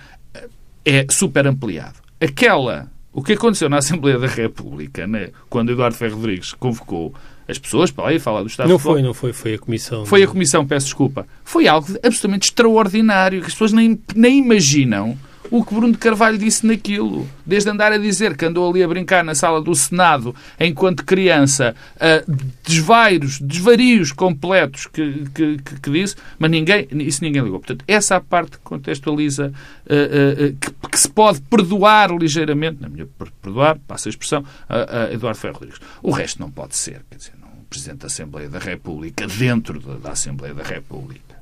é 0.86 1.06
super 1.10 1.48
ampliado. 1.48 1.96
Aquela. 2.20 2.91
O 3.16 3.22
que 3.22 3.34
aconteceu 3.34 3.70
na 3.70 3.78
Assembleia 3.78 4.18
da 4.18 4.26
República, 4.26 5.06
né, 5.06 5.30
quando 5.48 5.72
Eduardo 5.72 5.96
Ferro 5.96 6.16
Rodrigues 6.16 6.52
convocou 6.52 7.14
as 7.48 7.60
pessoas 7.60 7.91
para 7.91 8.06
lá 8.06 8.14
e 8.14 8.18
falar 8.18 8.41
do 8.41 8.48
Estado 8.48 8.70
Não 8.70 8.80
foi, 8.80 9.04
não 9.04 9.14
foi, 9.14 9.32
foi 9.32 9.54
a 9.54 9.60
Comissão. 9.60 10.04
Foi 10.04 10.24
a 10.24 10.28
Comissão, 10.28 10.66
peço 10.66 10.88
desculpa. 10.88 11.28
Foi 11.44 11.68
algo 11.68 11.88
absolutamente 11.98 12.48
extraordinário, 12.48 13.41
que 13.41 13.48
as 13.48 13.54
pessoas 13.54 13.72
nem, 13.72 14.00
nem 14.16 14.39
imaginam 14.39 15.16
o 15.54 15.64
que 15.64 15.72
Bruno 15.72 15.93
de 15.93 15.99
Carvalho 15.99 16.36
disse 16.36 16.66
naquilo. 16.66 17.30
Desde 17.45 17.70
andar 17.70 17.91
a 17.91 17.99
dizer 17.99 18.36
que 18.36 18.43
andou 18.43 18.68
ali 18.68 18.82
a 18.82 18.88
brincar 18.88 19.24
na 19.24 19.36
sala 19.36 19.62
do 19.62 19.76
Senado 19.76 20.36
enquanto 20.60 21.06
criança, 21.06 21.76
uh, 21.97 22.38
desvairos, 22.64 23.39
desvarios 23.39 24.12
completos 24.12 24.88
que, 24.88 25.26
que, 25.32 25.58
que, 25.60 25.80
que, 25.80 25.91
disse, 25.91 26.16
mas 26.39 26.49
ninguém, 26.49 26.88
isso 26.93 27.24
ninguém 27.24 27.43
ligou. 27.43 27.60
Portanto, 27.60 27.86
essa 27.88 28.16
é 28.16 28.20
parte 28.20 28.58
contextualiza, 28.64 29.54
uh, 29.86 30.54
uh, 30.54 30.58
que, 30.60 30.89
que, 30.89 30.99
se 30.99 31.08
pode 31.08 31.39
perdoar 31.41 32.10
ligeiramente, 32.10 32.82
na 32.82 32.89
minha 32.89 33.08
perdoar, 33.39 33.78
passa 33.88 34.10
a 34.10 34.12
expressão, 34.12 34.43
a 34.68 35.14
Eduardo 35.14 35.38
Ferro 35.38 35.54
Rodrigues. 35.54 35.80
O 36.01 36.10
resto 36.10 36.39
não 36.39 36.49
pode 36.49 36.76
ser. 36.76 37.06
Quer 37.12 37.18
dizer, 37.18 37.34
não, 37.39 37.49
Presidente 37.70 37.99
da 37.99 38.08
Assembleia 38.08 38.49
da 38.49 38.58
República, 38.58 39.28
dentro 39.28 39.80
da, 39.80 39.97
da 39.97 40.12
Assembleia 40.14 40.56
da 40.56 40.64
República, 40.64 41.36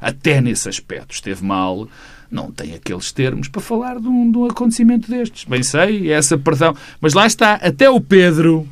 até 0.00 0.40
nesse 0.40 0.70
aspecto 0.70 1.12
esteve 1.12 1.44
mal 1.44 1.86
não 2.30 2.50
tem 2.50 2.74
aqueles 2.74 3.10
termos 3.12 3.48
para 3.48 3.60
falar 3.60 3.98
de 3.98 4.08
um, 4.08 4.30
de 4.30 4.38
um 4.38 4.44
acontecimento 4.46 5.10
destes. 5.10 5.44
Bem 5.44 5.62
sei, 5.62 6.10
é 6.10 6.14
essa 6.14 6.36
perdão. 6.36 6.74
Mas 7.00 7.14
lá 7.14 7.26
está, 7.26 7.54
até 7.54 7.88
o 7.88 8.00
Pedro, 8.00 8.68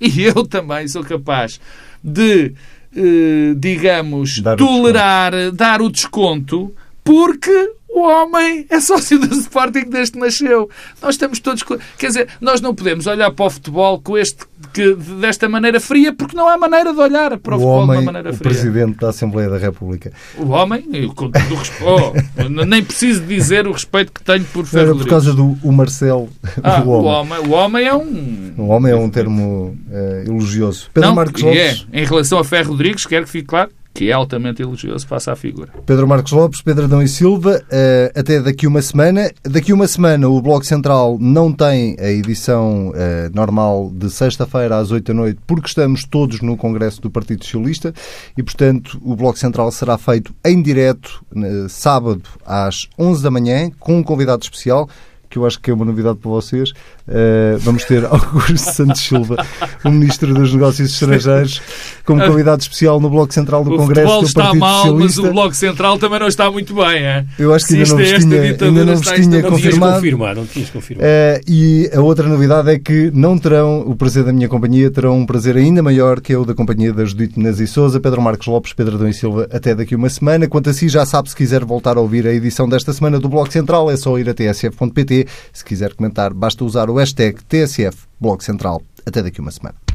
e 0.00 0.22
eu 0.22 0.46
também 0.46 0.88
sou 0.88 1.04
capaz 1.04 1.60
de, 2.02 2.52
eh, 2.94 3.54
digamos, 3.56 4.40
dar 4.40 4.56
tolerar, 4.56 5.34
o 5.34 5.52
dar 5.52 5.82
o 5.82 5.90
desconto, 5.90 6.74
porque 7.04 7.72
o 7.88 8.00
homem 8.00 8.66
é 8.68 8.78
sócio 8.78 9.18
do 9.18 9.34
Sporting 9.34 9.88
desde 9.88 10.12
que 10.12 10.18
nasceu. 10.18 10.68
Nós 11.00 11.14
estamos 11.14 11.40
todos. 11.40 11.62
Quer 11.96 12.08
dizer, 12.08 12.28
nós 12.40 12.60
não 12.60 12.74
podemos 12.74 13.06
olhar 13.06 13.30
para 13.30 13.46
o 13.46 13.50
futebol 13.50 14.00
com 14.00 14.18
este, 14.18 14.44
que, 14.76 14.94
desta 14.94 15.48
maneira 15.48 15.80
fria, 15.80 16.12
porque 16.12 16.36
não 16.36 16.46
há 16.46 16.58
maneira 16.58 16.92
de 16.92 17.00
olhar 17.00 17.38
para 17.38 17.54
o, 17.54 17.56
o 17.56 17.60
futebol 17.60 17.82
homem, 17.82 17.98
de 17.98 18.02
uma 18.02 18.12
maneira 18.12 18.32
fria. 18.36 18.50
O 18.50 18.54
Presidente 18.54 18.98
da 18.98 19.08
Assembleia 19.08 19.48
da 19.48 19.56
República. 19.56 20.12
O 20.36 20.50
homem, 20.50 20.84
o 20.86 21.54
respeito. 21.54 21.84
oh, 21.84 22.64
nem 22.66 22.84
preciso 22.84 23.22
dizer 23.22 23.66
o 23.66 23.72
respeito 23.72 24.12
que 24.12 24.22
tenho 24.22 24.44
por 24.44 24.66
Ferro 24.66 24.98
Por 24.98 25.08
causa 25.08 25.32
do 25.32 25.56
o 25.62 25.72
Marcel. 25.72 26.28
Ah, 26.62 26.82
o, 26.84 27.04
homem. 27.04 27.38
o 27.38 27.50
homem 27.52 27.86
é 27.86 27.94
um. 27.94 28.52
O 28.58 28.66
homem 28.68 28.92
é 28.92 28.96
um 28.96 29.08
termo 29.08 29.78
uh, 29.90 30.28
elogioso. 30.28 30.90
Pedro 30.92 31.08
não, 31.08 31.16
Marcos 31.16 31.42
Lopes. 31.42 31.86
É. 31.90 32.02
Em 32.02 32.04
relação 32.04 32.38
a 32.38 32.44
Ferro 32.44 32.72
Rodrigues, 32.72 33.06
quero 33.06 33.24
que 33.24 33.30
fique 33.30 33.46
claro 33.46 33.70
que 33.96 34.10
é 34.10 34.12
altamente 34.12 34.60
elogioso 34.60 35.06
face 35.06 35.30
à 35.30 35.34
figura. 35.34 35.70
Pedro 35.86 36.06
Marcos 36.06 36.30
Lopes, 36.30 36.60
Pedro 36.60 36.84
Adão 36.84 37.02
e 37.02 37.08
Silva, 37.08 37.62
uh, 37.64 38.18
até 38.18 38.42
daqui 38.42 38.66
uma 38.66 38.82
semana. 38.82 39.30
Daqui 39.42 39.72
uma 39.72 39.88
semana 39.88 40.28
o 40.28 40.40
Bloco 40.42 40.66
Central 40.66 41.16
não 41.18 41.50
tem 41.50 41.96
a 41.98 42.10
edição 42.10 42.90
uh, 42.90 43.34
normal 43.34 43.90
de 43.94 44.10
sexta-feira 44.10 44.76
às 44.76 44.90
oito 44.90 45.06
da 45.06 45.14
noite, 45.14 45.40
porque 45.46 45.68
estamos 45.68 46.04
todos 46.04 46.42
no 46.42 46.58
Congresso 46.58 47.00
do 47.00 47.10
Partido 47.10 47.42
Socialista 47.42 47.94
e, 48.36 48.42
portanto, 48.42 49.00
o 49.02 49.16
Bloco 49.16 49.38
Central 49.38 49.72
será 49.72 49.96
feito 49.96 50.34
em 50.44 50.60
direto, 50.60 51.24
uh, 51.34 51.66
sábado 51.66 52.22
às 52.44 52.90
onze 52.98 53.22
da 53.22 53.30
manhã, 53.30 53.70
com 53.80 53.96
um 53.96 54.02
convidado 54.02 54.42
especial 54.42 54.90
que 55.36 55.38
eu 55.38 55.46
acho 55.46 55.60
que 55.60 55.70
é 55.70 55.74
uma 55.74 55.84
novidade 55.84 56.18
para 56.18 56.30
vocês. 56.30 56.70
Uh, 57.06 57.58
vamos 57.60 57.84
ter 57.84 58.04
Augusto 58.06 58.56
Santos 58.56 59.02
Silva, 59.02 59.36
o 59.84 59.90
Ministro 59.90 60.32
dos 60.34 60.52
Negócios 60.52 60.90
Estrangeiros, 60.90 61.60
como 62.04 62.24
convidado 62.26 62.62
especial 62.62 62.98
no 62.98 63.10
Bloco 63.10 63.32
Central 63.32 63.62
do 63.62 63.74
o 63.74 63.76
Congresso 63.76 64.20
do 64.20 64.26
está 64.26 64.42
Partido 64.44 64.60
mal, 64.60 64.82
Socialista. 64.82 65.20
mas 65.22 65.30
o 65.30 65.32
Bloco 65.32 65.54
Central 65.54 65.98
também 65.98 66.20
não 66.20 66.26
está 66.26 66.50
muito 66.50 66.74
bem. 66.74 67.04
É? 67.04 67.26
Eu 67.38 67.52
acho 67.52 67.66
que 67.66 67.74
ainda 67.74 67.88
não, 67.88 68.00
é 68.00 68.18
tinha, 68.18 68.42
ainda 68.42 68.84
não 68.84 68.96
vos 68.96 69.10
tinha 69.10 69.42
confirmado. 69.42 69.94
confirmado. 69.94 70.40
Não 70.40 70.46
tinhas 70.46 70.70
confirmado. 70.70 71.06
Uh, 71.06 71.40
e 71.46 71.90
a 71.94 72.00
outra 72.00 72.26
novidade 72.26 72.70
é 72.70 72.78
que 72.78 73.10
não 73.12 73.38
terão 73.38 73.80
o 73.80 73.94
prazer 73.94 74.24
da 74.24 74.32
minha 74.32 74.48
companhia, 74.48 74.90
terão 74.90 75.18
um 75.18 75.26
prazer 75.26 75.56
ainda 75.56 75.82
maior 75.82 76.20
que 76.20 76.32
é 76.32 76.38
o 76.38 76.44
da 76.44 76.54
companhia 76.54 76.92
da 76.92 77.04
Judite 77.04 77.38
Nas 77.38 77.60
e 77.60 77.66
Souza, 77.66 78.00
Pedro 78.00 78.22
Marcos 78.22 78.46
Lopes, 78.46 78.72
Pedro 78.72 78.96
Adão 78.96 79.08
e 79.08 79.14
Silva, 79.14 79.48
até 79.52 79.74
daqui 79.74 79.94
uma 79.94 80.08
semana. 80.08 80.48
Quanto 80.48 80.70
a 80.70 80.72
si, 80.72 80.88
já 80.88 81.04
sabe, 81.04 81.28
se 81.28 81.36
quiser 81.36 81.64
voltar 81.64 81.98
a 81.98 82.00
ouvir 82.00 82.26
a 82.26 82.32
edição 82.32 82.68
desta 82.68 82.92
semana 82.92 83.18
do 83.20 83.28
Bloco 83.28 83.52
Central, 83.52 83.90
é 83.90 83.96
só 83.96 84.18
ir 84.18 84.28
a 84.28 84.34
tsf.pt. 84.34 85.25
Se 85.52 85.64
quiser 85.64 85.94
comentar, 85.94 86.32
basta 86.34 86.64
usar 86.64 86.90
o 86.90 86.94
hashtag 86.94 87.42
TSF 87.44 88.06
Bloco 88.20 88.42
Central. 88.42 88.82
Até 89.04 89.22
daqui 89.22 89.40
uma 89.40 89.50
semana. 89.50 89.85